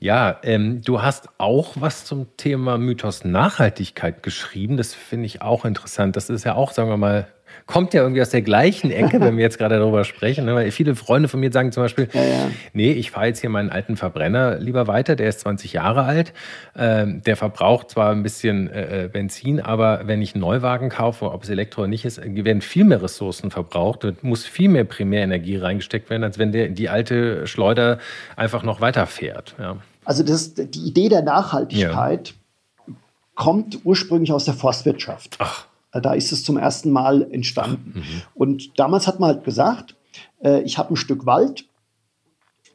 Ja, 0.00 0.40
ähm, 0.42 0.82
du 0.82 1.00
hast 1.00 1.28
auch 1.38 1.74
was 1.78 2.04
zum 2.04 2.36
Thema 2.36 2.76
Mythos 2.76 3.24
Nachhaltigkeit 3.24 4.24
geschrieben. 4.24 4.76
Das 4.76 4.94
finde 4.94 5.26
ich 5.26 5.42
auch 5.42 5.64
interessant. 5.64 6.16
Das 6.16 6.28
ist 6.28 6.44
ja 6.44 6.56
auch, 6.56 6.72
sagen 6.72 6.88
wir 6.90 6.96
mal, 6.96 7.28
kommt 7.66 7.94
ja 7.94 8.02
irgendwie 8.02 8.22
aus 8.22 8.30
der 8.30 8.42
gleichen 8.42 8.90
Ecke, 8.90 9.20
wenn 9.20 9.36
wir 9.36 9.42
jetzt 9.42 9.58
gerade 9.58 9.78
darüber 9.78 10.04
sprechen. 10.04 10.44
Ne? 10.44 10.54
Weil 10.54 10.70
viele 10.70 10.94
Freunde 10.94 11.28
von 11.28 11.40
mir 11.40 11.52
sagen 11.52 11.72
zum 11.72 11.82
Beispiel, 11.82 12.08
ja, 12.12 12.22
ja. 12.22 12.50
nee, 12.72 12.92
ich 12.92 13.10
fahre 13.10 13.26
jetzt 13.26 13.40
hier 13.40 13.50
meinen 13.50 13.70
alten 13.70 13.96
Verbrenner 13.96 14.58
lieber 14.58 14.86
weiter, 14.86 15.16
der 15.16 15.28
ist 15.28 15.40
20 15.40 15.72
Jahre 15.72 16.02
alt. 16.04 16.32
Ähm, 16.76 17.22
der 17.22 17.36
verbraucht 17.36 17.90
zwar 17.90 18.10
ein 18.12 18.22
bisschen 18.22 18.70
äh, 18.70 19.04
äh, 19.04 19.08
Benzin, 19.08 19.60
aber 19.60 20.02
wenn 20.06 20.22
ich 20.22 20.34
einen 20.34 20.42
Neuwagen 20.42 20.88
kaufe, 20.88 21.30
ob 21.30 21.44
es 21.44 21.48
Elektro 21.48 21.82
oder 21.82 21.88
nicht 21.88 22.04
ist, 22.04 22.20
werden 22.22 22.62
viel 22.62 22.84
mehr 22.84 23.02
Ressourcen 23.02 23.50
verbraucht. 23.50 24.04
Da 24.04 24.12
muss 24.22 24.44
viel 24.44 24.68
mehr 24.68 24.84
Primärenergie 24.84 25.56
reingesteckt 25.56 26.10
werden, 26.10 26.24
als 26.24 26.38
wenn 26.38 26.52
der, 26.52 26.68
die 26.68 26.88
alte 26.88 27.46
Schleuder 27.46 27.98
einfach 28.36 28.62
noch 28.62 28.80
weiterfährt. 28.80 29.54
Ja. 29.58 29.76
Also 30.04 30.22
das, 30.22 30.54
die 30.54 30.80
Idee 30.80 31.08
der 31.08 31.22
Nachhaltigkeit 31.22 32.34
kommt 33.34 33.80
ursprünglich 33.84 34.32
aus 34.32 34.44
der 34.44 34.54
Forstwirtschaft. 34.54 35.36
Ach. 35.38 35.66
Da 35.92 36.14
ist 36.14 36.32
es 36.32 36.42
zum 36.42 36.56
ersten 36.56 36.90
Mal 36.90 37.28
entstanden. 37.30 37.92
Mhm. 37.96 38.22
Und 38.34 38.78
damals 38.78 39.06
hat 39.06 39.20
man 39.20 39.28
halt 39.28 39.44
gesagt, 39.44 39.94
äh, 40.42 40.62
ich 40.62 40.78
habe 40.78 40.94
ein 40.94 40.96
Stück 40.96 41.26
Wald 41.26 41.66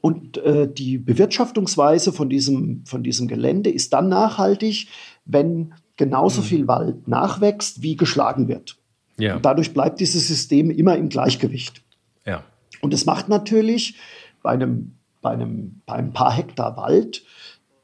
Und 0.01 0.37
äh, 0.37 0.71
die 0.71 0.97
Bewirtschaftungsweise 0.97 2.13
von 2.13 2.29
diesem, 2.29 2.85
von 2.85 3.03
diesem 3.03 3.27
Gelände 3.27 3.69
ist 3.69 3.93
dann 3.93 4.09
nachhaltig, 4.09 4.87
wenn 5.25 5.73
genauso 5.95 6.41
mhm. 6.41 6.45
viel 6.45 6.67
Wald 6.67 7.07
nachwächst, 7.07 7.81
wie 7.81 7.95
geschlagen 7.95 8.47
wird. 8.47 8.77
Ja. 9.19 9.35
Und 9.35 9.45
dadurch 9.45 9.73
bleibt 9.73 9.99
dieses 9.99 10.27
System 10.27 10.69
immer 10.69 10.95
im 10.95 11.09
Gleichgewicht. 11.09 11.83
Ja. 12.25 12.43
Und 12.81 12.93
es 12.93 13.05
macht 13.05 13.27
natürlich 13.29 13.95
bei 14.43 14.51
einem, 14.51 14.93
bei 15.21 15.31
einem, 15.31 15.81
bei 15.85 15.95
ein 15.95 16.13
paar 16.13 16.31
Hektar 16.31 16.77
Wald 16.77 17.23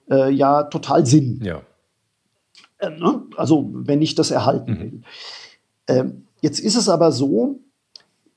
äh, 0.10 0.32
ja 0.32 0.64
total 0.64 1.06
Sinn. 1.06 1.42
Ja. 1.44 1.64
Äh, 2.84 2.90
ne? 2.90 3.24
Also 3.38 3.70
wenn 3.74 4.02
ich 4.02 4.16
das 4.16 4.32
erhalten 4.32 4.72
mhm. 4.72 4.80
will. 4.80 5.02
Ähm, 5.88 6.28
jetzt 6.42 6.60
ist 6.60 6.76
es 6.76 6.90
aber 6.90 7.12
so, 7.12 7.60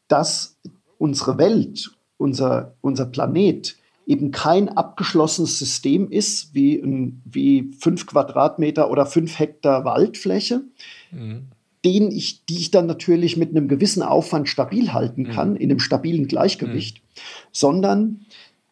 dass 0.08 0.56
unsere 0.98 1.38
Welt, 1.38 1.90
unser, 2.16 2.74
unser 2.80 3.06
Planet 3.06 3.76
eben 4.06 4.30
kein 4.30 4.68
abgeschlossenes 4.68 5.58
System 5.58 6.10
ist, 6.10 6.54
wie, 6.54 6.76
ein, 6.76 7.22
wie 7.24 7.72
fünf 7.78 8.06
Quadratmeter 8.06 8.90
oder 8.90 9.04
fünf 9.04 9.38
Hektar 9.38 9.84
Waldfläche, 9.84 10.62
mhm. 11.10 11.48
den 11.84 12.12
ich, 12.12 12.44
die 12.46 12.58
ich 12.58 12.70
dann 12.70 12.86
natürlich 12.86 13.36
mit 13.36 13.50
einem 13.50 13.66
gewissen 13.66 14.02
Aufwand 14.02 14.48
stabil 14.48 14.92
halten 14.92 15.22
mhm. 15.22 15.30
kann, 15.30 15.50
mhm. 15.50 15.56
in 15.56 15.70
einem 15.70 15.80
stabilen 15.80 16.28
Gleichgewicht, 16.28 16.98
mhm. 16.98 17.20
sondern 17.50 18.20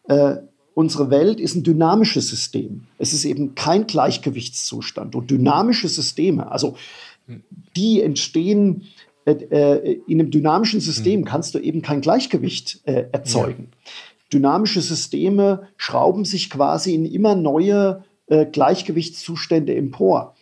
äh, 0.07 0.37
unsere 0.75 1.09
Welt 1.09 1.39
ist 1.39 1.55
ein 1.55 1.63
dynamisches 1.63 2.29
System. 2.29 2.83
Es 2.99 3.13
ist 3.13 3.25
eben 3.25 3.55
kein 3.55 3.87
Gleichgewichtszustand. 3.87 5.15
Und 5.15 5.31
dynamische 5.31 5.87
Systeme, 5.87 6.51
also 6.51 6.75
die 7.75 8.01
entstehen 8.01 8.83
äh, 9.25 9.31
äh, 9.31 10.01
in 10.05 10.19
einem 10.19 10.29
dynamischen 10.29 10.81
System, 10.81 11.21
mhm. 11.21 11.25
kannst 11.25 11.55
du 11.55 11.59
eben 11.59 11.81
kein 11.81 12.01
Gleichgewicht 12.01 12.81
äh, 12.83 13.05
erzeugen. 13.11 13.69
Ja. 13.71 13.91
Dynamische 14.33 14.81
Systeme 14.81 15.69
schrauben 15.77 16.25
sich 16.25 16.49
quasi 16.49 16.93
in 16.93 17.05
immer 17.05 17.35
neue 17.35 18.03
äh, 18.27 18.45
Gleichgewichtszustände 18.45 19.73
empor. 19.75 20.35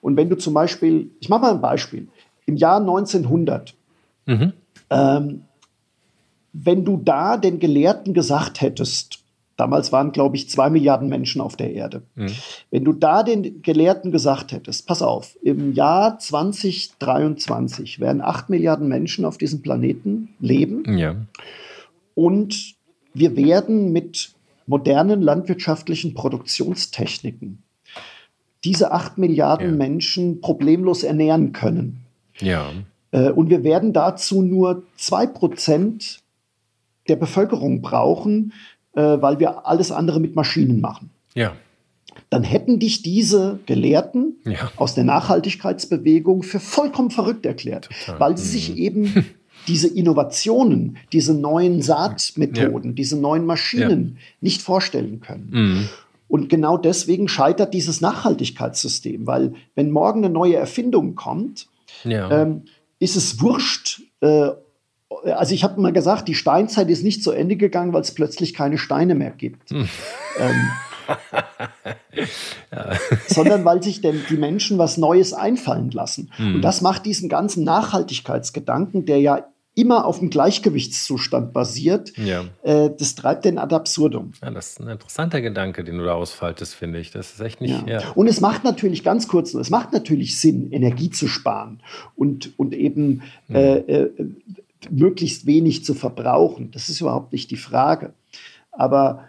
Und 0.00 0.16
wenn 0.16 0.28
du 0.28 0.36
zum 0.36 0.52
Beispiel, 0.52 1.10
ich 1.20 1.28
mache 1.28 1.42
mal 1.42 1.54
ein 1.54 1.60
Beispiel, 1.60 2.08
im 2.44 2.56
Jahr 2.56 2.80
1900, 2.80 3.74
mhm. 4.26 4.52
ähm, 4.90 5.42
wenn 6.52 6.84
du 6.84 6.96
da 6.96 7.36
den 7.36 7.60
Gelehrten 7.60 8.14
gesagt 8.14 8.60
hättest, 8.60 9.15
Damals 9.56 9.90
waren, 9.90 10.12
glaube 10.12 10.36
ich, 10.36 10.50
zwei 10.50 10.68
Milliarden 10.68 11.08
Menschen 11.08 11.40
auf 11.40 11.56
der 11.56 11.72
Erde. 11.72 12.02
Mhm. 12.14 12.32
Wenn 12.70 12.84
du 12.84 12.92
da 12.92 13.22
den 13.22 13.62
Gelehrten 13.62 14.12
gesagt 14.12 14.52
hättest, 14.52 14.86
pass 14.86 15.00
auf, 15.00 15.36
im 15.42 15.72
Jahr 15.72 16.18
2023 16.18 18.00
werden 18.00 18.20
acht 18.20 18.50
Milliarden 18.50 18.88
Menschen 18.88 19.24
auf 19.24 19.38
diesem 19.38 19.62
Planeten 19.62 20.34
leben. 20.40 20.98
Ja. 20.98 21.16
Und 22.14 22.74
wir 23.14 23.36
werden 23.36 23.92
mit 23.92 24.32
modernen 24.66 25.22
landwirtschaftlichen 25.22 26.12
Produktionstechniken 26.12 27.62
diese 28.66 28.90
acht 28.90 29.16
Milliarden 29.16 29.70
ja. 29.70 29.76
Menschen 29.76 30.40
problemlos 30.40 31.04
ernähren 31.04 31.52
können. 31.52 32.00
Ja. 32.40 32.72
Äh, 33.12 33.30
und 33.30 33.48
wir 33.48 33.62
werden 33.62 33.92
dazu 33.92 34.42
nur 34.42 34.82
zwei 34.96 35.26
Prozent 35.26 36.20
der 37.08 37.14
Bevölkerung 37.16 37.80
brauchen, 37.80 38.52
äh, 38.96 39.22
weil 39.22 39.38
wir 39.38 39.66
alles 39.66 39.92
andere 39.92 40.18
mit 40.18 40.34
Maschinen 40.34 40.80
machen. 40.80 41.10
Ja. 41.34 41.54
Dann 42.30 42.42
hätten 42.42 42.78
dich 42.78 43.02
diese 43.02 43.60
Gelehrten 43.66 44.36
ja. 44.44 44.72
aus 44.76 44.94
der 44.94 45.04
Nachhaltigkeitsbewegung 45.04 46.42
für 46.42 46.58
vollkommen 46.58 47.10
verrückt 47.10 47.46
erklärt, 47.46 47.90
Total. 48.06 48.20
weil 48.20 48.38
sie 48.38 48.46
mhm. 48.46 48.52
sich 48.52 48.76
eben 48.76 49.26
diese 49.68 49.88
Innovationen, 49.88 50.96
diese 51.12 51.34
neuen 51.34 51.82
Saatmethoden, 51.82 52.90
ja. 52.90 52.94
diese 52.94 53.18
neuen 53.18 53.44
Maschinen 53.44 54.16
ja. 54.16 54.22
nicht 54.40 54.62
vorstellen 54.62 55.20
können. 55.20 55.50
Mhm. 55.50 55.88
Und 56.28 56.48
genau 56.48 56.76
deswegen 56.76 57.28
scheitert 57.28 57.74
dieses 57.74 58.00
Nachhaltigkeitssystem, 58.00 59.26
weil 59.26 59.52
wenn 59.74 59.90
morgen 59.90 60.24
eine 60.24 60.32
neue 60.32 60.56
Erfindung 60.56 61.14
kommt, 61.14 61.68
ja. 62.02 62.30
ähm, 62.30 62.62
ist 62.98 63.16
es 63.16 63.40
wurscht, 63.40 64.02
äh, 64.20 64.50
also 65.24 65.54
ich 65.54 65.64
habe 65.64 65.80
mal 65.80 65.92
gesagt, 65.92 66.28
die 66.28 66.34
Steinzeit 66.34 66.88
ist 66.88 67.02
nicht 67.02 67.22
zu 67.22 67.32
Ende 67.32 67.56
gegangen, 67.56 67.92
weil 67.92 68.02
es 68.02 68.12
plötzlich 68.12 68.54
keine 68.54 68.78
Steine 68.78 69.14
mehr 69.14 69.30
gibt. 69.30 69.70
Hm. 69.70 69.88
Ähm, 70.38 70.70
ja. 72.72 72.92
sondern 73.28 73.64
weil 73.64 73.82
sich 73.82 74.00
denn 74.00 74.22
die 74.28 74.36
Menschen 74.36 74.78
was 74.78 74.96
Neues 74.96 75.32
einfallen 75.32 75.90
lassen. 75.90 76.30
Hm. 76.36 76.56
Und 76.56 76.62
das 76.62 76.80
macht 76.80 77.06
diesen 77.06 77.28
ganzen 77.28 77.64
Nachhaltigkeitsgedanken, 77.64 79.06
der 79.06 79.20
ja 79.20 79.46
immer 79.76 80.06
auf 80.06 80.20
dem 80.20 80.30
Gleichgewichtszustand 80.30 81.52
basiert, 81.52 82.16
ja. 82.16 82.46
äh, 82.62 82.90
das 82.98 83.14
treibt 83.14 83.44
den 83.44 83.58
ad 83.58 83.74
absurdum. 83.74 84.32
Ja, 84.42 84.50
das 84.50 84.70
ist 84.70 84.80
ein 84.80 84.88
interessanter 84.88 85.42
Gedanke, 85.42 85.84
den 85.84 85.98
du 85.98 86.04
da 86.04 86.14
ausfaltest, 86.14 86.74
finde 86.74 86.98
ich. 86.98 87.10
Das 87.10 87.34
ist 87.34 87.40
echt 87.40 87.60
nicht. 87.60 87.86
Ja. 87.86 88.00
Und 88.14 88.26
es 88.26 88.40
macht 88.40 88.64
natürlich 88.64 89.04
ganz 89.04 89.28
kurz, 89.28 89.52
es 89.52 89.68
macht 89.68 89.92
natürlich 89.92 90.40
Sinn, 90.40 90.72
Energie 90.72 91.10
zu 91.10 91.28
sparen 91.28 91.82
und, 92.16 92.58
und 92.58 92.74
eben 92.74 93.22
hm. 93.48 93.56
äh, 93.56 93.76
äh, 93.76 94.10
möglichst 94.90 95.46
wenig 95.46 95.84
zu 95.84 95.94
verbrauchen. 95.94 96.70
Das 96.70 96.88
ist 96.88 97.00
überhaupt 97.00 97.32
nicht 97.32 97.50
die 97.50 97.56
Frage. 97.56 98.14
Aber 98.70 99.24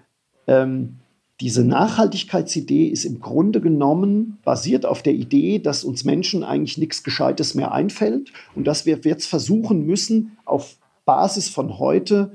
ähm, 0.47 0.99
diese 1.39 1.63
Nachhaltigkeitsidee 1.63 2.88
ist 2.88 3.05
im 3.05 3.19
Grunde 3.19 3.62
genommen 3.62 4.39
basiert 4.43 4.86
auf 4.86 5.03
der 5.03 5.13
Idee, 5.13 5.60
dass 5.60 5.83
uns 5.83 6.03
Menschen 6.03 6.43
eigentlich 6.43 6.77
nichts 6.77 7.03
Gescheites 7.03 7.53
mehr 7.53 7.71
einfällt 7.71 8.31
und 8.55 8.65
dass 8.65 8.86
wir 8.86 8.99
jetzt 9.03 9.27
versuchen 9.27 9.86
müssen, 9.86 10.38
auf 10.45 10.77
Basis 11.05 11.47
von 11.49 11.77
heute 11.77 12.31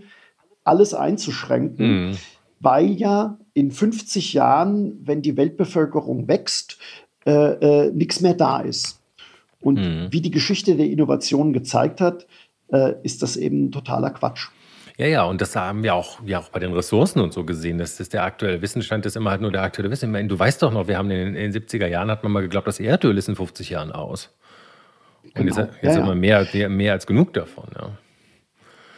alles 0.64 0.94
einzuschränken, 0.94 2.11
mhm. 2.11 2.16
weil 2.61 2.92
ja 2.92 3.38
in 3.55 3.72
50 3.72 4.33
Jahren, 4.33 5.01
wenn 5.05 5.20
die 5.20 5.37
Weltbevölkerung 5.37 6.29
wächst, 6.29 6.79
äh, 7.27 7.87
äh, 7.87 7.90
nichts 7.92 8.20
mehr 8.20 8.35
da 8.35 8.61
ist. 8.61 9.01
Und 9.61 9.79
mhm. 9.79 10.09
wie 10.11 10.20
die 10.20 10.31
Geschichte 10.31 10.77
der 10.77 10.87
Innovation 10.87 11.53
gezeigt 11.53 12.01
hat, 12.01 12.27
äh, 12.72 12.94
ist 13.02 13.22
das 13.22 13.37
eben 13.37 13.70
totaler 13.70 14.11
Quatsch. 14.11 14.48
Ja, 14.98 15.06
ja, 15.06 15.24
und 15.24 15.40
das 15.40 15.56
haben 15.56 15.82
wir 15.82 15.94
auch, 15.94 16.18
ja 16.26 16.38
auch 16.38 16.50
bei 16.50 16.61
den 16.61 16.72
Ressourcen 16.72 17.20
und 17.20 17.32
so 17.32 17.44
gesehen. 17.44 17.78
Das 17.78 17.98
ist 17.98 18.12
der 18.12 18.24
aktuelle 18.24 18.61
Wissensstand, 18.61 19.06
ist 19.06 19.16
immer 19.16 19.30
halt 19.30 19.40
nur 19.40 19.50
der 19.50 19.62
aktuelle 19.62 19.90
Wissen. 19.90 20.06
Ich 20.06 20.12
meine, 20.12 20.28
du 20.28 20.38
weißt 20.38 20.62
doch 20.62 20.72
noch, 20.72 20.87
wir 20.87 20.98
haben 20.98 21.11
in 21.11 21.35
den, 21.35 21.35
in 21.35 21.52
den 21.52 21.62
70er 21.62 21.87
Jahren, 21.87 22.11
hat 22.11 22.22
man 22.22 22.32
mal 22.32 22.42
geglaubt, 22.42 22.66
das 22.66 22.78
Erdöl 22.78 23.16
ist 23.16 23.28
in 23.28 23.37
50 23.37 23.70
Jahren 23.70 23.90
aus. 23.90 24.30
Und 25.24 25.35
genau. 25.35 25.56
jetzt, 25.56 25.72
jetzt 25.82 25.96
ja, 25.96 26.02
haben 26.02 26.08
wir 26.08 26.14
mehr, 26.14 26.46
mehr, 26.52 26.68
mehr 26.68 26.92
als 26.92 27.06
genug 27.06 27.32
davon. 27.32 27.64
Ja. 27.74 27.90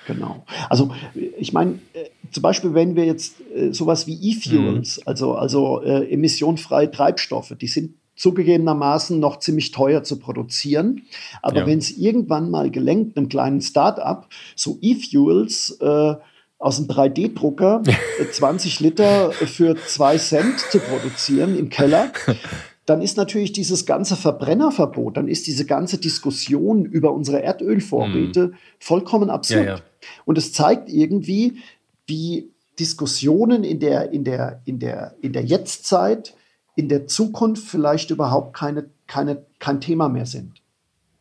Genau. 0.06 0.44
Also 0.68 0.92
ich 1.38 1.52
meine, 1.52 1.78
äh, 1.92 2.10
zum 2.30 2.42
Beispiel, 2.42 2.74
wenn 2.74 2.96
wir 2.96 3.04
jetzt 3.04 3.40
äh, 3.54 3.72
sowas 3.72 4.06
wie 4.06 4.14
E-Fuels, 4.30 4.98
mhm. 4.98 5.02
also, 5.06 5.34
also 5.36 5.82
äh, 5.82 6.12
emissionsfreie 6.12 6.90
Treibstoffe, 6.90 7.54
die 7.58 7.68
sind 7.68 7.94
zugegebenermaßen 8.16 9.18
noch 9.18 9.38
ziemlich 9.38 9.70
teuer 9.70 10.02
zu 10.02 10.18
produzieren. 10.18 11.02
Aber 11.42 11.60
ja. 11.60 11.66
wenn 11.66 11.78
es 11.78 11.96
irgendwann 11.96 12.50
mal 12.50 12.70
gelenkt, 12.70 13.16
einem 13.16 13.28
kleinen 13.28 13.60
Start-up, 13.60 14.28
so 14.54 14.78
E-Fuels 14.80 15.78
äh, 15.80 16.14
aus 16.58 16.78
einem 16.78 16.88
3D-Drucker 16.88 17.82
20 18.30 18.80
äh, 18.80 18.84
Liter 18.84 19.32
für 19.32 19.76
zwei 19.76 20.16
Cent 20.16 20.58
zu 20.70 20.78
produzieren 20.78 21.58
im 21.58 21.68
Keller, 21.68 22.12
dann 22.86 23.00
ist 23.00 23.16
natürlich 23.16 23.52
dieses 23.52 23.86
ganze 23.86 24.14
Verbrennerverbot, 24.16 25.16
dann 25.16 25.28
ist 25.28 25.46
diese 25.46 25.64
ganze 25.64 25.98
Diskussion 25.98 26.84
über 26.84 27.12
unsere 27.12 27.42
Erdölvorräte 27.42 28.48
mhm. 28.48 28.54
vollkommen 28.78 29.30
absurd. 29.30 29.66
Ja, 29.66 29.76
ja. 29.76 29.80
Und 30.24 30.38
es 30.38 30.52
zeigt 30.52 30.88
irgendwie, 30.90 31.58
wie 32.06 32.50
Diskussionen 32.78 33.64
in 33.64 33.80
der, 33.80 34.12
in 34.12 34.24
der, 34.24 34.60
in 34.64 34.78
der, 34.78 35.14
in 35.22 35.32
der 35.32 35.44
Jetztzeit 35.44 36.34
in 36.76 36.88
der 36.88 37.06
Zukunft 37.06 37.66
vielleicht 37.68 38.10
überhaupt 38.10 38.54
keine, 38.54 38.86
keine, 39.06 39.44
kein 39.58 39.80
Thema 39.80 40.08
mehr 40.08 40.26
sind. 40.26 40.60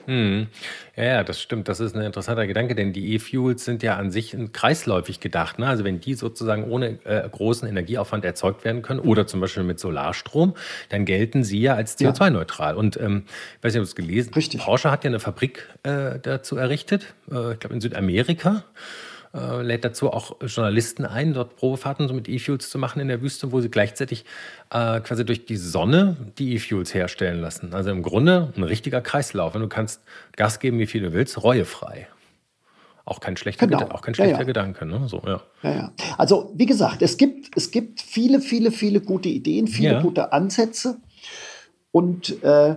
Hm. 0.05 0.47
Ja, 0.95 1.03
ja, 1.03 1.23
das 1.23 1.41
stimmt. 1.41 1.67
Das 1.67 1.79
ist 1.79 1.95
ein 1.95 2.01
interessanter 2.01 2.45
Gedanke, 2.45 2.75
denn 2.75 2.93
die 2.93 3.13
E-Fuels 3.13 3.63
sind 3.63 3.83
ja 3.83 3.95
an 3.95 4.11
sich 4.11 4.35
kreisläufig 4.51 5.19
gedacht. 5.19 5.59
Ne? 5.59 5.67
Also 5.67 5.83
wenn 5.83 5.99
die 6.01 6.13
sozusagen 6.13 6.69
ohne 6.69 6.99
äh, 7.05 7.27
großen 7.29 7.67
Energieaufwand 7.67 8.25
erzeugt 8.25 8.65
werden 8.65 8.81
können 8.81 8.99
oder 8.99 9.27
zum 9.27 9.39
Beispiel 9.39 9.63
mit 9.63 9.79
Solarstrom, 9.79 10.55
dann 10.89 11.05
gelten 11.05 11.43
sie 11.43 11.61
ja 11.61 11.75
als 11.75 11.97
CO2-neutral. 11.97 12.75
Und 12.75 12.99
ähm, 12.99 13.23
ich 13.57 13.63
weiß 13.63 13.73
nicht, 13.73 13.81
ob 13.81 13.87
es 13.87 13.95
gelesen 13.95 14.31
hast. 14.35 14.57
Porsche 14.57 14.91
hat 14.91 15.03
ja 15.03 15.09
eine 15.09 15.19
Fabrik 15.19 15.69
äh, 15.83 16.19
dazu 16.21 16.57
errichtet, 16.57 17.13
äh, 17.31 17.53
ich 17.53 17.59
glaube 17.59 17.75
in 17.75 17.81
Südamerika 17.81 18.65
äh, 19.33 19.61
lädt 19.61 19.83
dazu 19.83 20.11
auch 20.11 20.35
Journalisten 20.41 21.05
ein, 21.05 21.33
dort 21.33 21.55
Probefahrten 21.55 22.07
so 22.07 22.13
mit 22.13 22.29
E-Fuels 22.29 22.69
zu 22.69 22.77
machen 22.77 22.99
in 22.99 23.07
der 23.07 23.21
Wüste, 23.21 23.51
wo 23.51 23.61
sie 23.61 23.69
gleichzeitig 23.69 24.25
äh, 24.69 24.99
quasi 24.99 25.25
durch 25.25 25.45
die 25.45 25.57
Sonne 25.57 26.17
die 26.37 26.53
E-Fuels 26.53 26.93
herstellen 26.93 27.41
lassen. 27.41 27.73
Also 27.73 27.89
im 27.89 28.03
Grunde 28.03 28.53
ein 28.55 28.63
richtiger 28.63 29.01
Kreislauf. 29.01 29.55
Und 29.55 29.61
du 29.61 29.67
kannst 29.67 30.01
Gas 30.35 30.59
geben, 30.59 30.77
wie 30.77 30.85
viel 30.85 31.01
du 31.01 31.13
willst, 31.13 31.43
reuefrei. 31.43 32.07
Auch 33.05 33.19
kein 33.19 33.35
schlechter, 33.35 33.67
genau. 33.67 33.89
auch 33.89 34.01
kein 34.01 34.15
schlechter 34.15 34.33
ja, 34.33 34.39
ja. 34.39 34.45
Gedanke. 34.45 34.85
Ne? 34.85 35.07
So. 35.07 35.21
Ja, 35.63 35.91
also 36.17 36.53
wie 36.55 36.65
gesagt, 36.65 37.01
es 37.01 37.17
gibt, 37.17 37.57
es 37.57 37.71
gibt 37.71 38.01
viele, 38.01 38.39
viele, 38.39 38.71
viele 38.71 39.01
gute 39.01 39.27
Ideen, 39.29 39.67
viele 39.67 40.01
gute 40.01 40.31
Ansätze. 40.31 40.97
Und, 41.91 42.41
äh, 42.43 42.75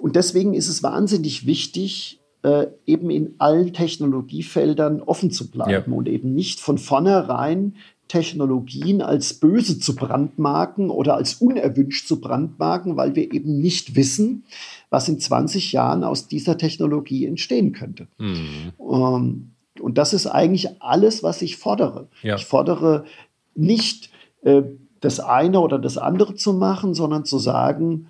und 0.00 0.16
deswegen 0.16 0.54
ist 0.54 0.68
es 0.68 0.82
wahnsinnig 0.82 1.46
wichtig, 1.46 2.18
äh, 2.44 2.66
eben 2.84 3.10
in 3.10 3.36
allen 3.38 3.72
Technologiefeldern 3.72 5.00
offen 5.00 5.30
zu 5.30 5.50
bleiben 5.50 5.92
ja. 5.92 5.96
und 5.96 6.08
eben 6.08 6.34
nicht 6.34 6.60
von 6.60 6.76
vornherein 6.76 7.74
Technologien 8.06 9.00
als 9.00 9.32
böse 9.32 9.78
zu 9.78 9.96
brandmarken 9.96 10.90
oder 10.90 11.14
als 11.14 11.36
unerwünscht 11.36 12.06
zu 12.06 12.20
brandmarken, 12.20 12.98
weil 12.98 13.16
wir 13.16 13.32
eben 13.32 13.60
nicht 13.62 13.96
wissen, 13.96 14.44
was 14.90 15.08
in 15.08 15.18
20 15.18 15.72
Jahren 15.72 16.04
aus 16.04 16.28
dieser 16.28 16.58
Technologie 16.58 17.24
entstehen 17.24 17.72
könnte. 17.72 18.08
Mhm. 18.18 18.72
Ähm, 18.78 19.50
und 19.80 19.96
das 19.96 20.12
ist 20.12 20.26
eigentlich 20.26 20.82
alles, 20.82 21.22
was 21.22 21.40
ich 21.40 21.56
fordere. 21.56 22.08
Ja. 22.22 22.36
Ich 22.36 22.44
fordere 22.44 23.06
nicht 23.54 24.10
äh, 24.42 24.62
das 25.00 25.18
eine 25.18 25.60
oder 25.60 25.78
das 25.78 25.96
andere 25.96 26.34
zu 26.34 26.52
machen, 26.52 26.92
sondern 26.92 27.24
zu 27.24 27.38
sagen, 27.38 28.08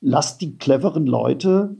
lasst 0.00 0.40
die 0.40 0.56
cleveren 0.56 1.06
Leute 1.06 1.76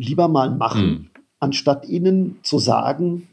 lieber 0.00 0.28
mal 0.28 0.50
machen, 0.50 0.86
mhm. 0.86 1.10
anstatt 1.38 1.86
ihnen 1.88 2.38
zu 2.42 2.58
sagen, 2.58 3.28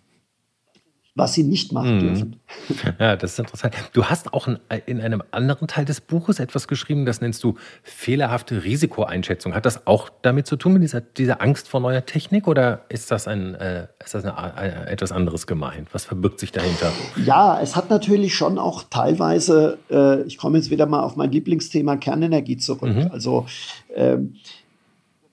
was 1.18 1.34
sie 1.34 1.44
nicht 1.44 1.72
machen 1.72 1.96
mhm. 1.96 2.00
dürfen. 2.00 2.36
Ja, 3.00 3.16
das 3.16 3.34
ist 3.34 3.40
interessant. 3.40 3.76
Du 3.94 4.06
hast 4.06 4.34
auch 4.34 4.48
in, 4.48 4.58
in, 4.86 5.02
einem 5.02 5.24
anderen 5.32 5.68
Teil 5.68 5.86
des 5.86 6.00
Buches 6.00 6.40
etwas 6.40 6.68
geschrieben, 6.68 7.06
das 7.06 7.22
nennst 7.22 7.44
du 7.44 7.56
fehlerhafte 7.84 8.64
Risikoeinschätzung. 8.64 9.54
Hat 9.54 9.66
das 9.66 9.88
auch 9.88 10.10
damit 10.22 10.48
zu 10.48 10.56
tun, 10.56 10.74
mit 10.74 10.84
dieser, 10.84 11.02
dieser 11.02 11.42
Angst 11.42 11.68
vor 11.68 11.80
neuer 11.80 12.06
Technik 12.06 12.48
oder 12.48 12.82
ist 12.90 13.10
das, 13.12 13.28
ein, 13.28 13.56
äh, 13.56 13.88
ist 14.04 14.14
das 14.14 14.26
eine, 14.26 14.38
eine, 14.38 14.88
etwas 14.88 15.12
anderes 15.12 15.48
gemeint? 15.48 15.90
Was 15.92 16.06
verbirgt 16.06 16.40
sich 16.40 16.52
dahinter? 16.52 16.92
Ja, 17.26 17.60
es 17.62 17.76
hat 17.76 17.90
natürlich 17.90 18.36
schon 18.36 18.60
auch 18.60 18.84
teilweise, 18.90 19.80
äh, 19.90 20.22
ich 20.24 20.38
komme 20.38 20.58
jetzt 20.58 20.70
wieder 20.70 20.86
mal 20.86 21.02
auf 21.02 21.16
mein 21.16 21.32
Lieblingsthema 21.32 21.98
Kernenergie 21.98 22.58
zurück. 22.58 22.96
Mhm. 22.96 23.10
Also 23.12 23.46
äh, 23.96 24.18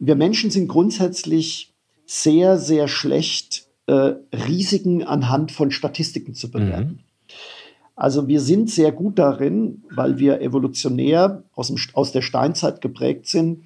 wir 0.07 0.15
Menschen 0.15 0.51
sind 0.51 0.69
grundsätzlich 0.69 1.73
sehr, 2.07 2.59
sehr 2.59 2.89
schlecht 2.89 3.67
äh, 3.87 4.15
Risiken 4.33 5.03
anhand 5.03 5.53
von 5.53 5.71
Statistiken 5.71 6.35
zu 6.35 6.51
bewerten. 6.51 6.91
Mhm. 6.91 6.99
Also 7.97 8.27
wir 8.27 8.41
sind 8.41 8.71
sehr 8.71 8.93
gut 8.93 9.19
darin, 9.19 9.85
weil 9.91 10.19
wir 10.19 10.41
evolutionär 10.41 11.45
aus, 11.55 11.69
dem, 11.69 11.77
aus 11.93 12.13
der 12.13 12.23
Steinzeit 12.23 12.81
geprägt 12.81 13.27
sind, 13.27 13.65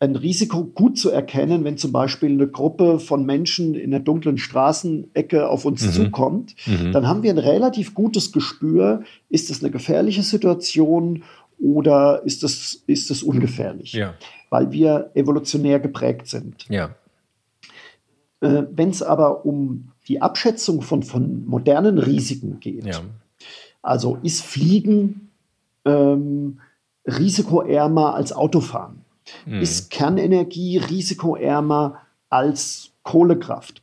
ein 0.00 0.16
Risiko 0.16 0.64
gut 0.64 0.98
zu 0.98 1.10
erkennen, 1.10 1.62
wenn 1.62 1.76
zum 1.76 1.92
Beispiel 1.92 2.30
eine 2.30 2.48
Gruppe 2.48 2.98
von 2.98 3.26
Menschen 3.26 3.74
in 3.74 3.90
der 3.90 4.00
dunklen 4.00 4.38
Straßenecke 4.38 5.48
auf 5.48 5.66
uns 5.66 5.84
mhm. 5.84 5.90
zukommt, 5.92 6.54
mhm. 6.66 6.92
dann 6.92 7.06
haben 7.06 7.22
wir 7.22 7.30
ein 7.30 7.38
relativ 7.38 7.94
gutes 7.94 8.32
Gespür, 8.32 9.02
ist 9.28 9.50
es 9.50 9.62
eine 9.62 9.70
gefährliche 9.70 10.22
Situation 10.22 11.22
oder 11.58 12.22
ist 12.24 12.42
es, 12.42 12.82
ist 12.86 13.10
es 13.10 13.22
ungefährlich? 13.22 13.92
Ja. 13.92 14.14
Weil 14.50 14.72
wir 14.72 15.10
evolutionär 15.14 15.80
geprägt 15.80 16.26
sind. 16.26 16.66
Ja. 16.68 16.94
Äh, 18.40 18.64
Wenn 18.70 18.90
es 18.90 19.02
aber 19.02 19.46
um 19.46 19.92
die 20.08 20.20
Abschätzung 20.20 20.82
von, 20.82 21.02
von 21.02 21.46
modernen 21.46 21.98
Risiken 21.98 22.60
geht, 22.60 22.84
ja. 22.84 23.00
also 23.80 24.18
ist 24.22 24.42
Fliegen 24.42 25.30
ähm, 25.84 26.60
risikoärmer 27.06 28.14
als 28.14 28.32
Autofahren? 28.32 29.04
Mhm. 29.46 29.60
Ist 29.60 29.90
Kernenergie 29.90 30.78
risikoärmer 30.78 32.00
als 32.28 32.90
Kohlekraft? 33.02 33.82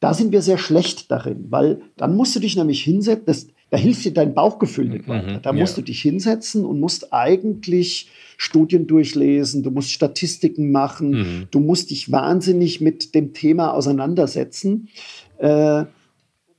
Da 0.00 0.14
sind 0.14 0.32
wir 0.32 0.42
sehr 0.42 0.58
schlecht 0.58 1.10
darin, 1.12 1.46
weil 1.50 1.80
dann 1.96 2.16
musst 2.16 2.34
du 2.34 2.40
dich 2.40 2.56
nämlich 2.56 2.82
hinsetzen, 2.82 3.24
das, 3.26 3.46
da 3.72 3.78
hilft 3.78 4.04
dir 4.04 4.12
dein 4.12 4.34
Bauchgefühl 4.34 4.84
nicht 4.84 5.08
weiter. 5.08 5.38
Mhm, 5.38 5.42
da 5.42 5.54
musst 5.54 5.78
ja. 5.78 5.80
du 5.80 5.86
dich 5.86 6.02
hinsetzen 6.02 6.66
und 6.66 6.78
musst 6.78 7.14
eigentlich 7.14 8.10
Studien 8.36 8.86
durchlesen, 8.86 9.62
du 9.62 9.70
musst 9.70 9.92
Statistiken 9.92 10.72
machen, 10.72 11.10
mhm. 11.10 11.48
du 11.50 11.58
musst 11.58 11.90
dich 11.90 12.12
wahnsinnig 12.12 12.82
mit 12.82 13.14
dem 13.14 13.32
Thema 13.32 13.72
auseinandersetzen, 13.72 14.90
äh, 15.38 15.86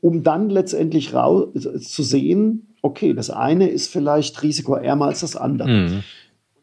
um 0.01 0.23
dann 0.23 0.49
letztendlich 0.49 1.11
zu 1.11 2.01
sehen, 2.01 2.73
okay, 2.81 3.13
das 3.13 3.29
eine 3.29 3.69
ist 3.69 3.91
vielleicht 3.91 4.41
risikoärmer 4.41 5.05
als 5.05 5.19
das 5.19 5.35
andere. 5.35 5.69
Mhm. 5.69 6.03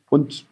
Und 0.08 0.46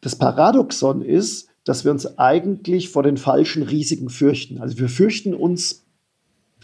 das 0.00 0.16
Paradoxon 0.16 1.02
ist, 1.02 1.50
dass 1.64 1.84
wir 1.84 1.90
uns 1.90 2.18
eigentlich 2.18 2.88
vor 2.88 3.02
den 3.02 3.18
falschen 3.18 3.64
Risiken 3.64 4.08
fürchten. 4.08 4.56
Also 4.62 4.78
wir 4.78 4.88
fürchten 4.88 5.34
uns 5.34 5.84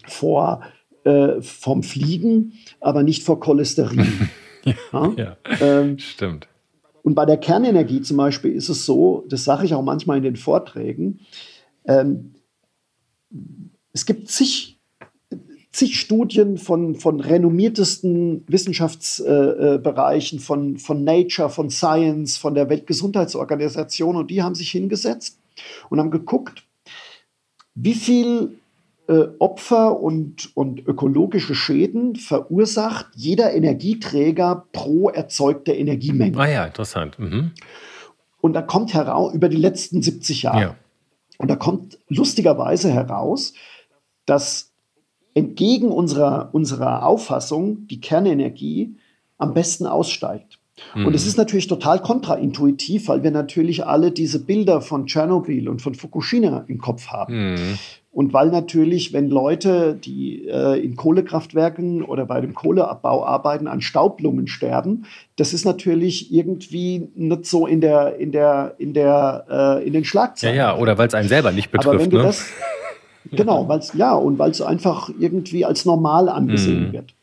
vor 0.06 0.62
äh, 1.04 1.40
vom 1.40 1.82
Fliegen, 1.82 2.54
aber 2.80 3.02
nicht 3.02 3.22
vor 3.22 3.40
Cholesterin. 3.40 4.30
ja, 4.64 5.12
ja? 5.16 5.36
Ähm, 5.60 5.98
stimmt. 5.98 6.48
Und 7.02 7.14
bei 7.14 7.26
der 7.26 7.36
Kernenergie 7.36 8.00
zum 8.00 8.16
Beispiel 8.16 8.52
ist 8.52 8.70
es 8.70 8.86
so, 8.86 9.24
das 9.28 9.44
sage 9.44 9.66
ich 9.66 9.74
auch 9.74 9.82
manchmal 9.82 10.16
in 10.16 10.22
den 10.22 10.36
Vorträgen, 10.36 11.20
ähm, 11.86 12.34
es 13.92 14.06
gibt 14.06 14.28
zig, 14.28 14.78
zig 15.70 16.00
Studien 16.00 16.56
von, 16.56 16.94
von 16.94 17.20
renommiertesten 17.20 18.42
Wissenschaftsbereichen, 18.48 20.38
äh, 20.38 20.42
von, 20.42 20.78
von 20.78 21.04
Nature, 21.04 21.50
von 21.50 21.68
Science, 21.68 22.38
von 22.38 22.54
der 22.54 22.70
Weltgesundheitsorganisation 22.70 24.16
und 24.16 24.30
die 24.30 24.42
haben 24.42 24.54
sich 24.54 24.70
hingesetzt 24.70 25.38
und 25.90 25.98
haben 25.98 26.10
geguckt, 26.10 26.64
wie 27.74 27.94
viel 27.94 28.58
äh, 29.06 29.26
Opfer 29.38 30.00
und, 30.00 30.56
und 30.56 30.86
ökologische 30.86 31.54
Schäden 31.54 32.16
verursacht 32.16 33.06
jeder 33.14 33.52
Energieträger 33.52 34.66
pro 34.72 35.10
erzeugte 35.10 35.72
Energiemenge. 35.72 36.38
Ah 36.38 36.48
ja, 36.48 36.64
interessant. 36.64 37.18
Mhm. 37.18 37.52
Und 38.40 38.52
da 38.54 38.62
kommt 38.62 38.94
heraus, 38.94 39.34
über 39.34 39.48
die 39.48 39.56
letzten 39.56 40.02
70 40.02 40.42
Jahre, 40.42 40.60
ja. 40.60 40.76
und 41.38 41.50
da 41.50 41.56
kommt 41.56 41.98
lustigerweise 42.08 42.90
heraus, 42.90 43.54
dass 44.26 44.72
entgegen 45.34 45.90
unserer, 45.90 46.50
unserer 46.52 47.04
Auffassung 47.04 47.86
die 47.88 48.00
Kernenergie 48.00 48.96
am 49.38 49.52
besten 49.52 49.86
aussteigt. 49.86 50.58
Mhm. 50.94 51.06
Und 51.06 51.14
es 51.14 51.26
ist 51.26 51.36
natürlich 51.36 51.66
total 51.66 52.00
kontraintuitiv, 52.00 53.08
weil 53.08 53.22
wir 53.22 53.30
natürlich 53.30 53.86
alle 53.86 54.12
diese 54.12 54.44
Bilder 54.44 54.80
von 54.80 55.06
Tschernobyl 55.06 55.68
und 55.68 55.82
von 55.82 55.94
Fukushima 55.94 56.64
im 56.68 56.78
Kopf 56.78 57.08
haben. 57.08 57.52
Mhm. 57.52 57.78
Und 58.14 58.32
weil 58.32 58.50
natürlich, 58.50 59.12
wenn 59.12 59.28
Leute, 59.28 59.94
die 59.94 60.46
äh, 60.46 60.80
in 60.80 60.94
Kohlekraftwerken 60.94 62.04
oder 62.04 62.24
bei 62.26 62.40
dem 62.40 62.54
Kohleabbau 62.54 63.26
arbeiten, 63.26 63.66
an 63.66 63.80
Staublungen 63.80 64.46
sterben, 64.46 65.06
das 65.34 65.52
ist 65.52 65.64
natürlich 65.64 66.32
irgendwie 66.32 67.08
nicht 67.16 67.44
so 67.44 67.66
in 67.66 67.80
der, 67.80 68.16
in 68.18 68.30
der, 68.30 68.76
in 68.78 68.94
der, 68.94 69.46
äh, 69.50 69.86
in 69.86 69.92
den 69.92 70.04
Schlagzeilen. 70.04 70.56
Ja, 70.56 70.74
ja, 70.74 70.78
oder 70.78 70.96
weil 70.96 71.08
es 71.08 71.14
einen 71.14 71.28
selber 71.28 71.50
nicht 71.50 71.72
betrifft. 71.72 71.88
Aber 71.88 72.00
wenn 72.00 72.10
du 72.10 72.18
ne? 72.18 72.22
das, 72.22 72.46
genau, 73.32 73.66
weil 73.68 73.80
es, 73.80 73.92
ja, 73.94 74.14
und 74.14 74.38
weil 74.38 74.52
es 74.52 74.62
einfach 74.62 75.10
irgendwie 75.18 75.64
als 75.64 75.84
normal 75.84 76.28
angesehen 76.28 76.88
mhm. 76.88 76.92
wird. 76.92 77.14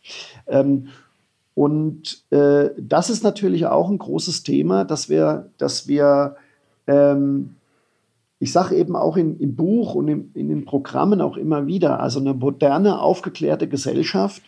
Ähm, 0.47 0.89
und 1.53 2.21
äh, 2.31 2.69
das 2.77 3.09
ist 3.09 3.23
natürlich 3.23 3.65
auch 3.65 3.89
ein 3.89 3.97
großes 3.97 4.43
Thema, 4.43 4.83
dass 4.83 5.07
wir, 5.07 5.49
dass 5.57 5.87
wir 5.87 6.35
ähm, 6.85 7.55
ich 8.41 8.51
sage 8.51 8.75
eben 8.75 8.95
auch 8.95 9.17
in, 9.17 9.37
im 9.39 9.55
Buch 9.55 9.93
und 9.93 10.07
in, 10.07 10.31
in 10.33 10.49
den 10.49 10.65
Programmen 10.65 11.21
auch 11.21 11.37
immer 11.37 11.67
wieder, 11.67 11.99
also 11.99 12.19
eine 12.19 12.33
moderne, 12.33 12.99
aufgeklärte 12.99 13.67
Gesellschaft 13.67 14.41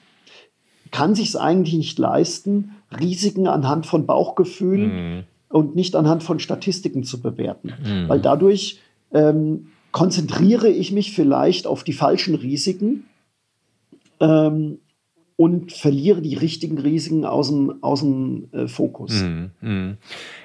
kann 0.90 1.14
sich 1.14 1.30
es 1.30 1.36
eigentlich 1.36 1.76
nicht 1.76 2.00
leisten, 2.00 2.72
Risiken 3.00 3.46
anhand 3.46 3.86
von 3.86 4.08
Bauchgefühl 4.08 4.88
mhm. 4.88 5.24
und 5.48 5.76
nicht 5.76 5.96
anhand 5.96 6.24
von 6.24 6.40
Statistiken 6.40 7.04
zu 7.04 7.22
bewerten. 7.22 7.74
Mhm. 7.84 8.10
Weil 8.10 8.20
dadurch 8.20 8.80
ähm, 9.12 9.68
konzentriere 9.92 10.70
ich 10.70 10.92
mich 10.92 11.14
vielleicht 11.14 11.68
auf 11.68 11.84
die 11.84 11.94
falschen 11.94 12.34
Risiken 12.34 13.06
ähm, 14.20 14.80
und 15.44 15.74
verliere 15.74 16.22
die 16.22 16.36
richtigen 16.36 16.78
Risiken 16.78 17.26
aus 17.26 17.50
dem, 17.50 17.84
aus 17.84 18.00
dem 18.00 18.48
äh, 18.54 18.66
Fokus. 18.70 19.12
Mm, 19.22 19.48
mm. 19.60 19.98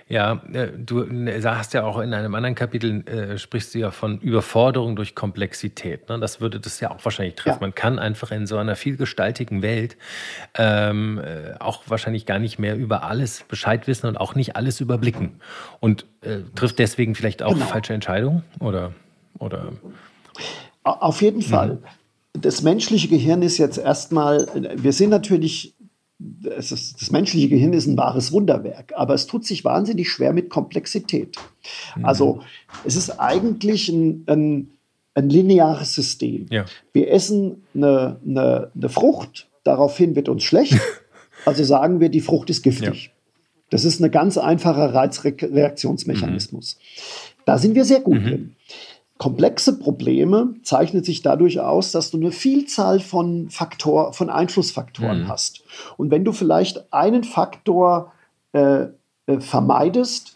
Ja, 0.09 0.43
äh, 0.53 0.73
du 0.77 1.05
äh, 1.05 1.41
hast 1.45 1.73
ja 1.73 1.85
auch 1.85 2.01
in 2.01 2.13
einem 2.13 2.35
anderen 2.35 2.57
Kapitel, 2.57 3.07
äh, 3.07 3.39
sprichst 3.39 3.77
du 3.77 3.79
ja 3.79 3.93
von 3.93 4.19
Überforderung 4.19 4.97
durch 4.97 5.15
Komplexität. 5.15 6.09
Ne? 6.09 6.19
Das 6.19 6.41
würde 6.41 6.59
das 6.59 6.81
ja 6.81 6.91
auch 6.91 7.05
wahrscheinlich 7.05 7.37
treffen. 7.37 7.59
Ja. 7.61 7.61
Man 7.61 7.77
kann 7.77 8.01
einfach 8.01 8.33
in 8.33 8.49
so 8.49 8.57
einer 8.57 8.75
vielgestaltigen 8.75 9.63
Welt 9.63 9.97
ähm, 10.57 11.21
äh, 11.21 11.55
auch 11.61 11.83
wahrscheinlich 11.87 12.27
gar 12.27 12.41
nicht 12.41 12.59
mehr 12.59 12.75
über 12.75 13.05
alles 13.05 13.45
Bescheid 13.47 13.87
wissen 13.87 14.09
und 14.09 14.17
auch 14.17 14.35
nicht 14.35 14.57
alles 14.57 14.81
überblicken. 14.81 15.41
Und 15.79 16.07
trifft 16.57 16.81
deswegen 16.81 17.15
vielleicht 17.15 17.45
auch 17.45 17.53
genau. 17.53 17.67
falsche 17.67 17.95
Entscheidungen? 17.95 18.43
Oder, 18.59 18.93
oder? 19.39 19.71
Auf 20.83 21.23
jeden 21.23 21.43
Fall. 21.43 21.75
Mhm 21.75 21.85
das 22.33 22.63
menschliche 22.63 23.09
Gehirn 23.09 23.43
ist 23.43 23.59
jetzt 23.59 23.79
erstmal, 23.79 24.47
wir 24.77 24.93
sind 24.93 25.11
natürlich, 25.11 25.75
ist, 26.57 27.01
das 27.01 27.11
menschliche 27.11 27.49
Gehirn 27.49 27.73
ist 27.73 27.87
ein 27.87 27.97
wahres 27.97 28.33
Wunderwerk, 28.33 28.93
aber 28.97 29.15
es 29.15 29.27
tut 29.27 29.45
sich 29.45 29.65
wahnsinnig 29.65 30.11
schwer 30.11 30.33
mit 30.33 30.51
Komplexität. 30.51 31.37
Mhm. 31.97 32.05
Also 32.05 32.41
es 32.85 32.97
ist 32.97 33.19
eigentlich 33.19 33.89
ein, 33.89 34.25
ein, 34.27 34.71
ein 35.15 35.31
lineares 35.31 35.95
System. 35.95 36.47
Ja. 36.51 36.65
Wir 36.93 37.11
essen 37.11 37.65
eine, 37.75 38.21
eine, 38.27 38.71
eine, 38.75 38.89
Frucht, 38.89 39.49
daraufhin 39.65 40.15
wird 40.15 40.29
uns 40.29 40.45
schlecht, 40.45 40.79
also 41.45 41.65
sagen 41.65 42.01
wir, 42.01 42.09
die 42.09 42.21
Frucht 42.21 42.51
ist 42.51 42.63
giftig. 42.63 43.07
Ja. 43.07 43.11
Das 43.71 43.85
ist 43.85 44.01
ein 44.01 44.11
ganz 44.11 44.39
einfacher 44.39 44.95
Reizreaktionsmechanismus. 44.95 46.77
Mhm. 46.77 47.43
Da 47.45 47.59
sind 47.59 47.75
wir 47.75 47.85
sehr 47.85 48.01
gut 48.01 48.21
mhm. 48.21 48.25
drin. 48.25 48.57
Komplexe 49.19 49.79
Probleme 49.79 50.55
zeichnet 50.63 51.05
sich 51.05 51.23
dadurch 51.23 51.61
aus, 51.61 51.91
dass 51.91 52.11
du 52.11 52.19
eine 52.19 52.31
Vielzahl 52.31 53.01
von 53.01 53.51
Faktor, 53.51 54.13
von 54.13 54.31
Einflussfaktoren 54.31 55.25
mhm. 55.25 55.29
hast. 55.29 55.63
Und 55.97 56.11
wenn 56.11 56.25
du 56.25 56.33
vielleicht 56.33 56.93
einen 56.93 57.25
Faktor 57.25 58.13
äh, 58.53 58.87
äh, 59.27 59.41
vermeidest, 59.41 60.35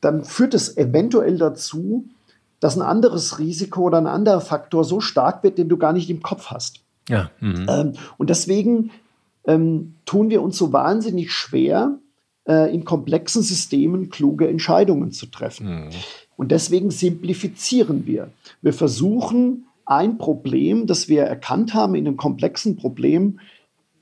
dann 0.00 0.24
führt 0.24 0.54
es 0.54 0.76
eventuell 0.76 1.38
dazu, 1.38 2.04
dass 2.60 2.76
ein 2.76 2.82
anderes 2.82 3.38
Risiko 3.38 3.82
oder 3.82 3.98
ein 3.98 4.06
anderer 4.06 4.40
Faktor 4.40 4.84
so 4.84 5.00
stark 5.00 5.42
wird, 5.42 5.58
den 5.58 5.68
du 5.68 5.76
gar 5.76 5.92
nicht 5.92 6.08
im 6.08 6.22
Kopf 6.22 6.46
hast. 6.46 6.80
Ja. 7.08 7.30
Mhm. 7.40 7.66
Ähm, 7.68 7.92
und 8.16 8.30
deswegen 8.30 8.90
ähm, 9.46 9.96
tun 10.06 10.30
wir 10.30 10.40
uns 10.40 10.56
so 10.56 10.72
wahnsinnig 10.72 11.32
schwer, 11.32 11.98
äh, 12.46 12.72
in 12.74 12.84
komplexen 12.84 13.42
Systemen 13.42 14.10
kluge 14.10 14.48
Entscheidungen 14.48 15.12
zu 15.12 15.26
treffen. 15.26 15.86
Mhm. 15.86 15.90
Und 16.36 16.50
deswegen 16.50 16.90
simplifizieren 16.90 18.06
wir. 18.06 18.30
Wir 18.62 18.72
versuchen, 18.72 19.66
ein 19.86 20.18
Problem, 20.18 20.86
das 20.86 21.08
wir 21.08 21.22
erkannt 21.22 21.74
haben 21.74 21.94
in 21.94 22.06
einem 22.06 22.16
komplexen 22.16 22.76
Problem, 22.76 23.40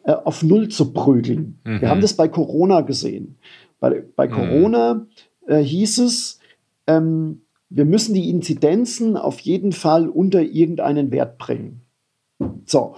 äh, 0.04 0.12
auf 0.12 0.42
Null 0.42 0.68
zu 0.68 0.92
prügeln. 0.92 1.58
Mhm. 1.64 1.80
Wir 1.80 1.90
haben 1.90 2.00
das 2.00 2.14
bei 2.14 2.28
Corona 2.28 2.80
gesehen. 2.82 3.36
Bei, 3.80 4.02
bei 4.16 4.28
mhm. 4.28 4.32
Corona 4.32 5.06
äh, 5.46 5.58
hieß 5.58 5.98
es, 5.98 6.38
ähm, 6.86 7.42
wir 7.68 7.84
müssen 7.84 8.14
die 8.14 8.28
Inzidenzen 8.28 9.16
auf 9.16 9.40
jeden 9.40 9.72
Fall 9.72 10.08
unter 10.08 10.42
irgendeinen 10.42 11.10
Wert 11.10 11.38
bringen. 11.38 11.80
So, 12.66 12.96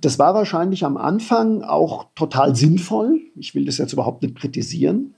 das 0.00 0.18
war 0.18 0.34
wahrscheinlich 0.34 0.84
am 0.84 0.96
Anfang 0.96 1.62
auch 1.62 2.06
total 2.14 2.56
sinnvoll. 2.56 3.20
Ich 3.36 3.54
will 3.54 3.64
das 3.64 3.78
jetzt 3.78 3.92
überhaupt 3.92 4.22
nicht 4.22 4.36
kritisieren. 4.36 5.14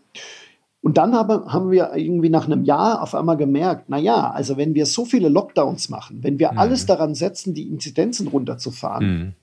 Und 0.82 0.98
dann 0.98 1.14
haben, 1.14 1.52
haben 1.52 1.70
wir 1.70 1.92
irgendwie 1.94 2.28
nach 2.28 2.46
einem 2.46 2.64
Jahr 2.64 3.02
auf 3.02 3.14
einmal 3.14 3.36
gemerkt, 3.36 3.84
na 3.86 3.98
ja, 3.98 4.30
also 4.30 4.56
wenn 4.56 4.74
wir 4.74 4.84
so 4.84 5.04
viele 5.04 5.28
Lockdowns 5.28 5.88
machen, 5.88 6.18
wenn 6.22 6.40
wir 6.40 6.52
mhm. 6.52 6.58
alles 6.58 6.86
daran 6.86 7.14
setzen, 7.14 7.54
die 7.54 7.68
Inzidenzen 7.68 8.26
runterzufahren, 8.26 9.36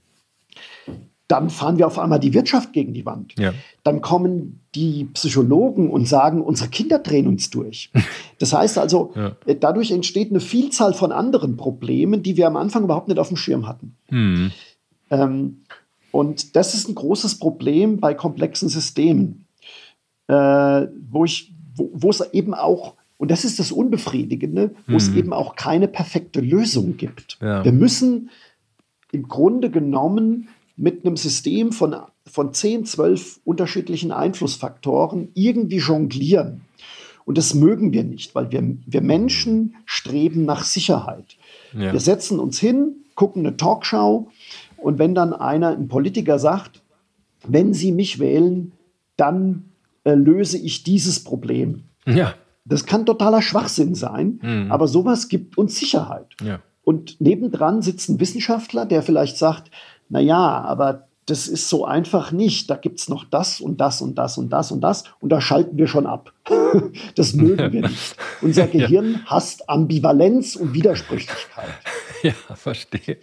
mhm. 0.87 0.95
dann 1.29 1.49
fahren 1.49 1.77
wir 1.77 1.87
auf 1.87 1.97
einmal 1.97 2.19
die 2.19 2.33
Wirtschaft 2.33 2.73
gegen 2.73 2.93
die 2.93 3.05
Wand. 3.05 3.35
Ja. 3.39 3.53
Dann 3.85 4.01
kommen 4.01 4.59
die 4.75 5.05
Psychologen 5.13 5.89
und 5.89 6.09
sagen, 6.09 6.41
unsere 6.41 6.69
Kinder 6.69 6.99
drehen 6.99 7.25
uns 7.25 7.49
durch. 7.49 7.89
Das 8.37 8.51
heißt 8.51 8.77
also, 8.77 9.13
ja. 9.15 9.31
Äh, 9.45 9.55
dadurch 9.55 9.91
entsteht 9.91 10.31
eine 10.31 10.41
Vielzahl 10.41 10.93
von 10.93 11.13
anderen 11.13 11.55
Problemen, 11.55 12.21
die 12.21 12.35
wir 12.35 12.47
am 12.47 12.57
Anfang 12.57 12.83
überhaupt 12.83 13.07
nicht 13.07 13.17
auf 13.17 13.29
dem 13.29 13.37
Schirm 13.37 13.65
hatten. 13.65 13.95
Mhm. 14.09 14.51
Ähm, 15.09 15.61
und 16.11 16.55
das 16.55 16.73
ist 16.73 16.89
ein 16.89 16.95
großes 16.95 17.39
Problem 17.39 17.99
bei 17.99 18.13
komplexen 18.13 18.69
Systemen 18.69 19.45
äh, 20.29 20.87
wo 21.09 21.25
ich, 21.25 21.51
wo, 21.75 22.09
es 22.09 22.21
eben 22.33 22.53
auch, 22.53 22.93
und 23.17 23.31
das 23.31 23.43
ist 23.45 23.57
das 23.59 23.71
Unbefriedigende, 23.71 24.75
wo 24.85 24.91
mhm. 24.91 24.97
es 24.97 25.09
eben 25.09 25.33
auch 25.33 25.55
keine 25.55 25.87
perfekte 25.87 26.39
Lösung 26.39 26.97
gibt. 26.97 27.39
Ja. 27.41 27.65
Wir 27.65 27.71
müssen 27.71 28.29
im 29.11 29.27
Grunde 29.27 29.71
genommen 29.71 30.49
mit 30.77 31.03
einem 31.03 31.17
System 31.17 31.71
von, 31.71 31.95
von 32.27 32.53
10, 32.53 32.85
12 32.85 33.39
unterschiedlichen 33.43 34.11
Einflussfaktoren 34.11 35.29
irgendwie 35.33 35.79
jonglieren. 35.79 36.61
Und 37.25 37.37
das 37.37 37.55
mögen 37.55 37.91
wir 37.91 38.03
nicht, 38.03 38.35
weil 38.35 38.51
wir, 38.51 38.63
wir 38.85 39.01
Menschen 39.01 39.75
streben 39.85 40.45
nach 40.45 40.63
Sicherheit. 40.63 41.37
Ja. 41.73 41.91
Wir 41.91 41.99
setzen 41.99 42.39
uns 42.39 42.59
hin, 42.59 43.03
gucken 43.15 43.45
eine 43.45 43.57
Talkshow 43.57 44.29
und 44.81 44.99
wenn 44.99 45.15
dann 45.15 45.33
einer, 45.33 45.69
ein 45.69 45.87
Politiker 45.87 46.39
sagt, 46.39 46.81
wenn 47.47 47.73
Sie 47.73 47.91
mich 47.91 48.19
wählen, 48.19 48.73
dann 49.17 49.71
äh, 50.03 50.13
löse 50.13 50.57
ich 50.57 50.83
dieses 50.83 51.23
Problem. 51.23 51.83
Ja. 52.05 52.33
Das 52.65 52.85
kann 52.85 53.05
totaler 53.05 53.41
Schwachsinn 53.41 53.95
sein, 53.95 54.39
mhm. 54.41 54.71
aber 54.71 54.87
sowas 54.87 55.27
gibt 55.27 55.57
uns 55.57 55.77
Sicherheit. 55.77 56.27
Ja. 56.43 56.59
Und 56.83 57.19
nebendran 57.21 57.81
sitzt 57.81 58.09
ein 58.09 58.19
Wissenschaftler, 58.19 58.85
der 58.85 59.01
vielleicht 59.01 59.37
sagt, 59.37 59.71
na 60.09 60.19
ja, 60.19 60.61
aber 60.61 61.07
das 61.25 61.47
ist 61.47 61.69
so 61.69 61.85
einfach 61.85 62.31
nicht. 62.31 62.69
Da 62.69 62.75
gibt 62.75 62.99
es 62.99 63.09
noch 63.09 63.23
das 63.23 63.61
und 63.61 63.79
das 63.79 64.01
und 64.01 64.15
das 64.15 64.37
und 64.37 64.49
das 64.49 64.71
und 64.71 64.81
das 64.81 65.03
und 65.19 65.29
da 65.29 65.41
schalten 65.41 65.77
wir 65.77 65.87
schon 65.87 66.07
ab. 66.07 66.33
das 67.15 67.33
mögen 67.33 67.71
wir 67.71 67.81
nicht. 67.81 68.15
Unser 68.41 68.67
Gehirn 68.67 69.13
ja. 69.13 69.19
hasst 69.25 69.69
Ambivalenz 69.69 70.55
und 70.55 70.73
Widersprüchlichkeit. 70.73 71.69
Ja, 72.21 72.33
verstehe. 72.53 73.15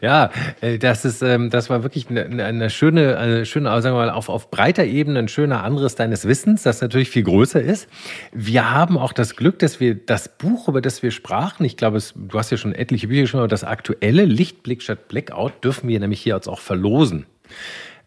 ja, 0.00 0.30
äh, 0.60 0.78
das 0.78 1.04
ist, 1.04 1.22
ähm, 1.22 1.50
das 1.50 1.68
war 1.68 1.82
wirklich 1.82 2.08
eine, 2.08 2.44
eine 2.44 2.70
schöne, 2.70 3.18
eine 3.18 3.46
schöne, 3.46 3.68
sagen 3.82 3.96
wir 3.96 4.06
mal, 4.06 4.10
auf, 4.10 4.28
auf 4.28 4.48
breiter 4.48 4.84
Ebene 4.84 5.18
ein 5.18 5.26
schöner 5.26 5.64
anderes 5.64 5.96
deines 5.96 6.24
Wissens, 6.28 6.62
das 6.62 6.80
natürlich 6.82 7.10
viel 7.10 7.24
größer 7.24 7.60
ist. 7.60 7.88
Wir 8.32 8.70
haben 8.70 8.96
auch 8.96 9.12
das 9.12 9.34
Glück, 9.34 9.58
dass 9.58 9.80
wir 9.80 9.96
das 9.96 10.28
Buch, 10.28 10.68
über 10.68 10.80
das 10.80 11.02
wir 11.02 11.10
sprachen, 11.10 11.64
ich 11.64 11.76
glaube, 11.76 11.96
es, 11.96 12.14
du 12.14 12.38
hast 12.38 12.50
ja 12.50 12.58
schon 12.58 12.72
etliche 12.72 13.08
Bücher 13.08 13.22
geschrieben, 13.22 13.40
aber 13.40 13.48
das 13.48 13.64
aktuelle 13.64 14.24
Lichtblick 14.24 14.80
statt 14.80 15.08
Blackout 15.08 15.64
dürfen 15.64 15.88
wir 15.88 15.98
nämlich 15.98 16.20
hier 16.20 16.36
jetzt 16.36 16.48
auch 16.48 16.60
verlosen. 16.60 17.26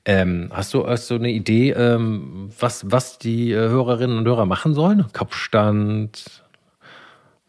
Ähm, 0.07 0.49
hast 0.53 0.73
du 0.73 0.87
hast 0.87 1.11
du 1.11 1.15
eine 1.15 1.29
Idee, 1.29 1.71
ähm, 1.71 2.49
was, 2.57 2.89
was 2.89 3.19
die 3.19 3.51
äh, 3.51 3.55
Hörerinnen 3.55 4.17
und 4.17 4.25
Hörer 4.25 4.45
machen 4.45 4.73
sollen? 4.73 5.05
Kopfstand, 5.11 6.23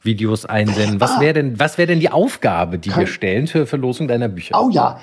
Videos 0.02 0.44
einsenden. 0.44 1.00
Was 1.00 1.20
wäre 1.20 1.34
denn, 1.34 1.60
was 1.60 1.76
denn 1.76 2.00
die 2.00 2.10
Aufgabe, 2.10 2.80
die 2.80 2.88
Kann, 2.88 3.00
wir 3.00 3.06
stellen 3.06 3.46
zur 3.46 3.68
Verlosung 3.68 4.08
deiner 4.08 4.26
Bücher? 4.26 4.60
Oh 4.60 4.70
ja. 4.70 4.98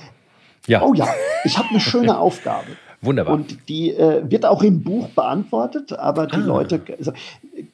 ja. 0.68 0.82
Oh 0.82 0.94
ja, 0.94 1.08
ich 1.46 1.58
habe 1.58 1.70
eine 1.70 1.80
schöne 1.80 2.18
Aufgabe. 2.20 2.68
Wunderbar. 3.00 3.36
Und 3.36 3.70
die 3.70 3.92
äh, 3.92 4.30
wird 4.30 4.46
auch 4.46 4.62
im 4.62 4.84
Buch 4.84 5.08
beantwortet, 5.10 5.94
aber 5.94 6.28
die 6.28 6.36
ah. 6.36 6.40
Leute, 6.40 6.82
also, 6.98 7.14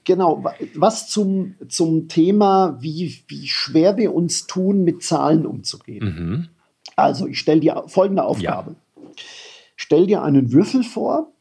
genau, 0.04 0.44
was 0.76 1.08
zum, 1.08 1.56
zum 1.70 2.08
Thema, 2.08 2.78
wie, 2.82 3.24
wie 3.28 3.48
schwer 3.48 3.98
wir 3.98 4.14
uns 4.14 4.46
tun, 4.46 4.84
mit 4.84 5.02
Zahlen 5.02 5.48
umzugehen. 5.48 6.06
Mhm. 6.06 6.48
Also, 6.96 7.26
ich 7.26 7.40
stelle 7.40 7.62
dir 7.62 7.84
folgende 7.88 8.24
Aufgabe. 8.24 8.72
Ja. 8.72 8.91
Stell 9.82 10.06
dir 10.06 10.22
einen 10.22 10.52
Würfel 10.52 10.84
vor, 10.84 11.34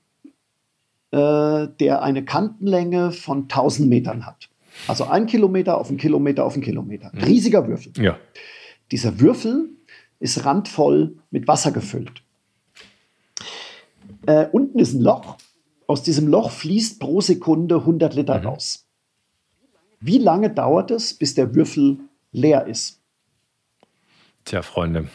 äh, 1.11 1.69
der 1.79 2.01
eine 2.01 2.25
Kantenlänge 2.25 3.13
von 3.13 3.43
1000 3.43 3.87
Metern 3.87 4.25
hat. 4.25 4.49
Also 4.89 5.05
ein 5.05 5.27
Kilometer 5.27 5.77
auf 5.77 5.91
einen 5.91 5.99
Kilometer 5.99 6.47
auf 6.47 6.55
einen 6.55 6.63
Kilometer. 6.63 7.11
Mhm. 7.13 7.23
Riesiger 7.25 7.69
Würfel. 7.69 7.93
Ja. 8.03 8.19
Dieser 8.93 9.21
Würfel 9.21 9.69
ist 10.21 10.47
randvoll 10.47 11.19
mit 11.31 11.49
Wasser 11.49 11.71
gefüllt. 11.71 12.23
Äh, 14.25 14.47
unten 14.53 14.79
ist 14.79 14.95
ein 14.95 15.03
Loch. 15.03 15.37
Aus 15.87 16.03
diesem 16.03 16.27
Loch 16.27 16.51
fließt 16.51 16.99
pro 16.99 17.21
Sekunde 17.21 17.75
100 17.75 18.15
Liter 18.15 18.39
mhm. 18.39 18.47
raus. 18.47 18.87
Wie 20.01 20.17
lange 20.17 20.49
dauert 20.49 20.91
es, 20.91 21.13
bis 21.13 21.35
der 21.35 21.55
Würfel 21.55 21.99
leer 22.33 22.67
ist? 22.67 23.03
Tja, 24.47 24.63
Freunde. 24.63 25.09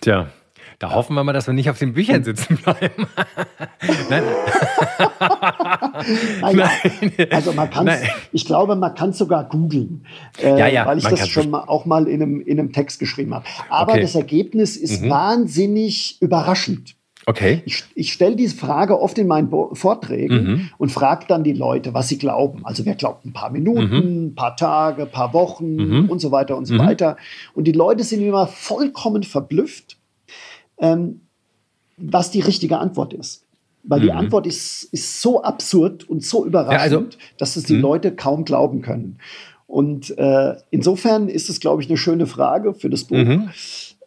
Tja, 0.00 0.30
da 0.78 0.92
hoffen 0.92 1.14
wir 1.14 1.24
mal, 1.24 1.32
dass 1.32 1.48
wir 1.48 1.54
nicht 1.54 1.70
auf 1.70 1.78
den 1.78 1.92
Büchern 1.92 2.22
sitzen 2.22 2.56
bleiben. 2.56 3.06
Nein. 4.10 4.22
Nein. 6.52 7.28
Also 7.30 7.52
man 7.52 7.68
kann 7.68 7.90
ich 8.32 8.44
glaube, 8.44 8.76
man 8.76 8.94
kann 8.94 9.10
es 9.10 9.18
sogar 9.18 9.48
googeln, 9.48 10.06
äh, 10.40 10.56
ja, 10.56 10.68
ja, 10.68 10.86
weil 10.86 10.98
ich 10.98 11.04
das 11.04 11.28
schon 11.28 11.50
mal, 11.50 11.64
auch 11.66 11.84
mal 11.84 12.06
in 12.06 12.22
einem, 12.22 12.40
in 12.40 12.60
einem 12.60 12.72
Text 12.72 13.00
geschrieben 13.00 13.34
habe. 13.34 13.44
Aber 13.68 13.92
okay. 13.92 14.02
das 14.02 14.14
Ergebnis 14.14 14.76
ist 14.76 15.02
mhm. 15.02 15.10
wahnsinnig 15.10 16.22
überraschend. 16.22 16.94
Okay. 17.26 17.60
Ich, 17.66 17.84
ich 17.94 18.12
stelle 18.14 18.36
diese 18.36 18.56
Frage 18.56 18.98
oft 18.98 19.18
in 19.18 19.26
meinen 19.26 19.50
Bo 19.50 19.74
Vorträgen 19.74 20.44
mhm. 20.44 20.70
und 20.78 20.90
frage 20.90 21.26
dann 21.28 21.44
die 21.44 21.52
Leute, 21.52 21.92
was 21.92 22.08
sie 22.08 22.16
glauben. 22.16 22.64
Also 22.64 22.86
wer 22.86 22.94
glaubt 22.94 23.26
ein 23.26 23.34
paar 23.34 23.50
Minuten, 23.50 23.96
mhm. 23.96 24.26
ein 24.28 24.34
paar 24.34 24.56
Tage, 24.56 25.02
ein 25.02 25.10
paar 25.10 25.34
Wochen 25.34 25.76
mhm. 25.76 26.08
und 26.08 26.20
so 26.20 26.32
weiter 26.32 26.56
und 26.56 26.64
so 26.64 26.74
mhm. 26.74 26.78
weiter. 26.78 27.18
Und 27.52 27.64
die 27.64 27.72
Leute 27.72 28.02
sind 28.02 28.22
immer 28.22 28.46
vollkommen 28.46 29.24
verblüfft, 29.24 29.97
ähm, 30.78 31.20
was 31.96 32.30
die 32.30 32.40
richtige 32.40 32.78
Antwort 32.78 33.12
ist. 33.12 33.44
Weil 33.84 34.00
mhm. 34.00 34.04
die 34.04 34.12
Antwort 34.12 34.46
ist, 34.46 34.84
ist 34.92 35.20
so 35.20 35.42
absurd 35.42 36.08
und 36.08 36.24
so 36.24 36.44
überraschend, 36.44 36.72
ja, 36.72 36.98
also, 36.98 37.06
dass 37.38 37.56
es 37.56 37.64
die 37.64 37.74
mhm. 37.74 37.82
Leute 37.82 38.14
kaum 38.14 38.44
glauben 38.44 38.82
können. 38.82 39.18
Und 39.66 40.16
äh, 40.18 40.56
insofern 40.70 41.28
ist 41.28 41.50
es, 41.50 41.60
glaube 41.60 41.82
ich, 41.82 41.88
eine 41.88 41.98
schöne 41.98 42.26
Frage 42.26 42.74
für 42.74 42.90
das 42.90 43.04
Buch. 43.04 43.16
Mhm. 43.16 43.50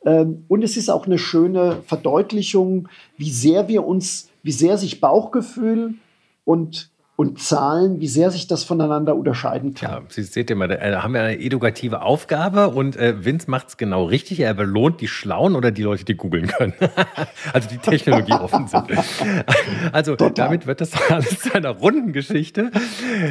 Ähm, 0.05 0.45
und 0.47 0.63
es 0.63 0.77
ist 0.77 0.89
auch 0.89 1.05
eine 1.05 1.19
schöne 1.19 1.77
Verdeutlichung, 1.85 2.89
wie 3.17 3.29
sehr 3.29 3.67
wir 3.67 3.85
uns, 3.85 4.29
wie 4.43 4.51
sehr 4.51 4.77
sich 4.77 4.99
Bauchgefühl 4.99 5.95
und 6.45 6.89
und 7.17 7.39
Zahlen, 7.39 7.99
wie 7.99 8.07
sehr 8.07 8.31
sich 8.31 8.47
das 8.47 8.63
voneinander 8.63 9.15
unterscheiden 9.15 9.73
kann. 9.75 9.91
Ja, 9.91 10.01
Sie 10.07 10.23
seht 10.23 10.49
ja 10.49 10.55
mal, 10.55 10.67
da 10.67 11.03
haben 11.03 11.13
wir 11.13 11.21
eine 11.21 11.39
edukative 11.39 12.01
Aufgabe 12.01 12.69
und 12.69 12.95
äh, 12.95 13.23
Vince 13.23 13.51
macht 13.51 13.67
es 13.67 13.77
genau 13.77 14.05
richtig. 14.05 14.39
Er 14.39 14.53
belohnt 14.53 15.01
die 15.01 15.07
Schlauen 15.07 15.55
oder 15.55 15.71
die 15.71 15.83
Leute, 15.83 16.03
die 16.03 16.15
googeln 16.15 16.47
können. 16.47 16.73
also 17.53 17.69
die 17.69 17.77
Technologie 17.77 18.31
offen 18.39 18.67
sind. 18.67 18.85
also 19.91 20.15
Total. 20.15 20.33
damit 20.33 20.65
wird 20.65 20.81
das 20.81 20.93
alles 21.11 21.41
zu 21.41 21.53
einer 21.53 21.69
runden 21.69 22.11
Geschichte. 22.11 22.71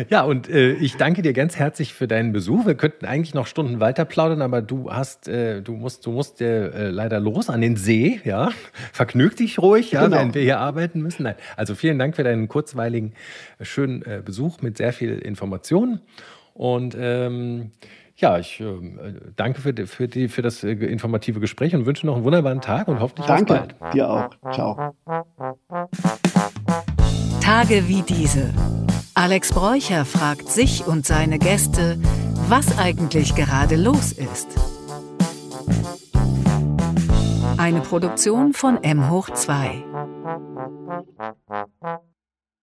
Ja, 0.08 0.22
und 0.22 0.48
äh, 0.48 0.72
ich 0.74 0.96
danke 0.96 1.22
dir 1.22 1.32
ganz 1.32 1.56
herzlich 1.56 1.92
für 1.92 2.06
deinen 2.06 2.32
Besuch. 2.32 2.66
Wir 2.66 2.76
könnten 2.76 3.06
eigentlich 3.06 3.34
noch 3.34 3.48
Stunden 3.48 3.80
weiter 3.80 4.04
plaudern, 4.04 4.42
aber 4.42 4.62
du 4.62 4.92
hast, 4.92 5.26
äh, 5.26 5.62
du 5.62 5.72
musst, 5.72 6.06
du 6.06 6.12
musst 6.12 6.40
äh, 6.40 6.90
leider 6.90 7.18
los 7.18 7.50
an 7.50 7.60
den 7.60 7.76
See, 7.76 8.20
ja. 8.24 8.50
Vergnüg 8.92 9.36
dich 9.36 9.58
ruhig, 9.58 9.90
ja, 9.90 10.04
genau. 10.04 10.16
während 10.16 10.34
wir 10.36 10.42
hier 10.42 10.60
arbeiten 10.60 11.00
müssen. 11.00 11.24
Nein. 11.24 11.34
Also 11.56 11.74
vielen 11.74 11.98
Dank 11.98 12.14
für 12.14 12.22
deinen 12.22 12.46
kurzweiligen 12.46 13.14
schönen 13.70 14.02
äh, 14.02 14.22
Besuch 14.24 14.60
mit 14.60 14.76
sehr 14.76 14.92
viel 14.92 15.18
Informationen. 15.18 16.00
Und 16.54 16.96
ähm, 16.98 17.70
ja, 18.16 18.38
ich 18.38 18.60
äh, 18.60 18.64
danke 19.36 19.60
für, 19.60 19.74
für, 19.86 20.08
die, 20.08 20.28
für 20.28 20.42
das 20.42 20.62
äh, 20.62 20.72
informative 20.72 21.40
Gespräch 21.40 21.74
und 21.74 21.86
wünsche 21.86 22.06
noch 22.06 22.16
einen 22.16 22.24
wunderbaren 22.24 22.60
Tag 22.60 22.88
und 22.88 23.00
hoffentlich 23.00 23.26
danke, 23.26 23.54
bald. 23.54 23.76
Danke, 23.80 23.96
dir 23.96 24.10
auch. 24.10 24.52
Ciao. 24.52 24.94
Tage 27.40 27.88
wie 27.88 28.02
diese. 28.02 28.52
Alex 29.14 29.52
Bräucher 29.52 30.04
fragt 30.04 30.48
sich 30.48 30.86
und 30.86 31.06
seine 31.06 31.38
Gäste, 31.38 31.98
was 32.48 32.78
eigentlich 32.78 33.34
gerade 33.34 33.76
los 33.76 34.12
ist. 34.12 34.48
Eine 37.56 37.80
Produktion 37.80 38.52
von 38.52 38.82
M 38.82 39.10
hoch 39.10 39.30
2. 39.30 39.84